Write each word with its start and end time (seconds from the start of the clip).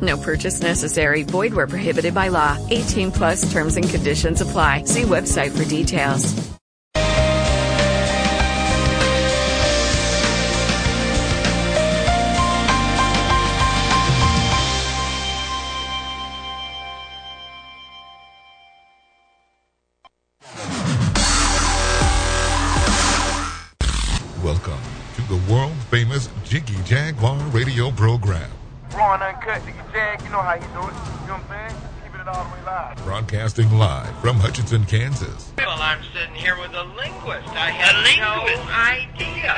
No 0.00 0.16
purchase 0.16 0.60
necessary. 0.62 1.22
Void 1.22 1.54
where 1.54 1.66
prohibited 1.66 2.14
by 2.14 2.28
law. 2.28 2.58
18 2.70 3.12
plus 3.12 3.52
terms 3.52 3.76
and 3.76 3.88
conditions 3.88 4.40
apply. 4.40 4.84
See 4.84 5.02
website 5.02 5.56
for 5.56 5.68
details. 5.68 6.54
Welcome 24.44 24.78
to 25.14 25.22
the 25.22 25.40
world 25.50 25.72
famous 25.90 26.28
Jiggy 26.44 26.76
Jaguar 26.84 27.38
radio 27.46 27.90
program. 27.90 28.50
Raw 28.94 29.14
and 29.14 29.22
uncut, 29.22 29.60
nigga 29.62 29.84
Jag, 29.92 30.22
you 30.22 30.28
know 30.30 30.40
how 30.40 30.54
he 30.54 30.60
do 30.60 30.66
it. 30.66 30.72
You 30.72 30.78
know 31.26 31.34
what 31.34 31.50
I'm 31.50 31.70
saying? 31.70 31.80
Keeping 32.04 32.20
it 32.20 32.28
all 32.28 32.44
the 32.44 32.50
way 32.54 32.62
live. 32.64 32.96
Broadcasting 33.04 33.70
live 33.72 34.16
from 34.20 34.36
Hutchinson, 34.36 34.84
Kansas. 34.84 35.52
Well, 35.58 35.76
I'm 35.80 35.98
sitting 36.14 36.34
here 36.34 36.56
with 36.58 36.72
a 36.74 36.84
linguist. 36.84 37.48
I 37.50 37.70
had 37.70 37.94
no 38.18 38.46
idea. 38.70 39.50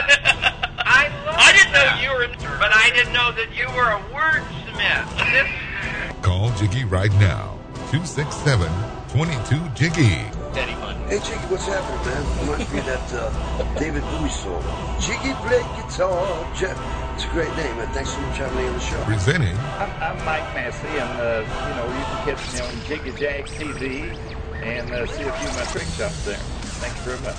I 0.79 1.09
love 1.27 1.37
I 1.37 1.53
didn't 1.53 1.73
know 1.73 1.99
you 2.01 2.11
were, 2.17 2.29
but 2.59 2.75
I 2.75 2.91
didn't 2.95 3.13
know 3.13 3.31
that 3.33 3.55
you 3.55 3.67
were 3.77 3.91
a 3.93 4.01
wordsmith. 4.15 6.23
Call 6.23 6.51
Jiggy 6.53 6.85
right 6.85 7.13
now. 7.15 7.59
267 7.93 8.71
22 9.09 9.69
Jiggy. 9.75 10.25
Daddy 10.57 10.73
fun. 10.77 10.97
Hey 11.05 11.19
Jiggy, 11.19 11.47
what's 11.53 11.67
happening, 11.67 12.01
man? 12.09 12.49
Reminds 12.49 12.73
me 12.73 12.79
of 12.79 12.87
that 12.87 13.13
uh, 13.13 13.79
David 13.79 14.01
Bowie 14.05 14.31
song. 14.31 14.65
Jiggy 14.99 15.35
play 15.45 15.61
guitar. 15.77 16.25
Jeff, 16.57 16.81
it's 17.13 17.27
a 17.27 17.29
great 17.29 17.55
name, 17.61 17.77
man. 17.77 17.93
Thanks 17.93 18.15
so 18.15 18.21
much 18.23 18.39
for 18.39 18.45
having 18.45 18.57
me 18.57 18.67
on 18.67 18.73
the 18.73 18.81
show. 18.81 19.05
Presenting 19.05 19.55
I'm, 19.77 19.91
I'm 20.01 20.17
Mike 20.25 20.49
Massey, 20.57 20.89
and 20.89 21.21
uh, 21.21 21.45
you 21.45 21.75
know 21.77 21.85
you 21.93 22.05
can 22.09 22.25
catch 22.25 22.55
me 22.55 22.61
on 22.61 22.73
Jiggy 22.89 23.13
Jag 23.21 23.45
TV 23.45 24.17
and 24.63 24.91
uh, 24.93 25.07
see 25.07 25.25
a 25.25 25.33
few 25.33 25.47
of 25.47 25.57
my 25.57 25.65
trick 25.65 25.89
shots 25.93 26.25
there. 26.25 26.39
Thank 26.81 26.97
you 26.97 27.13
very 27.13 27.21
much. 27.21 27.37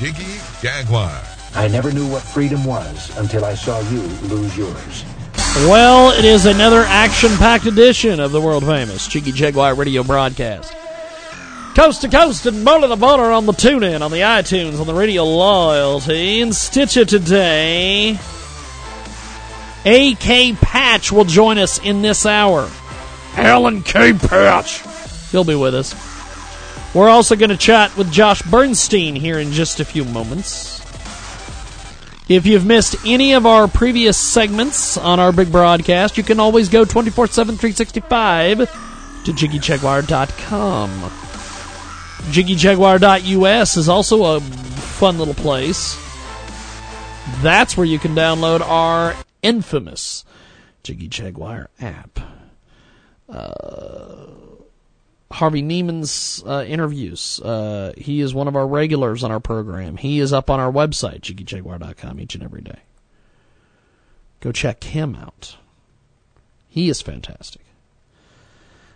Jiggy 0.00 0.40
Jaguar. 0.60 1.22
I 1.54 1.68
never 1.68 1.92
knew 1.92 2.08
what 2.10 2.22
freedom 2.22 2.64
was 2.64 3.16
until 3.18 3.44
I 3.44 3.54
saw 3.54 3.78
you 3.88 4.00
lose 4.26 4.58
yours. 4.58 5.04
Well, 5.68 6.10
it 6.18 6.24
is 6.24 6.46
another 6.46 6.80
action-packed 6.88 7.66
edition 7.66 8.18
of 8.18 8.32
the 8.32 8.40
world 8.40 8.64
famous 8.64 9.06
Jiggy 9.06 9.30
Jaguar 9.30 9.76
radio 9.76 10.02
broadcast. 10.02 10.74
Coast 11.74 12.02
to 12.02 12.08
coast 12.08 12.44
and 12.44 12.66
border 12.66 12.86
to 12.88 12.96
border 12.96 13.32
on 13.32 13.46
the 13.46 13.52
TuneIn, 13.52 14.02
on 14.02 14.10
the 14.10 14.18
iTunes, 14.18 14.78
on 14.78 14.86
the 14.86 14.92
Radio 14.92 15.24
Loyalty, 15.24 16.42
and 16.42 16.54
Stitcher 16.54 17.06
today. 17.06 18.18
A.K. 19.86 20.52
Patch 20.54 21.10
will 21.10 21.24
join 21.24 21.56
us 21.56 21.78
in 21.78 22.02
this 22.02 22.26
hour. 22.26 22.70
Alan 23.36 23.82
K. 23.82 24.12
Patch. 24.12 24.82
He'll 25.30 25.44
be 25.44 25.54
with 25.54 25.74
us. 25.74 25.94
We're 26.94 27.08
also 27.08 27.36
going 27.36 27.48
to 27.48 27.56
chat 27.56 27.96
with 27.96 28.12
Josh 28.12 28.42
Bernstein 28.42 29.16
here 29.16 29.38
in 29.38 29.52
just 29.52 29.80
a 29.80 29.84
few 29.86 30.04
moments. 30.04 30.80
If 32.28 32.44
you've 32.44 32.66
missed 32.66 32.96
any 33.06 33.32
of 33.32 33.46
our 33.46 33.66
previous 33.66 34.18
segments 34.18 34.98
on 34.98 35.18
our 35.18 35.32
big 35.32 35.50
broadcast, 35.50 36.18
you 36.18 36.22
can 36.22 36.38
always 36.38 36.68
go 36.68 36.84
24 36.84 37.28
7, 37.28 37.56
365 37.56 38.58
to 39.24 39.32
JiggyJaguar.com. 39.32 41.21
JiggyJaguar.us 42.30 43.76
is 43.76 43.88
also 43.88 44.36
a 44.36 44.40
fun 44.40 45.18
little 45.18 45.34
place. 45.34 45.98
That's 47.42 47.76
where 47.76 47.86
you 47.86 47.98
can 47.98 48.14
download 48.14 48.60
our 48.60 49.14
infamous 49.42 50.24
Jiggy 50.82 51.08
Jaguar 51.08 51.68
app. 51.80 52.20
Uh, 53.28 54.26
Harvey 55.30 55.62
Neiman's 55.62 56.42
uh, 56.46 56.64
interviews. 56.66 57.40
Uh, 57.40 57.92
he 57.96 58.20
is 58.20 58.34
one 58.34 58.48
of 58.48 58.56
our 58.56 58.66
regulars 58.66 59.24
on 59.24 59.30
our 59.30 59.40
program. 59.40 59.96
He 59.96 60.20
is 60.20 60.32
up 60.32 60.50
on 60.50 60.60
our 60.60 60.70
website, 60.70 61.20
JiggyJaguar.com, 61.20 62.20
each 62.20 62.34
and 62.34 62.44
every 62.44 62.62
day. 62.62 62.80
Go 64.40 64.52
check 64.52 64.84
him 64.84 65.14
out. 65.14 65.56
He 66.68 66.88
is 66.88 67.00
fantastic. 67.00 67.62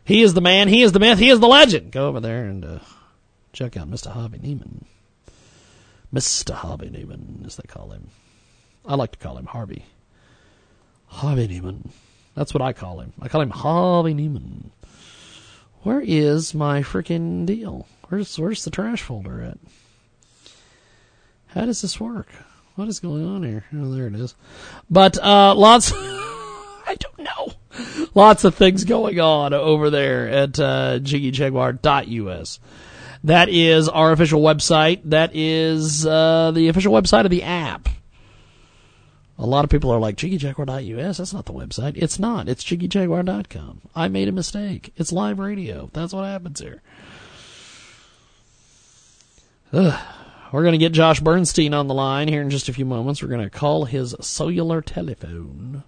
He 0.04 0.22
is 0.22 0.34
the 0.34 0.40
man. 0.40 0.68
He 0.68 0.82
is 0.82 0.92
the 0.92 1.00
myth. 1.00 1.18
He 1.18 1.30
is 1.30 1.40
the 1.40 1.48
legend. 1.48 1.90
Go 1.92 2.08
over 2.08 2.20
there 2.20 2.44
and 2.44 2.64
uh, 2.64 2.78
check 3.56 3.76
out 3.78 3.90
Mr. 3.90 4.10
Harvey 4.10 4.38
Neiman. 4.38 4.82
Mr. 6.12 6.52
Harvey 6.52 6.90
Neiman, 6.90 7.46
as 7.46 7.56
they 7.56 7.66
call 7.66 7.90
him. 7.90 8.08
I 8.84 8.96
like 8.96 9.12
to 9.12 9.18
call 9.18 9.38
him 9.38 9.46
Harvey. 9.46 9.86
Harvey 11.06 11.48
Neiman. 11.48 11.88
That's 12.34 12.52
what 12.52 12.60
I 12.62 12.74
call 12.74 13.00
him. 13.00 13.14
I 13.20 13.28
call 13.28 13.40
him 13.40 13.50
Harvey 13.50 14.12
Neiman. 14.12 14.70
Where 15.82 16.02
is 16.04 16.54
my 16.54 16.82
freaking 16.82 17.46
deal? 17.46 17.86
Where's 18.08 18.38
where's 18.38 18.62
the 18.64 18.70
trash 18.70 19.02
folder 19.02 19.40
at? 19.40 19.58
How 21.46 21.64
does 21.64 21.80
this 21.80 21.98
work? 21.98 22.28
What 22.74 22.88
is 22.88 23.00
going 23.00 23.26
on 23.26 23.42
here? 23.42 23.64
Oh, 23.74 23.90
there 23.90 24.06
it 24.06 24.14
is. 24.14 24.34
But 24.90 25.16
uh, 25.16 25.54
lots. 25.54 25.92
I 25.96 26.94
don't 26.98 27.20
know. 27.20 27.52
Lots 28.14 28.44
of 28.44 28.54
things 28.54 28.84
going 28.84 29.18
on 29.18 29.54
over 29.54 29.88
there 29.88 30.28
at 30.28 30.60
uh, 30.60 30.98
jiggyjaguar.us. 31.00 32.60
That 33.26 33.48
is 33.48 33.88
our 33.88 34.12
official 34.12 34.40
website. 34.40 35.00
That 35.06 35.32
is 35.34 36.06
uh, 36.06 36.52
the 36.54 36.68
official 36.68 36.92
website 36.92 37.24
of 37.24 37.32
the 37.32 37.42
app. 37.42 37.88
A 39.36 39.44
lot 39.44 39.64
of 39.64 39.70
people 39.70 39.90
are 39.90 39.98
like, 39.98 40.14
jiggyjaguar.us? 40.14 41.18
That's 41.18 41.34
not 41.34 41.44
the 41.44 41.52
website. 41.52 41.96
It's 41.96 42.20
not. 42.20 42.48
It's 42.48 42.62
jiggyjaguar.com. 42.62 43.80
I 43.96 44.06
made 44.06 44.28
a 44.28 44.32
mistake. 44.32 44.92
It's 44.96 45.10
live 45.10 45.40
radio. 45.40 45.90
That's 45.92 46.12
what 46.12 46.22
happens 46.22 46.60
here. 46.60 46.82
Ugh. 49.72 50.06
We're 50.52 50.62
going 50.62 50.72
to 50.72 50.78
get 50.78 50.92
Josh 50.92 51.18
Bernstein 51.18 51.74
on 51.74 51.88
the 51.88 51.94
line 51.94 52.28
here 52.28 52.42
in 52.42 52.50
just 52.50 52.68
a 52.68 52.72
few 52.72 52.84
moments. 52.84 53.20
We're 53.20 53.28
going 53.28 53.42
to 53.42 53.50
call 53.50 53.86
his 53.86 54.14
cellular 54.20 54.80
telephone. 54.80 55.82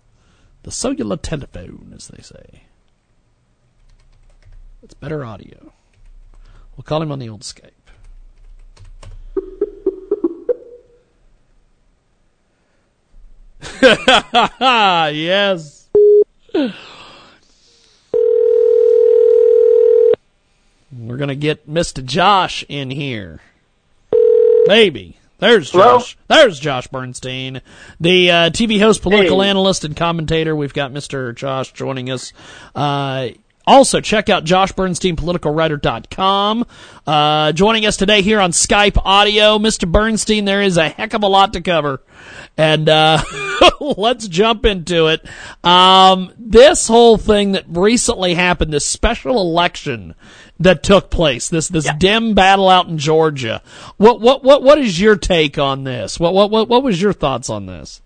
The 0.64 0.72
cellular 0.72 1.16
telephone, 1.16 1.92
as 1.94 2.08
they 2.08 2.20
say. 2.20 2.64
It's 4.82 4.94
better 4.94 5.24
audio. 5.24 5.72
We'll 6.78 6.84
call 6.84 7.02
him 7.02 7.10
on 7.10 7.18
the 7.18 7.28
old 7.28 7.40
Skype. 7.42 7.72
yes. 15.12 15.88
We're 20.92 21.16
going 21.16 21.28
to 21.28 21.34
get 21.36 21.68
Mr. 21.68 22.04
Josh 22.04 22.64
in 22.68 22.90
here. 22.90 23.40
Maybe. 24.66 25.16
There's 25.38 25.70
Hello? 25.70 25.98
Josh. 25.98 26.16
There's 26.26 26.58
Josh 26.58 26.88
Bernstein, 26.88 27.62
the 28.00 28.30
uh, 28.30 28.50
TV 28.50 28.80
host, 28.80 29.02
political 29.02 29.40
Hey. 29.40 29.48
analyst, 29.50 29.84
and 29.84 29.96
commentator. 29.96 30.56
We've 30.56 30.74
got 30.74 30.92
Mr. 30.92 31.34
Josh 31.34 31.72
joining 31.72 32.10
us. 32.10 32.32
Uh, 32.74 33.28
also, 33.68 34.00
check 34.00 34.30
out 34.30 34.44
joshbernsteinpoliticalwriter.com. 34.44 36.64
Uh, 37.06 37.52
joining 37.52 37.84
us 37.84 37.98
today 37.98 38.22
here 38.22 38.40
on 38.40 38.52
Skype 38.52 38.96
audio, 39.04 39.58
Mr. 39.58 39.86
Bernstein, 39.86 40.46
there 40.46 40.62
is 40.62 40.78
a 40.78 40.88
heck 40.88 41.12
of 41.12 41.22
a 41.22 41.28
lot 41.28 41.52
to 41.52 41.60
cover. 41.60 42.00
And 42.56 42.88
uh, 42.88 43.22
let's 43.80 44.26
jump 44.26 44.64
into 44.64 45.08
it. 45.08 45.22
Um, 45.62 46.32
this 46.38 46.88
whole 46.88 47.18
thing 47.18 47.52
that 47.52 47.66
recently 47.68 48.32
happened, 48.32 48.72
this 48.72 48.86
special 48.86 49.38
election 49.38 50.14
that 50.60 50.82
took 50.82 51.10
place, 51.10 51.50
this 51.50 51.68
this 51.68 51.86
dim 51.98 52.34
battle 52.34 52.70
out 52.70 52.88
in 52.88 52.96
Georgia. 52.96 53.60
What 53.98 54.22
what 54.22 54.42
what 54.42 54.62
what 54.62 54.78
is 54.78 54.98
your 54.98 55.16
take 55.16 55.58
on 55.58 55.84
this? 55.84 56.18
What 56.18 56.32
what 56.32 56.50
what 56.50 56.68
what 56.68 56.82
was 56.82 57.02
your 57.02 57.12
thoughts 57.12 57.50
on 57.50 57.66
this? 57.66 58.00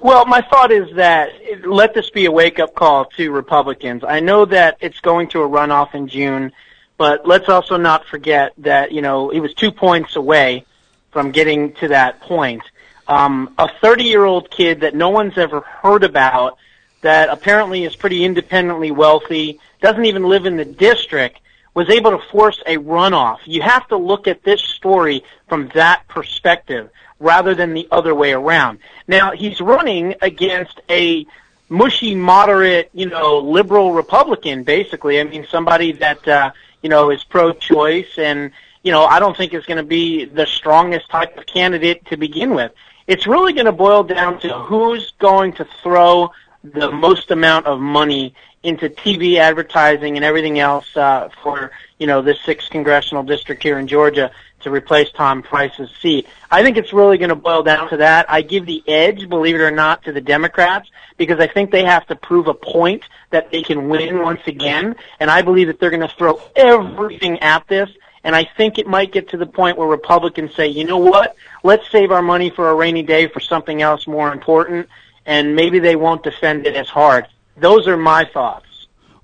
Well, 0.00 0.26
my 0.26 0.40
thought 0.42 0.72
is 0.72 0.94
that 0.96 1.32
let 1.64 1.94
this 1.94 2.10
be 2.10 2.26
a 2.26 2.32
wake 2.32 2.58
up 2.58 2.74
call 2.74 3.06
to 3.16 3.30
Republicans. 3.30 4.02
I 4.04 4.20
know 4.20 4.44
that 4.44 4.76
it's 4.80 5.00
going 5.00 5.28
to 5.28 5.42
a 5.42 5.48
runoff 5.48 5.94
in 5.94 6.08
June, 6.08 6.52
but 6.98 7.26
let's 7.26 7.48
also 7.48 7.76
not 7.76 8.04
forget 8.06 8.52
that, 8.58 8.92
you 8.92 9.02
know, 9.02 9.30
he 9.30 9.40
was 9.40 9.54
two 9.54 9.72
points 9.72 10.16
away 10.16 10.64
from 11.10 11.30
getting 11.30 11.72
to 11.74 11.88
that 11.88 12.20
point. 12.20 12.62
Um, 13.06 13.54
a 13.58 13.68
30 13.80 14.04
year 14.04 14.24
old 14.24 14.50
kid 14.50 14.80
that 14.80 14.94
no 14.94 15.10
one's 15.10 15.38
ever 15.38 15.60
heard 15.60 16.04
about, 16.04 16.58
that 17.02 17.28
apparently 17.28 17.84
is 17.84 17.94
pretty 17.94 18.24
independently 18.24 18.90
wealthy, 18.90 19.60
doesn't 19.80 20.04
even 20.04 20.24
live 20.24 20.46
in 20.46 20.56
the 20.56 20.64
district, 20.64 21.38
was 21.74 21.90
able 21.90 22.12
to 22.12 22.18
force 22.30 22.62
a 22.66 22.76
runoff. 22.78 23.38
You 23.44 23.62
have 23.62 23.86
to 23.88 23.96
look 23.96 24.26
at 24.26 24.42
this 24.42 24.62
story 24.62 25.24
from 25.48 25.68
that 25.74 26.06
perspective 26.08 26.90
rather 27.24 27.54
than 27.54 27.72
the 27.72 27.88
other 27.90 28.14
way 28.14 28.32
around. 28.32 28.78
Now, 29.08 29.32
he's 29.32 29.60
running 29.60 30.14
against 30.20 30.80
a 30.90 31.26
mushy, 31.68 32.14
moderate, 32.14 32.90
you 32.92 33.06
know, 33.06 33.38
liberal 33.38 33.92
Republican, 33.92 34.62
basically. 34.62 35.18
I 35.18 35.24
mean, 35.24 35.46
somebody 35.50 35.92
that, 35.92 36.28
uh, 36.28 36.52
you 36.82 36.90
know, 36.90 37.10
is 37.10 37.24
pro-choice 37.24 38.18
and, 38.18 38.52
you 38.82 38.92
know, 38.92 39.06
I 39.06 39.18
don't 39.18 39.34
think 39.36 39.54
is 39.54 39.64
going 39.64 39.78
to 39.78 39.82
be 39.82 40.26
the 40.26 40.46
strongest 40.46 41.08
type 41.08 41.36
of 41.38 41.46
candidate 41.46 42.04
to 42.06 42.18
begin 42.18 42.54
with. 42.54 42.72
It's 43.06 43.26
really 43.26 43.54
going 43.54 43.66
to 43.66 43.72
boil 43.72 44.02
down 44.02 44.38
to 44.40 44.50
who's 44.50 45.12
going 45.18 45.54
to 45.54 45.66
throw 45.82 46.30
the 46.62 46.90
most 46.90 47.30
amount 47.30 47.66
of 47.66 47.80
money 47.80 48.34
into 48.62 48.88
TV 48.88 49.36
advertising 49.36 50.16
and 50.16 50.24
everything 50.24 50.58
else 50.58 50.96
uh, 50.96 51.28
for 51.42 51.70
you 51.98 52.06
know 52.06 52.22
this 52.22 52.40
sixth 52.40 52.70
congressional 52.70 53.22
district 53.22 53.62
here 53.62 53.78
in 53.78 53.86
Georgia 53.86 54.30
to 54.64 54.70
replace 54.70 55.10
Tom 55.12 55.42
Price's 55.42 55.90
seat. 56.02 56.26
I 56.50 56.62
think 56.62 56.76
it's 56.76 56.92
really 56.92 57.16
going 57.16 57.30
to 57.30 57.36
boil 57.36 57.62
down 57.62 57.88
to 57.90 57.98
that. 57.98 58.26
I 58.28 58.42
give 58.42 58.66
the 58.66 58.82
edge, 58.86 59.28
believe 59.28 59.54
it 59.54 59.60
or 59.60 59.70
not, 59.70 60.04
to 60.04 60.12
the 60.12 60.20
Democrats 60.20 60.90
because 61.16 61.38
I 61.38 61.46
think 61.46 61.70
they 61.70 61.84
have 61.84 62.06
to 62.08 62.16
prove 62.16 62.48
a 62.48 62.54
point 62.54 63.04
that 63.30 63.50
they 63.50 63.62
can 63.62 63.88
win 63.88 64.20
once 64.20 64.40
again, 64.46 64.96
and 65.20 65.30
I 65.30 65.42
believe 65.42 65.68
that 65.68 65.78
they're 65.78 65.90
going 65.90 66.00
to 66.00 66.14
throw 66.16 66.40
everything 66.56 67.38
at 67.40 67.66
this. 67.68 67.88
And 68.24 68.34
I 68.34 68.44
think 68.56 68.78
it 68.78 68.86
might 68.86 69.12
get 69.12 69.28
to 69.30 69.36
the 69.36 69.46
point 69.46 69.76
where 69.76 69.86
Republicans 69.86 70.54
say, 70.54 70.66
you 70.66 70.84
know 70.84 70.98
what, 70.98 71.36
let's 71.62 71.90
save 71.90 72.10
our 72.10 72.22
money 72.22 72.48
for 72.50 72.70
a 72.70 72.74
rainy 72.74 73.02
day 73.02 73.28
for 73.28 73.38
something 73.38 73.82
else 73.82 74.06
more 74.06 74.32
important, 74.32 74.88
and 75.26 75.54
maybe 75.54 75.78
they 75.78 75.94
won't 75.94 76.22
defend 76.22 76.66
it 76.66 76.74
as 76.74 76.88
hard. 76.88 77.26
Those 77.56 77.86
are 77.86 77.96
my 77.96 78.24
thoughts. 78.24 78.66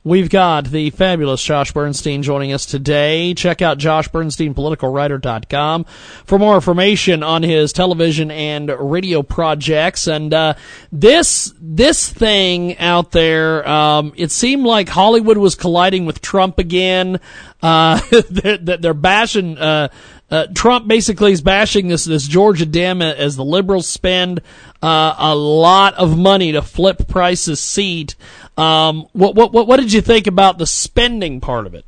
We've 0.03 0.31
got 0.31 0.65
the 0.65 0.89
fabulous 0.89 1.43
Josh 1.43 1.73
Bernstein 1.73 2.23
joining 2.23 2.55
us 2.55 2.65
today. 2.65 3.35
Check 3.35 3.61
out 3.61 3.77
joshbernsteinpoliticalwriter.com 3.77 5.85
for 6.25 6.39
more 6.39 6.55
information 6.55 7.23
on 7.23 7.43
his 7.43 7.75
television 7.75 8.31
and 8.31 8.71
radio 8.71 9.23
projects. 9.23 10.07
And 10.07 10.33
uh, 10.33 10.55
this 10.91 11.53
this 11.61 12.09
thing 12.09 12.79
out 12.79 13.11
there, 13.11 13.69
um, 13.69 14.15
it 14.17 14.31
seemed 14.31 14.65
like 14.65 14.89
Hollywood 14.89 15.37
was 15.37 15.55
colliding 15.55 16.07
with 16.07 16.23
Trump 16.23 16.59
again. 16.59 17.21
Uh, 17.61 18.01
they're, 18.31 18.79
they're 18.79 18.95
bashing. 18.95 19.59
Uh, 19.59 19.89
uh, 20.31 20.47
Trump 20.55 20.87
basically 20.87 21.33
is 21.33 21.43
bashing 21.43 21.89
this 21.89 22.05
this 22.05 22.27
Georgia 22.27 22.65
Dem 22.65 23.03
as 23.03 23.37
the 23.37 23.45
liberals 23.45 23.89
spend 23.89 24.41
uh, 24.81 25.15
a 25.19 25.35
lot 25.35 25.95
of 25.95 26.17
money 26.17 26.53
to 26.53 26.63
flip 26.63 27.09
Price's 27.09 27.61
seat. 27.61 28.15
Um, 28.61 29.07
what, 29.13 29.35
what 29.35 29.53
what 29.53 29.67
what 29.67 29.81
did 29.81 29.93
you 29.93 30.03
think 30.03 30.27
about 30.27 30.59
the 30.59 30.67
spending 30.67 31.41
part 31.41 31.67
of 31.67 31.75
it? 31.75 31.85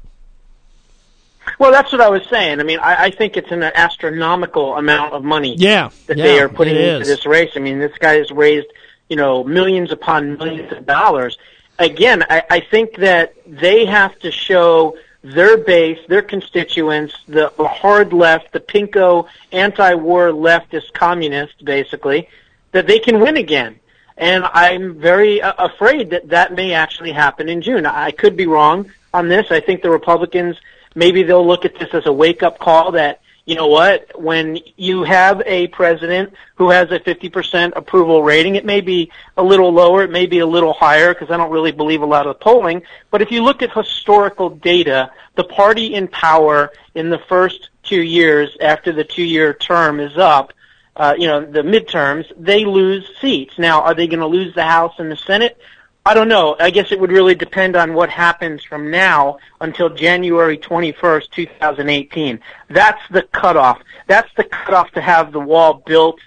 Well, 1.58 1.70
that's 1.70 1.92
what 1.92 2.00
I 2.00 2.08
was 2.08 2.26
saying. 2.30 2.60
I 2.60 2.62
mean, 2.62 2.78
I, 2.78 3.04
I 3.04 3.10
think 3.10 3.36
it's 3.36 3.50
an 3.50 3.62
astronomical 3.62 4.76
amount 4.76 5.12
of 5.12 5.22
money 5.22 5.54
yeah, 5.56 5.90
that 6.06 6.16
yeah, 6.16 6.24
they 6.24 6.40
are 6.40 6.48
putting 6.48 6.76
into 6.76 7.00
is. 7.00 7.08
this 7.08 7.26
race. 7.26 7.52
I 7.56 7.58
mean, 7.58 7.78
this 7.78 7.96
guy 7.98 8.14
has 8.14 8.30
raised, 8.30 8.68
you 9.08 9.16
know, 9.16 9.44
millions 9.44 9.92
upon 9.92 10.38
millions 10.38 10.72
of 10.72 10.86
dollars. 10.86 11.36
Again, 11.78 12.24
I, 12.30 12.42
I 12.48 12.60
think 12.60 12.96
that 12.96 13.34
they 13.46 13.84
have 13.86 14.18
to 14.20 14.30
show 14.30 14.96
their 15.22 15.56
base, 15.56 15.98
their 16.08 16.22
constituents, 16.22 17.14
the, 17.26 17.52
the 17.56 17.68
hard 17.68 18.12
left, 18.12 18.52
the 18.52 18.60
pinko 18.60 19.26
anti-war 19.50 20.28
leftist 20.30 20.92
communists, 20.92 21.60
basically, 21.62 22.28
that 22.70 22.86
they 22.86 22.98
can 22.98 23.20
win 23.20 23.36
again. 23.36 23.78
And 24.16 24.44
I'm 24.44 24.98
very 24.98 25.40
uh, 25.40 25.54
afraid 25.58 26.10
that 26.10 26.28
that 26.28 26.54
may 26.54 26.72
actually 26.72 27.12
happen 27.12 27.48
in 27.48 27.62
June. 27.62 27.86
I 27.86 28.10
could 28.10 28.36
be 28.36 28.46
wrong 28.46 28.90
on 29.14 29.28
this. 29.28 29.46
I 29.50 29.60
think 29.60 29.82
the 29.82 29.90
Republicans 29.90 30.56
maybe 30.94 31.22
they'll 31.22 31.46
look 31.46 31.64
at 31.64 31.78
this 31.78 31.88
as 31.94 32.06
a 32.06 32.12
wake-up 32.12 32.58
call 32.58 32.92
that 32.92 33.20
you 33.44 33.56
know 33.56 33.66
what, 33.66 34.20
when 34.20 34.58
you 34.76 35.02
have 35.02 35.42
a 35.46 35.66
president 35.68 36.32
who 36.54 36.70
has 36.70 36.92
a 36.92 37.00
50% 37.00 37.72
approval 37.74 38.22
rating, 38.22 38.54
it 38.54 38.64
may 38.64 38.80
be 38.80 39.10
a 39.36 39.42
little 39.42 39.72
lower, 39.72 40.04
it 40.04 40.12
may 40.12 40.26
be 40.26 40.38
a 40.38 40.46
little 40.46 40.72
higher, 40.72 41.12
because 41.12 41.28
I 41.28 41.36
don't 41.36 41.50
really 41.50 41.72
believe 41.72 42.02
a 42.02 42.06
lot 42.06 42.28
of 42.28 42.38
the 42.38 42.44
polling, 42.44 42.82
but 43.10 43.20
if 43.20 43.32
you 43.32 43.42
look 43.42 43.62
at 43.62 43.72
historical 43.72 44.48
data, 44.48 45.10
the 45.34 45.42
party 45.42 45.94
in 45.94 46.06
power 46.06 46.70
in 46.94 47.10
the 47.10 47.18
first 47.18 47.70
two 47.82 48.02
years 48.02 48.56
after 48.60 48.92
the 48.92 49.02
two-year 49.02 49.54
term 49.54 49.98
is 49.98 50.16
up, 50.16 50.52
uh, 50.96 51.14
you 51.18 51.26
know, 51.26 51.44
the 51.44 51.62
midterms, 51.62 52.30
they 52.36 52.64
lose 52.64 53.08
seats. 53.20 53.58
Now, 53.58 53.82
are 53.82 53.94
they 53.94 54.06
going 54.06 54.20
to 54.20 54.26
lose 54.26 54.54
the 54.54 54.64
House 54.64 54.94
and 54.98 55.10
the 55.10 55.16
Senate? 55.16 55.58
I 56.04 56.14
don't 56.14 56.28
know. 56.28 56.56
I 56.58 56.70
guess 56.70 56.90
it 56.90 56.98
would 56.98 57.12
really 57.12 57.36
depend 57.36 57.76
on 57.76 57.94
what 57.94 58.10
happens 58.10 58.64
from 58.64 58.90
now 58.90 59.38
until 59.60 59.88
January 59.88 60.58
21st, 60.58 61.30
2018. 61.30 62.40
That's 62.68 63.00
the 63.10 63.22
cutoff. 63.22 63.80
That's 64.08 64.28
the 64.36 64.44
cutoff 64.44 64.90
to 64.92 65.00
have 65.00 65.30
the 65.30 65.40
wall 65.40 65.74
built 65.74 66.18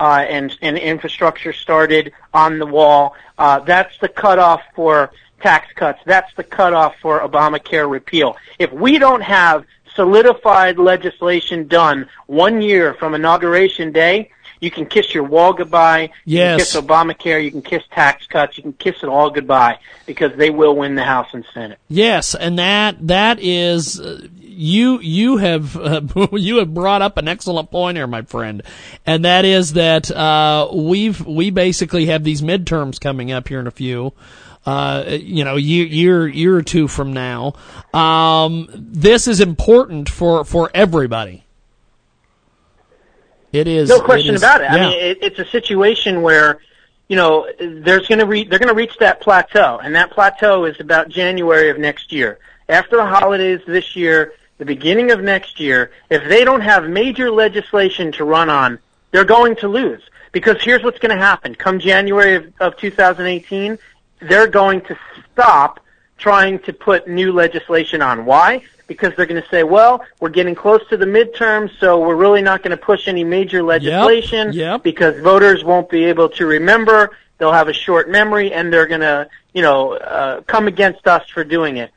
uh, 0.00 0.24
and, 0.28 0.56
and 0.62 0.76
infrastructure 0.76 1.52
started 1.52 2.12
on 2.34 2.58
the 2.58 2.66
wall. 2.66 3.14
Uh, 3.38 3.60
that's 3.60 3.96
the 3.98 4.08
cutoff 4.08 4.62
for 4.74 5.12
tax 5.40 5.72
cuts. 5.74 6.00
That's 6.06 6.34
the 6.34 6.44
cutoff 6.44 6.94
for 7.00 7.20
Obamacare 7.20 7.88
repeal. 7.88 8.36
If 8.58 8.72
we 8.72 8.98
don't 8.98 9.22
have 9.22 9.64
solidified 10.04 10.78
legislation 10.78 11.66
done 11.68 12.08
one 12.26 12.62
year 12.62 12.94
from 12.94 13.14
inauguration 13.14 13.92
day, 13.92 14.30
you 14.60 14.70
can 14.70 14.86
kiss 14.86 15.14
your 15.14 15.24
wall 15.24 15.52
goodbye. 15.52 16.10
You 16.24 16.38
Yes. 16.38 16.50
can 16.50 16.58
kiss 16.82 16.88
Obamacare. 16.88 17.44
You 17.44 17.50
can 17.50 17.60
kiss 17.62 17.82
tax 17.90 18.26
cuts. 18.26 18.56
You 18.56 18.62
can 18.62 18.72
kiss 18.74 18.96
it 19.02 19.08
all 19.10 19.30
goodbye 19.30 19.78
because 20.06 20.32
they 20.36 20.48
will 20.50 20.74
win 20.74 20.94
the 20.94 21.04
House 21.04 21.28
and 21.34 21.44
Senate. 21.52 21.78
Yes, 21.88 22.34
and 22.34 22.58
that 22.58 22.96
that 23.08 23.38
is 23.42 24.00
uh, 24.00 24.26
you 24.42 24.98
you 25.00 25.36
have 25.36 25.76
uh, 25.76 26.00
you 26.32 26.56
have 26.58 26.72
brought 26.72 27.02
up 27.02 27.18
an 27.18 27.28
excellent 27.28 27.70
point 27.70 27.96
here, 27.98 28.06
my 28.06 28.22
friend, 28.22 28.62
and 29.06 29.24
that 29.26 29.44
is 29.44 29.74
that 29.74 30.10
uh, 30.10 30.68
we've 30.72 31.24
we 31.26 31.50
basically 31.50 32.06
have 32.06 32.24
these 32.24 32.40
midterms 32.42 32.98
coming 32.98 33.30
up 33.32 33.48
here 33.48 33.60
in 33.60 33.66
a 33.66 33.70
few. 33.70 34.12
Uh, 34.66 35.04
you 35.08 35.42
know, 35.42 35.56
year, 35.56 35.86
year, 35.86 36.28
year 36.28 36.54
or 36.54 36.62
two 36.62 36.86
from 36.86 37.14
now. 37.14 37.54
Um, 37.94 38.68
this 38.70 39.26
is 39.26 39.40
important 39.40 40.10
for, 40.10 40.44
for 40.44 40.70
everybody. 40.74 41.44
It 43.52 43.66
is. 43.66 43.88
No 43.88 44.00
question 44.00 44.34
it 44.34 44.36
is- 44.36 44.42
about 44.42 44.60
it. 44.60 44.70
I 44.70 44.76
mean, 44.76 44.98
it, 44.98 45.18
it's 45.22 45.38
a 45.38 45.44
situation 45.46 46.22
where, 46.22 46.60
you 47.08 47.16
know, 47.16 47.48
there's 47.58 48.06
going 48.06 48.20
to 48.20 48.26
re- 48.26 48.44
they're 48.44 48.58
going 48.58 48.68
to 48.68 48.74
reach 48.74 48.96
that 48.98 49.20
plateau, 49.20 49.80
and 49.82 49.94
that 49.94 50.10
plateau 50.12 50.64
is 50.64 50.78
about 50.78 51.08
January 51.08 51.70
of 51.70 51.78
next 51.78 52.12
year. 52.12 52.38
After 52.68 52.96
the 52.96 53.06
holidays 53.06 53.60
this 53.66 53.96
year, 53.96 54.34
the 54.58 54.64
beginning 54.64 55.10
of 55.10 55.20
next 55.20 55.58
year, 55.58 55.90
if 56.10 56.28
they 56.28 56.44
don't 56.44 56.60
have 56.60 56.88
major 56.88 57.30
legislation 57.30 58.12
to 58.12 58.24
run 58.24 58.48
on, 58.48 58.78
they're 59.10 59.24
going 59.24 59.56
to 59.56 59.68
lose. 59.68 60.02
Because 60.32 60.62
here's 60.62 60.84
what's 60.84 61.00
going 61.00 61.16
to 61.16 61.20
happen: 61.20 61.56
come 61.56 61.80
January 61.80 62.36
of, 62.36 62.52
of 62.60 62.76
2018, 62.76 63.78
they're 64.20 64.46
going 64.46 64.80
to 64.82 64.98
stop 65.32 65.80
trying 66.18 66.58
to 66.60 66.72
put 66.72 67.08
new 67.08 67.32
legislation 67.32 68.02
on. 68.02 68.24
Why? 68.24 68.62
Because 68.86 69.14
they're 69.16 69.26
going 69.26 69.42
to 69.42 69.48
say, 69.48 69.62
well, 69.62 70.04
we're 70.20 70.28
getting 70.28 70.54
close 70.54 70.86
to 70.88 70.96
the 70.96 71.06
midterms, 71.06 71.70
so 71.78 72.00
we're 72.00 72.16
really 72.16 72.42
not 72.42 72.62
going 72.62 72.72
to 72.72 72.76
push 72.76 73.08
any 73.08 73.24
major 73.24 73.62
legislation 73.62 74.52
yep. 74.52 74.82
because 74.82 75.18
voters 75.22 75.64
won't 75.64 75.88
be 75.88 76.04
able 76.04 76.28
to 76.30 76.46
remember. 76.46 77.16
They'll 77.38 77.52
have 77.52 77.68
a 77.68 77.72
short 77.72 78.10
memory, 78.10 78.52
and 78.52 78.72
they're 78.72 78.86
going 78.86 79.00
to, 79.00 79.28
you 79.54 79.62
know, 79.62 79.94
uh, 79.94 80.42
come 80.42 80.68
against 80.68 81.06
us 81.06 81.28
for 81.30 81.42
doing 81.42 81.78
it. 81.78 81.90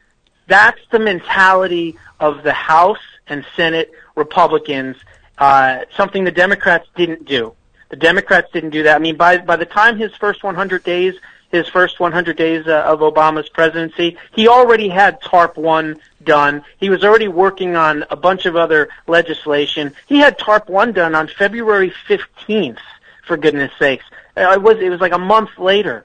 That's 0.47 0.79
the 0.91 0.99
mentality 0.99 1.97
of 2.19 2.43
the 2.43 2.53
House 2.53 3.03
and 3.27 3.45
Senate 3.55 3.91
Republicans. 4.15 4.95
Uh, 5.37 5.79
something 5.95 6.23
the 6.23 6.31
Democrats 6.31 6.87
didn't 6.95 7.25
do. 7.25 7.53
The 7.89 7.95
Democrats 7.97 8.51
didn't 8.51 8.71
do 8.71 8.83
that. 8.83 8.95
I 8.95 8.99
mean, 8.99 9.17
by 9.17 9.37
by 9.37 9.55
the 9.55 9.65
time 9.65 9.97
his 9.97 10.13
first 10.15 10.43
100 10.43 10.83
days, 10.83 11.15
his 11.53 11.69
first 11.69 11.99
100 11.99 12.35
days 12.35 12.67
uh, 12.67 12.81
of 12.81 12.99
Obama's 12.99 13.47
presidency, 13.47 14.17
he 14.33 14.47
already 14.47 14.89
had 14.89 15.21
TARP 15.21 15.55
one 15.55 15.97
done. 16.23 16.65
He 16.79 16.89
was 16.89 17.03
already 17.03 17.27
working 17.27 17.75
on 17.75 18.03
a 18.09 18.15
bunch 18.15 18.47
of 18.47 18.55
other 18.55 18.89
legislation. 19.05 19.93
He 20.07 20.17
had 20.17 20.39
TARP 20.39 20.67
one 20.67 20.93
done 20.93 21.13
on 21.13 21.27
February 21.27 21.93
15th. 22.09 22.79
For 23.25 23.37
goodness 23.37 23.71
sakes, 23.79 24.03
uh, 24.35 24.51
it 24.51 24.61
was 24.61 24.79
it 24.79 24.89
was 24.89 24.99
like 24.99 25.13
a 25.13 25.17
month 25.17 25.57
later. 25.57 26.03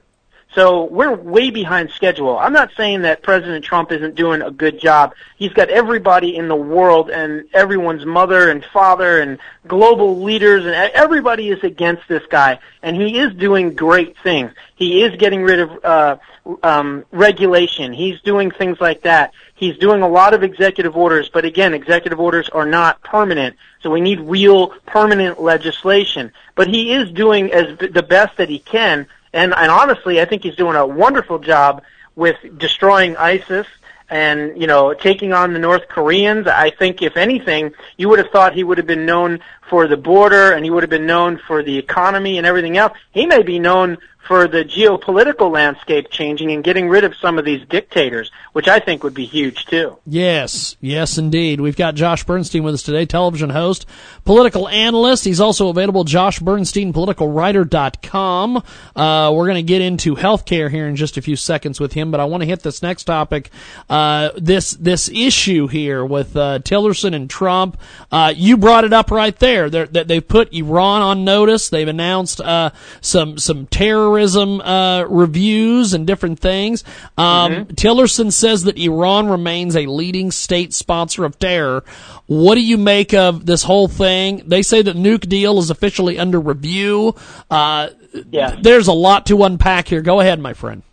So 0.55 0.85
we're 0.85 1.13
way 1.13 1.51
behind 1.51 1.91
schedule. 1.91 2.37
I'm 2.39 2.53
not 2.53 2.71
saying 2.75 3.03
that 3.03 3.21
President 3.21 3.63
Trump 3.63 3.91
isn't 3.91 4.15
doing 4.15 4.41
a 4.41 4.49
good 4.49 4.79
job. 4.79 5.13
He's 5.37 5.53
got 5.53 5.69
everybody 5.69 6.35
in 6.35 6.47
the 6.47 6.55
world 6.55 7.11
and 7.11 7.47
everyone's 7.53 8.03
mother 8.03 8.49
and 8.49 8.65
father 8.65 9.21
and 9.21 9.37
global 9.67 10.23
leaders 10.23 10.65
and 10.65 10.73
everybody 10.73 11.49
is 11.49 11.63
against 11.63 12.07
this 12.07 12.23
guy. 12.31 12.57
And 12.81 12.95
he 12.95 13.19
is 13.19 13.31
doing 13.35 13.75
great 13.75 14.17
things. 14.23 14.51
He 14.75 15.03
is 15.03 15.15
getting 15.17 15.43
rid 15.43 15.59
of 15.59 15.85
uh, 15.85 16.17
um, 16.63 17.05
regulation. 17.11 17.93
He's 17.93 18.19
doing 18.21 18.49
things 18.49 18.81
like 18.81 19.03
that. 19.03 19.33
He's 19.53 19.77
doing 19.77 20.01
a 20.01 20.09
lot 20.09 20.33
of 20.33 20.41
executive 20.41 20.97
orders, 20.97 21.29
but 21.29 21.45
again, 21.45 21.75
executive 21.75 22.19
orders 22.19 22.49
are 22.49 22.65
not 22.65 23.03
permanent. 23.03 23.55
So 23.81 23.91
we 23.91 24.01
need 24.01 24.19
real 24.21 24.69
permanent 24.87 25.39
legislation. 25.39 26.31
But 26.55 26.69
he 26.69 26.93
is 26.93 27.11
doing 27.11 27.51
as 27.51 27.77
the 27.77 28.03
best 28.03 28.37
that 28.37 28.49
he 28.49 28.59
can 28.59 29.05
and, 29.33 29.53
and 29.53 29.71
honestly, 29.71 30.21
I 30.21 30.25
think 30.25 30.43
he's 30.43 30.55
doing 30.55 30.75
a 30.75 30.85
wonderful 30.85 31.39
job 31.39 31.83
with 32.15 32.37
destroying 32.57 33.15
ISIS. 33.17 33.67
and 34.09 34.59
you 34.59 34.65
know 34.65 34.93
taking 34.93 35.33
on 35.33 35.53
the 35.53 35.59
North 35.59 35.87
Koreans. 35.87 36.47
I 36.47 36.71
think 36.71 37.01
if 37.01 37.15
anything, 37.15 37.73
you 37.97 38.09
would 38.09 38.19
have 38.19 38.31
thought 38.31 38.53
he 38.55 38.63
would 38.63 38.77
have 38.79 38.87
been 38.87 39.05
known 39.05 39.39
for 39.69 39.87
the 39.87 39.97
border, 39.97 40.51
and 40.51 40.63
he 40.65 40.71
would 40.71 40.83
have 40.83 40.89
been 40.89 41.05
known 41.05 41.39
for 41.47 41.63
the 41.63 41.77
economy 41.77 42.37
and 42.37 42.45
everything 42.45 42.77
else. 42.77 42.93
He 43.11 43.25
may 43.25 43.43
be 43.43 43.59
known 43.59 43.97
for 44.29 44.47
the 44.47 44.63
geopolitical 44.63 45.51
landscape 45.51 46.07
changing 46.11 46.51
and 46.51 46.63
getting 46.63 46.87
rid 46.87 47.03
of 47.03 47.15
some 47.15 47.39
of 47.39 47.45
these 47.45 47.65
dictators, 47.67 48.29
which 48.53 48.67
I 48.67 48.77
think 48.77 49.03
would 49.03 49.15
be 49.15 49.25
huge 49.25 49.65
too. 49.65 49.97
Yes, 50.05 50.77
yes, 50.79 51.17
indeed. 51.17 51.59
We've 51.59 51.75
got 51.75 51.95
Josh 51.95 52.23
Bernstein 52.23 52.61
with 52.61 52.75
us 52.75 52.83
today, 52.83 53.07
television 53.07 53.49
host, 53.49 53.87
political 54.25 54.69
analyst. 54.69 55.25
He's 55.25 55.39
also 55.39 55.69
available, 55.69 56.03
Josh 56.03 56.37
Bernstein, 56.39 56.93
politicalwriter.com. 56.93 58.57
Uh, 58.95 59.33
we're 59.33 59.47
going 59.47 59.55
to 59.55 59.63
get 59.63 59.81
into 59.81 60.15
healthcare 60.15 60.69
here 60.69 60.87
in 60.87 60.95
just 60.95 61.17
a 61.17 61.23
few 61.23 61.35
seconds 61.35 61.79
with 61.79 61.93
him, 61.93 62.11
but 62.11 62.19
I 62.19 62.25
want 62.25 62.41
to 62.41 62.47
hit 62.47 62.61
this 62.61 62.83
next 62.83 63.05
topic. 63.05 63.49
Uh, 63.89 64.29
this, 64.37 64.73
this 64.73 65.09
issue 65.09 65.65
here 65.65 66.05
with, 66.05 66.37
uh, 66.37 66.59
Tillerson 66.59 67.15
and 67.15 67.31
Trump. 67.31 67.81
Uh, 68.11 68.31
you 68.35 68.57
brought 68.57 68.83
it 68.83 68.93
up 68.93 69.09
right 69.09 69.35
there. 69.39 69.58
They're, 69.67 69.87
they've 69.87 70.25
put 70.25 70.53
Iran 70.53 71.01
on 71.01 71.25
notice. 71.25 71.69
They've 71.69 71.87
announced, 71.87 72.39
uh, 72.39 72.69
some, 73.01 73.39
some 73.39 73.65
terrorism 73.65 74.61
uh, 74.61 75.05
reviews 75.05 75.95
and 75.95 76.05
different 76.05 76.39
things. 76.39 76.83
Um, 77.17 77.51
mm-hmm. 77.51 77.73
Tillerson 77.73 78.31
says 78.31 78.65
that 78.65 78.77
Iran 78.77 79.27
remains 79.27 79.75
a 79.75 79.87
leading 79.87 80.29
state 80.29 80.73
sponsor 80.73 81.25
of 81.25 81.39
terror. 81.39 81.83
What 82.27 82.55
do 82.55 82.61
you 82.61 82.77
make 82.77 83.15
of 83.15 83.47
this 83.47 83.63
whole 83.63 83.87
thing? 83.87 84.43
They 84.45 84.61
say 84.61 84.83
the 84.83 84.93
nuke 84.93 85.27
deal 85.27 85.57
is 85.57 85.71
officially 85.71 86.19
under 86.19 86.39
review. 86.39 87.15
Uh, 87.49 87.89
yeah. 88.29 88.55
There's 88.61 88.87
a 88.87 88.93
lot 88.93 89.25
to 89.27 89.43
unpack 89.43 89.87
here. 89.87 90.01
Go 90.01 90.19
ahead, 90.19 90.39
my 90.39 90.53
friend. 90.53 90.83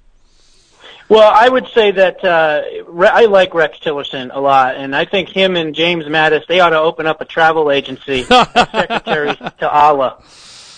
Well, 1.08 1.32
I 1.32 1.48
would 1.48 1.68
say 1.68 1.92
that 1.92 2.24
uh, 2.24 2.62
I 3.00 3.26
like 3.26 3.54
Rex 3.54 3.78
Tillerson 3.78 4.30
a 4.34 4.40
lot, 4.40 4.74
and 4.74 4.94
I 4.94 5.04
think 5.04 5.28
him 5.28 5.56
and 5.56 5.74
James 5.74 6.04
Mattis 6.06 6.46
they 6.48 6.58
ought 6.60 6.70
to 6.70 6.80
open 6.80 7.06
up 7.06 7.20
a 7.20 7.24
travel 7.24 7.70
agency 7.70 8.26
as 8.30 8.48
secretaries 8.52 9.36
to 9.58 9.70
Allah, 9.70 10.20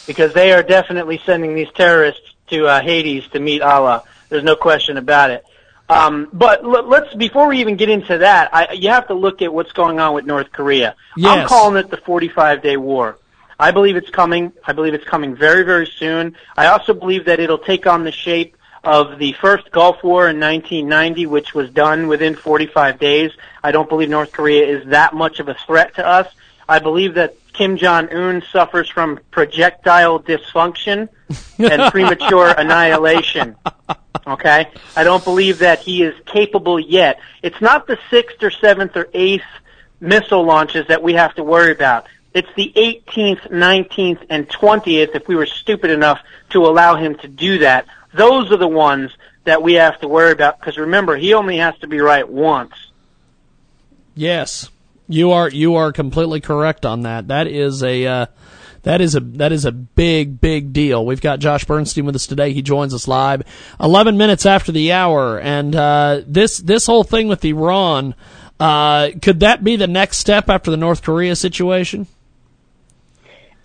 because 0.06 0.34
they 0.34 0.52
are 0.52 0.62
definitely 0.62 1.20
sending 1.24 1.54
these 1.54 1.70
terrorists 1.74 2.34
to 2.48 2.66
uh, 2.66 2.82
Hades 2.82 3.26
to 3.28 3.40
meet 3.40 3.62
Allah. 3.62 4.04
There's 4.28 4.44
no 4.44 4.56
question 4.56 4.98
about 4.98 5.30
it. 5.30 5.44
Um, 5.88 6.28
but 6.32 6.62
l- 6.62 6.86
let's 6.86 7.14
before 7.14 7.48
we 7.48 7.60
even 7.60 7.76
get 7.76 7.88
into 7.88 8.18
that, 8.18 8.50
I, 8.54 8.72
you 8.72 8.90
have 8.90 9.08
to 9.08 9.14
look 9.14 9.40
at 9.40 9.52
what's 9.52 9.72
going 9.72 9.98
on 9.98 10.14
with 10.14 10.26
North 10.26 10.52
Korea. 10.52 10.94
Yes. 11.16 11.38
I'm 11.38 11.48
calling 11.48 11.82
it 11.82 11.90
the 11.90 11.96
45 11.96 12.62
day 12.62 12.76
war. 12.76 13.18
I 13.58 13.70
believe 13.70 13.96
it's 13.96 14.10
coming. 14.10 14.52
I 14.66 14.72
believe 14.74 14.92
it's 14.92 15.06
coming 15.06 15.34
very, 15.34 15.64
very 15.64 15.86
soon. 15.86 16.36
I 16.56 16.66
also 16.66 16.92
believe 16.92 17.24
that 17.24 17.40
it'll 17.40 17.58
take 17.58 17.86
on 17.86 18.04
the 18.04 18.12
shape 18.12 18.56
of 18.84 19.18
the 19.18 19.32
first 19.32 19.70
Gulf 19.70 20.02
War 20.02 20.28
in 20.28 20.40
1990, 20.40 21.26
which 21.26 21.54
was 21.54 21.70
done 21.70 22.08
within 22.08 22.34
45 22.34 22.98
days. 22.98 23.32
I 23.62 23.72
don't 23.72 23.88
believe 23.88 24.08
North 24.08 24.32
Korea 24.32 24.66
is 24.66 24.88
that 24.88 25.14
much 25.14 25.40
of 25.40 25.48
a 25.48 25.54
threat 25.54 25.94
to 25.96 26.06
us. 26.06 26.26
I 26.68 26.78
believe 26.78 27.14
that 27.14 27.34
Kim 27.52 27.76
Jong 27.76 28.12
Un 28.12 28.42
suffers 28.52 28.88
from 28.88 29.18
projectile 29.30 30.20
dysfunction 30.20 31.08
and 31.58 31.82
premature 31.92 32.50
annihilation. 32.50 33.56
Okay? 34.26 34.70
I 34.94 35.04
don't 35.04 35.24
believe 35.24 35.58
that 35.58 35.80
he 35.80 36.02
is 36.02 36.14
capable 36.26 36.78
yet. 36.78 37.18
It's 37.42 37.60
not 37.60 37.86
the 37.86 37.98
sixth 38.10 38.42
or 38.42 38.50
seventh 38.50 38.96
or 38.96 39.08
eighth 39.12 39.44
missile 40.00 40.44
launches 40.44 40.86
that 40.88 41.02
we 41.02 41.14
have 41.14 41.34
to 41.34 41.42
worry 41.42 41.72
about. 41.72 42.06
It's 42.34 42.48
the 42.54 42.72
18th, 42.76 43.50
19th, 43.50 44.26
and 44.30 44.48
20th 44.48 45.16
if 45.16 45.26
we 45.26 45.34
were 45.34 45.46
stupid 45.46 45.90
enough 45.90 46.20
to 46.50 46.66
allow 46.66 46.94
him 46.94 47.16
to 47.16 47.28
do 47.28 47.58
that. 47.58 47.86
Those 48.14 48.50
are 48.50 48.56
the 48.56 48.68
ones 48.68 49.10
that 49.44 49.62
we 49.62 49.74
have 49.74 50.00
to 50.00 50.08
worry 50.08 50.32
about 50.32 50.58
because 50.58 50.78
remember, 50.78 51.16
he 51.16 51.34
only 51.34 51.58
has 51.58 51.76
to 51.78 51.86
be 51.86 52.00
right 52.00 52.28
once. 52.28 52.72
Yes. 54.14 54.70
You 55.08 55.32
are 55.32 55.48
you 55.48 55.76
are 55.76 55.92
completely 55.92 56.40
correct 56.40 56.84
on 56.84 57.02
that. 57.02 57.28
That 57.28 57.46
is 57.46 57.82
a 57.82 58.06
uh, 58.06 58.26
that 58.82 59.00
is 59.00 59.14
a 59.14 59.20
that 59.20 59.52
is 59.52 59.64
a 59.64 59.72
big 59.72 60.40
big 60.40 60.72
deal. 60.72 61.04
We've 61.06 61.20
got 61.20 61.38
Josh 61.38 61.64
Bernstein 61.64 62.04
with 62.04 62.14
us 62.14 62.26
today. 62.26 62.52
He 62.52 62.60
joins 62.60 62.92
us 62.92 63.08
live 63.08 63.42
11 63.80 64.18
minutes 64.18 64.44
after 64.44 64.70
the 64.70 64.92
hour, 64.92 65.40
and 65.40 65.74
uh, 65.74 66.20
this 66.26 66.58
this 66.58 66.84
whole 66.84 67.04
thing 67.04 67.28
with 67.28 67.42
Iran 67.44 68.14
uh, 68.60 69.10
could 69.22 69.40
that 69.40 69.62
be 69.62 69.76
the 69.76 69.86
next 69.86 70.18
step 70.18 70.48
after 70.48 70.70
the 70.70 70.76
North 70.76 71.02
Korea 71.02 71.36
situation? 71.36 72.06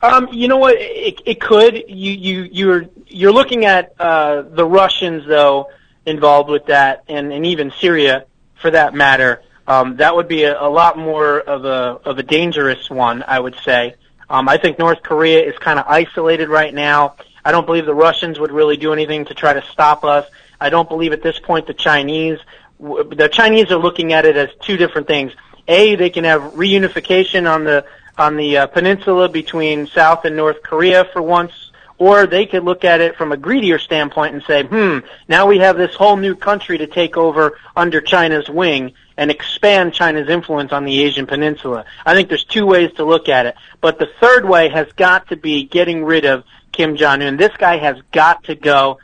Um, 0.01 0.27
you 0.31 0.47
know 0.47 0.57
what? 0.57 0.75
It, 0.77 1.21
it 1.25 1.41
could. 1.41 1.75
You 1.88 2.12
you 2.12 2.50
you're 2.51 2.85
you're 3.13 3.32
looking 3.32 3.65
at 3.65 3.93
uh, 4.00 4.41
the 4.41 4.65
Russians 4.65 5.25
though 5.27 5.70
involved 6.05 6.50
with 6.50 6.65
that, 6.65 7.03
and 7.08 7.32
and 7.32 7.46
even 7.46 7.72
Syria 7.79 8.25
for 8.55 8.72
that 8.72 8.93
matter 8.93 9.41
um, 9.67 9.98
that 9.98 10.15
would 10.15 10.27
be 10.27 10.43
a, 10.43 10.62
a 10.62 10.70
lot 10.70 10.98
more 10.98 11.39
of 11.39 11.65
a 11.65 12.00
of 12.10 12.17
a 12.17 12.24
dangerous 12.24 12.89
one, 12.89 13.24
I 13.25 13.39
would 13.39 13.55
say. 13.63 13.96
Um, 14.29 14.50
I 14.50 14.58
think 14.58 14.79
North 14.79 15.03
Korea 15.03 15.41
is 15.41 15.58
kind 15.60 15.79
of 15.79 15.86
isolated 15.88 16.50
right 16.50 16.74
now. 16.74 17.15
I 17.46 17.51
don't 17.51 17.65
believe 17.65 17.86
the 17.86 17.93
Russians 17.93 18.39
would 18.39 18.51
really 18.51 18.77
do 18.77 18.93
anything 18.93 19.25
to 19.25 19.34
try 19.34 19.53
to 19.53 19.62
stop 19.72 20.03
us. 20.03 20.27
I 20.60 20.70
don't 20.70 20.88
believe 20.88 21.12
at 21.13 21.22
this 21.22 21.39
point 21.39 21.67
the 21.67 21.74
Chinese 21.74 22.39
the 22.79 23.29
Chinese 23.32 23.72
are 23.72 23.77
looking 23.77 24.12
at 24.12 24.25
it 24.25 24.36
as 24.36 24.50
two 24.62 24.75
different 24.75 25.08
things. 25.08 25.32
A, 25.67 25.96
they 25.96 26.10
can 26.10 26.25
have 26.25 26.41
reunification 26.53 27.50
on 27.50 27.63
the 27.63 27.86
on 28.17 28.36
the 28.36 28.58
uh, 28.58 28.67
peninsula 28.67 29.29
between 29.29 29.88
South 29.88 30.25
and 30.25 30.36
North 30.36 30.62
Korea 30.62 31.05
for 31.13 31.22
once, 31.22 31.62
or 32.03 32.27
they 32.27 32.45
could 32.45 32.65
look 32.65 32.83
at 32.83 33.00
it 33.00 33.15
from 33.15 33.31
a 33.31 33.38
greedier 33.38 33.79
standpoint 33.79 34.33
and 34.33 34.43
say, 34.43 34.63
hmm, 34.63 34.98
now 35.29 35.48
we 35.48 35.60
have 35.60 35.77
this 35.77 35.95
whole 35.95 36.17
new 36.17 36.36
country 36.36 36.77
to 36.77 36.86
take 36.86 37.15
over 37.15 37.57
under 37.77 38.01
China's 38.01 38.50
wing 38.50 38.91
and 39.15 39.31
expand 39.31 39.93
China's 39.93 40.27
influence 40.27 40.74
on 40.74 40.83
the 40.83 41.01
Asian 41.01 41.25
peninsula. 41.25 41.86
I 42.05 42.13
think 42.13 42.27
there's 42.27 42.43
two 42.43 42.65
ways 42.65 42.91
to 42.98 43.05
look 43.05 43.29
at 43.29 43.45
it. 43.45 43.55
But 43.79 44.00
the 44.00 44.10
third 44.19 44.43
way 44.43 44.67
has 44.67 44.91
got 44.98 45.29
to 45.29 45.38
be 45.38 45.63
getting 45.63 46.03
rid 46.03 46.25
of 46.25 46.43
Kim 46.74 46.98
Jong-un. 46.98 47.38
This 47.38 47.55
guy 47.57 47.77
has 47.77 47.95
got 48.12 48.43
to 48.45 48.55
go. 48.55 49.00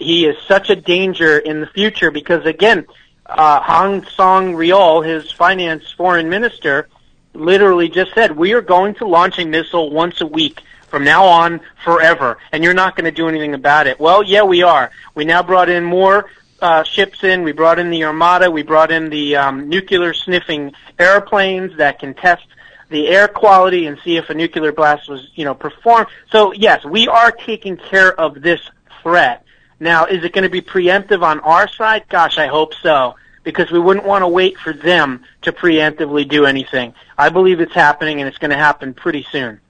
He 0.00 0.24
is 0.24 0.36
such 0.46 0.70
a 0.70 0.76
danger 0.76 1.36
in 1.36 1.60
the 1.60 1.66
future 1.66 2.10
because 2.10 2.46
again, 2.46 2.86
uh, 3.26 3.60
Hong 3.60 4.06
Song-ryol, 4.06 5.04
his 5.04 5.30
finance 5.32 5.90
foreign 5.90 6.30
minister, 6.30 6.88
literally 7.34 7.90
just 7.90 8.14
said, 8.14 8.34
we 8.34 8.54
are 8.54 8.62
going 8.62 8.94
to 8.94 9.06
launch 9.06 9.38
a 9.38 9.44
missile 9.44 9.90
once 9.90 10.22
a 10.22 10.26
week 10.26 10.62
from 10.88 11.04
now 11.04 11.24
on 11.24 11.60
forever, 11.84 12.38
and 12.52 12.64
you're 12.64 12.74
not 12.74 12.96
going 12.96 13.04
to 13.04 13.10
do 13.10 13.28
anything 13.28 13.54
about 13.54 13.86
it. 13.86 14.00
Well, 14.00 14.22
yeah, 14.22 14.42
we 14.42 14.62
are. 14.62 14.90
We 15.14 15.24
now 15.24 15.42
brought 15.42 15.68
in 15.68 15.84
more 15.84 16.26
uh, 16.60 16.82
ships 16.82 17.24
in. 17.24 17.42
We 17.42 17.52
brought 17.52 17.78
in 17.78 17.90
the 17.90 18.04
Armada. 18.04 18.50
We 18.50 18.62
brought 18.62 18.90
in 18.90 19.10
the 19.10 19.36
um, 19.36 19.68
nuclear 19.68 20.14
sniffing 20.14 20.72
airplanes 20.98 21.76
that 21.76 21.98
can 21.98 22.14
test 22.14 22.46
the 22.90 23.08
air 23.08 23.28
quality 23.28 23.86
and 23.86 23.98
see 24.02 24.16
if 24.16 24.30
a 24.30 24.34
nuclear 24.34 24.72
blast 24.72 25.08
was, 25.08 25.30
you 25.34 25.44
know, 25.44 25.54
performed. 25.54 26.06
So 26.32 26.52
yes, 26.52 26.84
we 26.84 27.06
are 27.06 27.30
taking 27.30 27.76
care 27.76 28.18
of 28.18 28.40
this 28.40 28.60
threat. 29.02 29.44
Now, 29.80 30.06
is 30.06 30.24
it 30.24 30.32
going 30.32 30.44
to 30.44 30.50
be 30.50 30.62
preemptive 30.62 31.22
on 31.22 31.40
our 31.40 31.68
side? 31.68 32.04
Gosh, 32.08 32.38
I 32.38 32.46
hope 32.46 32.74
so, 32.74 33.14
because 33.44 33.70
we 33.70 33.78
wouldn't 33.78 34.06
want 34.06 34.22
to 34.22 34.28
wait 34.28 34.58
for 34.58 34.72
them 34.72 35.22
to 35.42 35.52
preemptively 35.52 36.26
do 36.26 36.46
anything. 36.46 36.94
I 37.16 37.28
believe 37.28 37.60
it's 37.60 37.74
happening, 37.74 38.20
and 38.20 38.28
it's 38.28 38.38
going 38.38 38.50
to 38.50 38.56
happen 38.56 38.94
pretty 38.94 39.24
soon. 39.30 39.60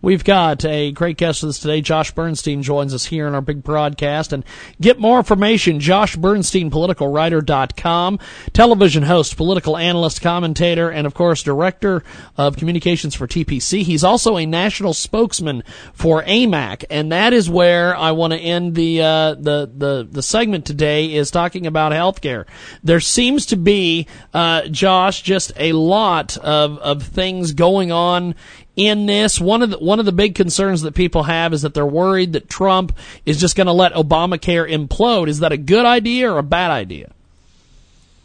We've 0.00 0.22
got 0.22 0.64
a 0.64 0.92
great 0.92 1.16
guest 1.16 1.42
with 1.42 1.50
us 1.50 1.58
today. 1.58 1.80
Josh 1.80 2.12
Bernstein 2.12 2.62
joins 2.62 2.94
us 2.94 3.06
here 3.06 3.26
in 3.26 3.34
our 3.34 3.40
big 3.40 3.64
broadcast. 3.64 4.32
And 4.32 4.44
get 4.80 5.00
more 5.00 5.18
information, 5.18 5.80
Josh 5.80 6.14
Bernstein, 6.14 6.70
politicalwriter.com, 6.70 8.18
television 8.52 9.02
host, 9.02 9.36
political 9.36 9.76
analyst, 9.76 10.20
commentator, 10.20 10.90
and 10.90 11.06
of 11.06 11.14
course, 11.14 11.42
director 11.42 12.04
of 12.36 12.56
communications 12.56 13.16
for 13.16 13.26
TPC. 13.26 13.82
He's 13.82 14.04
also 14.04 14.36
a 14.36 14.46
national 14.46 14.94
spokesman 14.94 15.64
for 15.92 16.22
AMAC. 16.22 16.84
And 16.90 17.10
that 17.10 17.32
is 17.32 17.50
where 17.50 17.96
I 17.96 18.12
want 18.12 18.32
to 18.34 18.38
end 18.38 18.76
the, 18.76 19.02
uh, 19.02 19.34
the, 19.34 19.70
the, 19.74 20.08
the 20.08 20.22
segment 20.22 20.64
today 20.64 21.12
is 21.14 21.30
talking 21.32 21.66
about 21.66 21.92
healthcare. 21.92 22.46
There 22.84 23.00
seems 23.00 23.46
to 23.46 23.56
be, 23.56 24.06
uh, 24.32 24.68
Josh, 24.68 25.22
just 25.22 25.52
a 25.56 25.72
lot 25.72 26.36
of, 26.36 26.78
of 26.78 27.02
things 27.02 27.52
going 27.52 27.90
on 27.90 28.36
in 28.78 29.06
this. 29.06 29.40
One 29.40 29.62
of 29.62 29.70
the 29.70 29.78
one 29.78 29.98
of 29.98 30.06
the 30.06 30.12
big 30.12 30.36
concerns 30.36 30.82
that 30.82 30.94
people 30.94 31.24
have 31.24 31.52
is 31.52 31.62
that 31.62 31.74
they're 31.74 31.84
worried 31.84 32.32
that 32.34 32.48
Trump 32.48 32.96
is 33.26 33.38
just 33.38 33.56
going 33.56 33.66
to 33.66 33.72
let 33.72 33.92
Obamacare 33.92 34.70
implode. 34.70 35.28
Is 35.28 35.40
that 35.40 35.52
a 35.52 35.56
good 35.56 35.84
idea 35.84 36.32
or 36.32 36.38
a 36.38 36.44
bad 36.44 36.70
idea? 36.70 37.10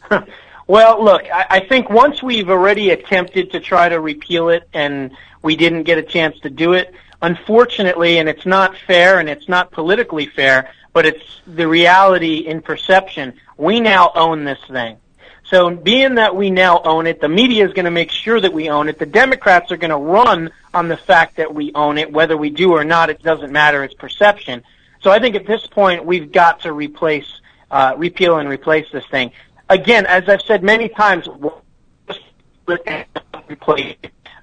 well, 0.66 1.04
look, 1.04 1.24
I, 1.24 1.46
I 1.50 1.60
think 1.60 1.90
once 1.90 2.22
we've 2.22 2.48
already 2.48 2.90
attempted 2.90 3.50
to 3.52 3.60
try 3.60 3.88
to 3.88 3.98
repeal 4.00 4.48
it 4.48 4.68
and 4.72 5.10
we 5.42 5.56
didn't 5.56 5.82
get 5.82 5.98
a 5.98 6.02
chance 6.02 6.38
to 6.40 6.50
do 6.50 6.72
it, 6.74 6.94
unfortunately, 7.20 8.18
and 8.18 8.28
it's 8.28 8.46
not 8.46 8.76
fair 8.86 9.18
and 9.18 9.28
it's 9.28 9.48
not 9.48 9.72
politically 9.72 10.26
fair, 10.26 10.70
but 10.92 11.04
it's 11.04 11.40
the 11.48 11.66
reality 11.66 12.38
in 12.38 12.62
perception. 12.62 13.34
We 13.56 13.80
now 13.80 14.12
own 14.14 14.44
this 14.44 14.60
thing. 14.68 14.98
So 15.54 15.70
being 15.70 16.16
that 16.16 16.34
we 16.34 16.50
now 16.50 16.82
own 16.82 17.06
it, 17.06 17.20
the 17.20 17.28
media 17.28 17.64
is 17.64 17.72
going 17.74 17.84
to 17.84 17.90
make 17.92 18.10
sure 18.10 18.40
that 18.40 18.52
we 18.52 18.70
own 18.70 18.88
it. 18.88 18.98
The 18.98 19.06
Democrats 19.06 19.70
are 19.70 19.76
going 19.76 19.92
to 19.92 19.96
run 19.96 20.50
on 20.74 20.88
the 20.88 20.96
fact 20.96 21.36
that 21.36 21.54
we 21.54 21.70
own 21.76 21.96
it. 21.96 22.12
Whether 22.12 22.36
we 22.36 22.50
do 22.50 22.72
or 22.72 22.82
not, 22.82 23.08
it 23.08 23.22
doesn't 23.22 23.52
matter. 23.52 23.84
It's 23.84 23.94
perception. 23.94 24.64
So 25.00 25.12
I 25.12 25.20
think 25.20 25.36
at 25.36 25.46
this 25.46 25.64
point, 25.68 26.04
we've 26.04 26.32
got 26.32 26.62
to 26.62 26.72
replace, 26.72 27.40
uh, 27.70 27.94
repeal 27.96 28.38
and 28.38 28.48
replace 28.48 28.90
this 28.90 29.06
thing. 29.12 29.30
again, 29.70 30.06
as 30.06 30.28
I've 30.28 30.42
said 30.42 30.64
many 30.64 30.88
times, 30.88 31.28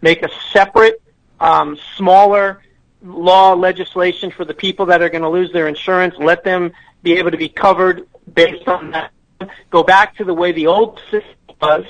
make 0.01 0.23
a 0.23 0.29
separate, 0.53 1.01
um, 1.41 1.77
smaller 1.97 2.61
law 3.03 3.51
legislation 3.51 4.31
for 4.31 4.45
the 4.45 4.53
people 4.53 4.85
that 4.85 5.01
are 5.01 5.09
going 5.09 5.23
to 5.23 5.29
lose 5.29 5.51
their 5.51 5.67
insurance. 5.67 6.15
Let 6.17 6.45
them 6.45 6.71
be 7.03 7.17
able 7.17 7.31
to 7.31 7.37
be 7.37 7.49
covered 7.49 8.07
based 8.33 8.65
on 8.69 8.91
that. 8.91 9.11
Go 9.69 9.83
back 9.83 10.15
to 10.17 10.23
the 10.23 10.33
way 10.33 10.51
the 10.51 10.67
old 10.67 10.99
system 11.09 11.55
was 11.61 11.85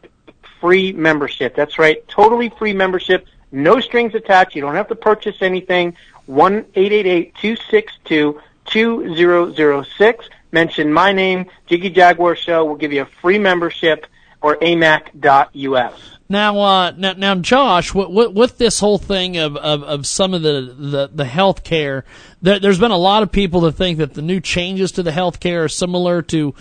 free 0.61 0.93
membership. 0.93 1.55
That's 1.55 1.79
right, 1.79 2.07
totally 2.07 2.49
free 2.49 2.73
membership, 2.73 3.25
no 3.51 3.79
strings 3.79 4.15
attached. 4.15 4.55
You 4.55 4.61
don't 4.61 4.75
have 4.75 4.87
to 4.87 4.95
purchase 4.95 5.41
anything. 5.41 5.95
One 6.25 6.65
eight 6.75 6.91
eight 6.91 7.05
eight 7.05 7.35
two 7.35 7.55
six 7.55 7.93
two 8.05 8.41
two 8.65 9.15
zero 9.15 9.53
zero 9.53 9.83
six. 9.83 10.27
Mention 10.53 10.93
my 10.93 11.11
name, 11.11 11.47
Jiggy 11.65 11.89
Jaguar 11.89 12.35
Show. 12.35 12.63
We'll 12.63 12.75
give 12.75 12.93
you 12.93 13.01
a 13.01 13.07
free 13.21 13.39
membership 13.39 14.05
or 14.39 14.55
amac.us. 14.57 16.13
Now, 16.29 16.59
uh, 16.59 16.91
now, 16.95 17.13
now, 17.13 17.35
Josh, 17.35 17.93
with, 17.93 18.31
with, 18.33 18.57
this 18.59 18.79
whole 18.79 18.99
thing 18.99 19.37
of, 19.37 19.57
of, 19.57 19.83
of 19.83 20.05
some 20.05 20.33
of 20.35 20.43
the, 20.43 20.75
the, 20.77 21.09
the 21.11 21.25
health 21.25 21.63
care, 21.63 22.05
there, 22.41 22.59
has 22.59 22.79
been 22.79 22.91
a 22.91 22.97
lot 22.97 23.23
of 23.23 23.31
people 23.31 23.61
that 23.61 23.73
think 23.73 23.97
that 23.97 24.13
the 24.13 24.21
new 24.21 24.39
changes 24.39 24.91
to 24.93 25.03
the 25.03 25.11
health 25.11 25.39
care 25.39 25.63
are 25.63 25.69
similar 25.69 26.21
to 26.21 26.53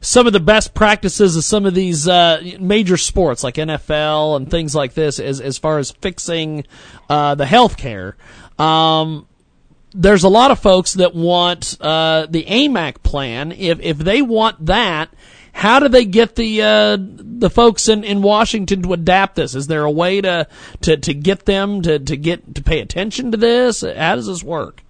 some 0.00 0.28
of 0.28 0.32
the 0.32 0.40
best 0.40 0.72
practices 0.72 1.36
of 1.36 1.44
some 1.44 1.66
of 1.66 1.74
these 1.74 2.06
uh, 2.06 2.40
major 2.60 2.96
sports 2.96 3.42
like 3.42 3.56
NFL 3.56 4.36
and 4.36 4.50
things 4.50 4.74
like 4.74 4.94
this 4.94 5.18
as, 5.18 5.40
as 5.40 5.58
far 5.58 5.78
as 5.78 5.90
fixing 5.90 6.64
uh, 7.08 7.34
the 7.34 7.46
health 7.46 7.76
care. 7.76 8.16
Um, 8.58 9.26
there's 9.92 10.24
a 10.24 10.28
lot 10.28 10.50
of 10.50 10.58
folks 10.58 10.94
that 10.94 11.14
want 11.14 11.76
uh, 11.80 12.26
the 12.28 12.44
AMAC 12.44 13.02
plan. 13.02 13.52
If, 13.52 13.80
if 13.80 13.98
they 13.98 14.22
want 14.22 14.66
that, 14.66 15.10
how 15.52 15.80
do 15.80 15.88
they 15.88 16.04
get 16.04 16.36
the 16.36 16.62
uh, 16.62 16.96
the 17.00 17.50
folks 17.50 17.88
in, 17.88 18.04
in 18.04 18.22
Washington 18.22 18.82
to 18.82 18.92
adapt 18.92 19.36
this? 19.36 19.54
Is 19.54 19.66
there 19.66 19.84
a 19.84 19.90
way 19.90 20.20
to 20.20 20.46
to, 20.82 20.96
to 20.96 21.14
get 21.14 21.44
them 21.44 21.82
to, 21.82 21.98
to 21.98 22.16
get 22.16 22.54
to 22.54 22.62
pay 22.62 22.80
attention 22.80 23.32
to 23.32 23.36
this? 23.36 23.80
How 23.82 24.14
does 24.14 24.26
this 24.26 24.44
work? 24.44 24.82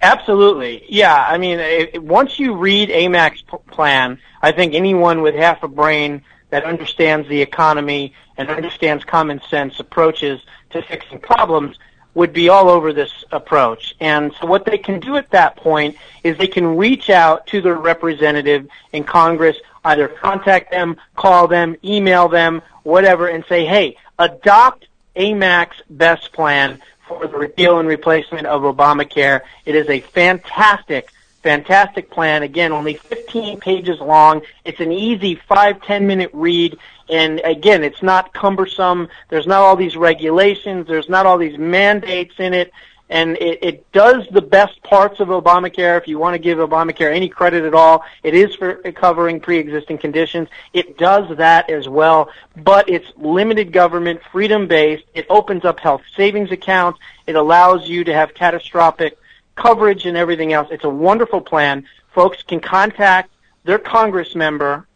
Absolutely, 0.00 0.84
yeah. 0.88 1.24
I 1.26 1.38
mean, 1.38 1.58
it, 1.58 2.02
once 2.02 2.38
you 2.38 2.54
read 2.54 2.90
AMAC's 2.90 3.42
p- 3.42 3.56
plan, 3.70 4.18
I 4.42 4.52
think 4.52 4.74
anyone 4.74 5.22
with 5.22 5.34
half 5.34 5.62
a 5.62 5.68
brain 5.68 6.22
that 6.50 6.64
understands 6.64 7.28
the 7.28 7.40
economy 7.40 8.12
and 8.36 8.50
understands 8.50 9.02
common 9.04 9.40
sense 9.48 9.80
approaches 9.80 10.40
to 10.70 10.82
fixing 10.82 11.18
problems 11.18 11.78
would 12.14 12.32
be 12.32 12.48
all 12.48 12.68
over 12.68 12.92
this 12.92 13.24
approach. 13.32 13.94
And 14.00 14.32
so 14.40 14.46
what 14.46 14.64
they 14.64 14.78
can 14.78 15.00
do 15.00 15.16
at 15.16 15.30
that 15.30 15.56
point 15.56 15.96
is 16.22 16.38
they 16.38 16.46
can 16.46 16.76
reach 16.76 17.10
out 17.10 17.46
to 17.48 17.60
their 17.60 17.74
representative 17.74 18.68
in 18.92 19.04
Congress 19.04 19.56
either 19.84 20.08
contact 20.08 20.70
them, 20.70 20.96
call 21.14 21.46
them, 21.46 21.76
email 21.84 22.28
them, 22.28 22.62
whatever, 22.82 23.28
and 23.28 23.44
say, 23.48 23.64
hey, 23.66 23.96
adopt 24.18 24.86
AMAC's 25.16 25.82
best 25.90 26.32
plan 26.32 26.80
for 27.06 27.26
the 27.26 27.36
repeal 27.36 27.78
and 27.78 27.88
replacement 27.88 28.46
of 28.46 28.62
Obamacare. 28.62 29.42
It 29.66 29.74
is 29.74 29.88
a 29.88 30.00
fantastic, 30.00 31.10
fantastic 31.42 32.10
plan. 32.10 32.42
Again, 32.42 32.72
only 32.72 32.94
15 32.94 33.60
pages 33.60 34.00
long. 34.00 34.42
It's 34.64 34.80
an 34.80 34.92
easy 34.92 35.34
five, 35.34 35.82
ten 35.82 36.06
minute 36.06 36.30
read. 36.32 36.78
And 37.08 37.40
again, 37.44 37.84
it's 37.84 38.02
not 38.02 38.32
cumbersome. 38.32 39.08
There's 39.28 39.46
not 39.46 39.60
all 39.60 39.76
these 39.76 39.96
regulations. 39.96 40.86
There's 40.86 41.08
not 41.08 41.26
all 41.26 41.38
these 41.38 41.58
mandates 41.58 42.34
in 42.38 42.54
it 42.54 42.72
and 43.10 43.36
it, 43.36 43.58
it 43.62 43.92
does 43.92 44.26
the 44.30 44.40
best 44.40 44.82
parts 44.82 45.20
of 45.20 45.28
Obamacare. 45.28 45.98
If 45.98 46.08
you 46.08 46.18
want 46.18 46.34
to 46.34 46.38
give 46.38 46.58
Obamacare 46.58 47.14
any 47.14 47.28
credit 47.28 47.64
at 47.64 47.74
all, 47.74 48.04
it 48.22 48.34
is 48.34 48.54
for 48.54 48.76
covering 48.92 49.40
pre-existing 49.40 49.98
conditions. 49.98 50.48
It 50.72 50.96
does 50.96 51.36
that 51.36 51.68
as 51.68 51.88
well, 51.88 52.30
but 52.56 52.88
it's 52.88 53.06
limited 53.16 53.72
government, 53.72 54.20
freedom-based. 54.32 55.04
It 55.14 55.26
opens 55.28 55.64
up 55.64 55.80
health 55.80 56.02
savings 56.16 56.50
accounts. 56.50 56.98
It 57.26 57.36
allows 57.36 57.88
you 57.88 58.04
to 58.04 58.14
have 58.14 58.34
catastrophic 58.34 59.18
coverage 59.54 60.06
and 60.06 60.16
everything 60.16 60.52
else. 60.52 60.68
It's 60.70 60.84
a 60.84 60.90
wonderful 60.90 61.42
plan. 61.42 61.86
Folks 62.14 62.42
can 62.42 62.60
contact 62.60 63.30
their 63.64 63.78
Congress 63.78 64.34
member 64.34 64.86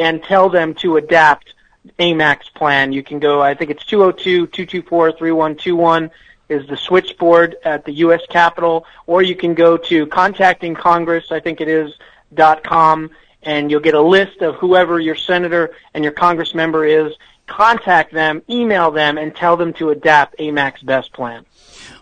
and 0.00 0.24
tell 0.24 0.48
them 0.48 0.74
to 0.74 0.96
adapt 0.96 1.54
AMAC's 1.98 2.48
plan. 2.48 2.92
You 2.92 3.04
can 3.04 3.20
go, 3.20 3.40
I 3.40 3.54
think 3.54 3.70
it's 3.70 3.84
202-224-3121 3.84 6.10
is 6.48 6.66
the 6.66 6.76
switchboard 6.76 7.54
at 7.64 7.84
the 7.84 7.92
U.S. 7.92 8.22
Capitol, 8.28 8.84
or 9.06 9.22
you 9.22 9.36
can 9.36 9.54
go 9.54 9.76
to 9.76 10.06
contacting 10.06 10.74
Congress, 10.74 11.30
I 11.30 11.38
think 11.38 11.60
it 11.60 11.68
is, 11.68 11.94
dot 12.34 12.64
com, 12.64 13.10
and 13.42 13.70
you'll 13.70 13.80
get 13.80 13.94
a 13.94 14.00
list 14.00 14.42
of 14.42 14.56
whoever 14.56 14.98
your 14.98 15.14
senator 15.14 15.74
and 15.94 16.02
your 16.02 16.12
Congress 16.12 16.54
member 16.54 16.84
is. 16.84 17.12
Contact 17.46 18.12
them, 18.12 18.42
email 18.48 18.90
them, 18.90 19.18
and 19.18 19.34
tell 19.34 19.56
them 19.56 19.72
to 19.74 19.90
adapt 19.90 20.38
AMAC's 20.38 20.82
best 20.82 21.12
plan. 21.12 21.44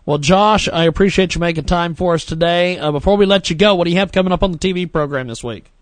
Well, 0.06 0.18
Josh, 0.18 0.68
I 0.68 0.84
appreciate 0.84 1.34
you 1.34 1.40
making 1.40 1.64
time 1.64 1.94
for 1.94 2.14
us 2.14 2.24
today. 2.24 2.78
Uh, 2.78 2.92
before 2.92 3.16
we 3.16 3.26
let 3.26 3.50
you 3.50 3.56
go, 3.56 3.74
what 3.74 3.84
do 3.84 3.90
you 3.90 3.98
have 3.98 4.12
coming 4.12 4.32
up 4.32 4.42
on 4.42 4.52
the 4.52 4.58
TV 4.58 4.90
program 4.90 5.26
this 5.26 5.42
week? 5.42 5.72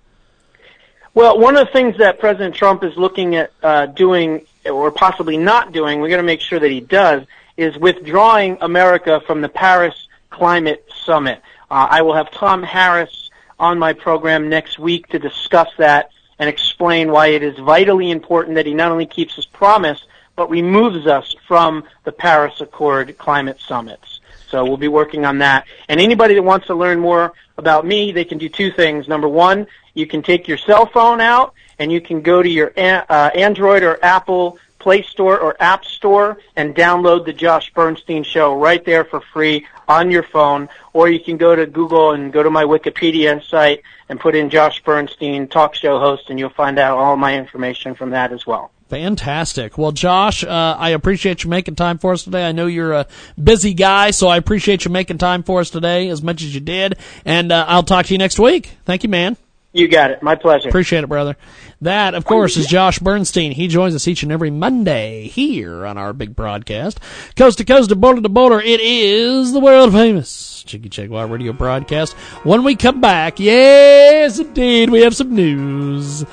Well, 1.17 1.39
one 1.39 1.57
of 1.57 1.67
the 1.67 1.73
things 1.73 1.97
that 1.97 2.19
President 2.19 2.55
Trump 2.55 2.85
is 2.85 2.95
looking 2.99 3.37
at 3.37 3.51
uh, 3.63 3.87
doing, 3.87 4.43
or 4.67 4.91
possibly 4.91 5.39
not 5.39 5.73
doing, 5.73 5.99
we're 5.99 6.11
going 6.11 6.19
to 6.19 6.23
make 6.23 6.43
sure 6.43 6.61
that 6.61 6.71
he 6.71 6.81
does, 6.81 7.25
is 7.57 7.75
withdrawing 7.79 8.59
America 8.61 9.23
from 9.27 9.41
the 9.41 9.49
Paris 9.49 10.09
Climate 10.29 10.85
Summit. 11.07 11.41
Uh, 11.71 11.89
I 11.89 12.03
will 12.03 12.13
have 12.13 12.31
Tom 12.33 12.63
Harris 12.63 13.31
on 13.59 13.79
my 13.79 13.95
program 13.95 14.51
next 14.51 14.79
week 14.79 15.07
to 15.07 15.19
discuss 15.19 15.71
that 15.79 16.11
and 16.39 16.51
explain 16.51 17.11
why 17.11 17.29
it 17.29 17.43
is 17.43 17.59
vitally 17.61 18.11
important 18.11 18.57
that 18.57 18.67
he 18.67 18.75
not 18.75 18.93
only 18.93 19.07
keeps 19.07 19.37
his 19.37 19.47
promise, 19.47 20.05
but 20.37 20.51
removes 20.51 21.07
us 21.07 21.35
from 21.49 21.85
the 22.05 22.13
Paris 22.13 22.61
Accord 22.61 23.17
climate 23.17 23.59
summits. 23.67 24.21
So 24.51 24.65
we'll 24.67 24.77
be 24.77 24.89
working 24.89 25.25
on 25.25 25.39
that. 25.39 25.67
And 25.89 25.99
anybody 25.99 26.35
that 26.35 26.43
wants 26.43 26.67
to 26.67 26.75
learn 26.75 27.01
more 27.01 27.33
about 27.57 27.87
me, 27.87 28.13
they 28.13 28.27
can 28.27 28.37
do 28.37 28.51
two 28.51 28.71
things. 28.71 29.09
Number 29.09 29.29
one, 29.29 29.67
you 29.97 30.07
can 30.07 30.23
take 30.23 30.47
your 30.47 30.59
cell 30.59 30.87
phone 30.87 31.21
out 31.21 31.55
and 31.79 31.91
you 31.91 32.01
can 32.01 32.21
go 32.21 32.43
to 32.43 32.49
your 32.49 32.73
uh, 32.77 33.31
Android 33.35 33.83
or 33.83 33.99
Apple 34.05 34.59
Play 34.79 35.03
Store 35.03 35.39
or 35.41 35.57
App 35.59 35.85
Store 35.85 36.39
and 36.55 36.75
download 36.75 37.25
the 37.25 37.33
Josh 37.33 37.73
Bernstein 37.73 38.23
Show 38.23 38.57
right 38.57 38.85
there 38.85 39.05
for 39.05 39.21
free 39.21 39.67
on 39.89 40.11
your 40.11 40.23
phone. 40.23 40.69
Or 40.93 41.09
you 41.09 41.19
can 41.19 41.39
go 41.39 41.57
to 41.57 41.67
Google 41.67 42.13
and 42.13 42.33
go 42.33 42.43
to 42.43 42.51
my 42.51 42.65
Wikipedia 42.65 43.43
site 43.43 43.83
and 44.09 44.21
put 44.21 44.37
in 44.37 44.51
Josh 44.51 44.83
Bernstein 44.85 45.49
talk 45.49 45.75
show 45.75 45.99
host, 45.99 46.31
and 46.31 46.39
you'll 46.39 46.51
find 46.51 46.79
out 46.79 46.99
all 46.99 47.17
my 47.17 47.37
information 47.37 47.95
from 47.95 48.11
that 48.11 48.33
as 48.33 48.47
well. 48.47 48.71
Fantastic. 48.89 49.77
Well, 49.77 49.91
Josh, 49.91 50.45
uh, 50.45 50.77
I 50.79 50.91
appreciate 50.91 51.43
you 51.43 51.51
making 51.51 51.75
time 51.75 51.99
for 51.99 52.13
us 52.13 52.23
today. 52.23 52.47
I 52.47 52.53
know 52.53 52.67
you're 52.67 52.93
a 52.93 53.07
busy 53.43 53.75
guy, 53.75 54.13
so 54.13 54.29
I 54.29 54.37
appreciate 54.37 54.85
you 54.85 54.93
making 54.93 55.19
time 55.19 55.43
for 55.43 55.61
us 55.61 55.71
today 55.71 56.09
as 56.09 56.23
much 56.23 56.43
as 56.43 56.55
you 56.55 56.61
did. 56.61 56.97
And 57.25 57.51
uh, 57.51 57.65
I'll 57.67 57.83
talk 57.83 58.07
to 58.07 58.15
you 58.15 58.19
next 58.19 58.39
week. 58.39 58.71
Thank 58.85 59.03
you, 59.03 59.09
man. 59.09 59.37
You 59.77 59.89
got 59.89 60.11
it. 60.11 60.23
My 60.23 60.37
pleasure. 60.37 60.71
Appreciate 60.71 61.05
it, 61.05 61.07
brother. 61.07 61.37
That, 61.83 62.15
of 62.15 62.25
course, 62.25 62.57
is 62.57 62.67
Josh 62.67 62.99
Bernstein. 62.99 63.53
He 63.53 63.69
joins 63.69 63.95
us 63.95 64.09
each 64.09 64.23
and 64.23 64.33
every 64.33 64.51
Monday 64.51 65.29
here 65.29 65.85
on 65.85 65.99
our 65.99 66.15
big 66.15 66.35
broadcast. 66.35 66.99
Coast 67.37 67.59
to 67.59 67.65
coast 67.67 67.91
to 67.91 67.97
border 67.97 68.23
to 68.23 68.29
border, 68.31 68.59
it 68.59 68.81
is 68.81 69.53
the 69.53 69.61
world 69.61 69.93
famous 69.93 70.63
Jiggy 70.63 70.89
Jaguar 70.89 71.27
radio 71.27 71.53
broadcast. 71.53 72.15
When 72.43 72.65
we 72.65 72.75
come 72.75 73.03
back, 73.03 73.39
yes, 73.39 74.39
indeed, 74.39 74.89
we 74.89 75.03
have 75.03 75.15
some 75.15 75.35
news. 75.35 76.25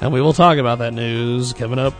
And 0.00 0.12
we 0.12 0.20
will 0.20 0.32
talk 0.32 0.58
about 0.58 0.78
that 0.78 0.94
news 0.94 1.52
coming 1.54 1.80
up. 1.80 1.94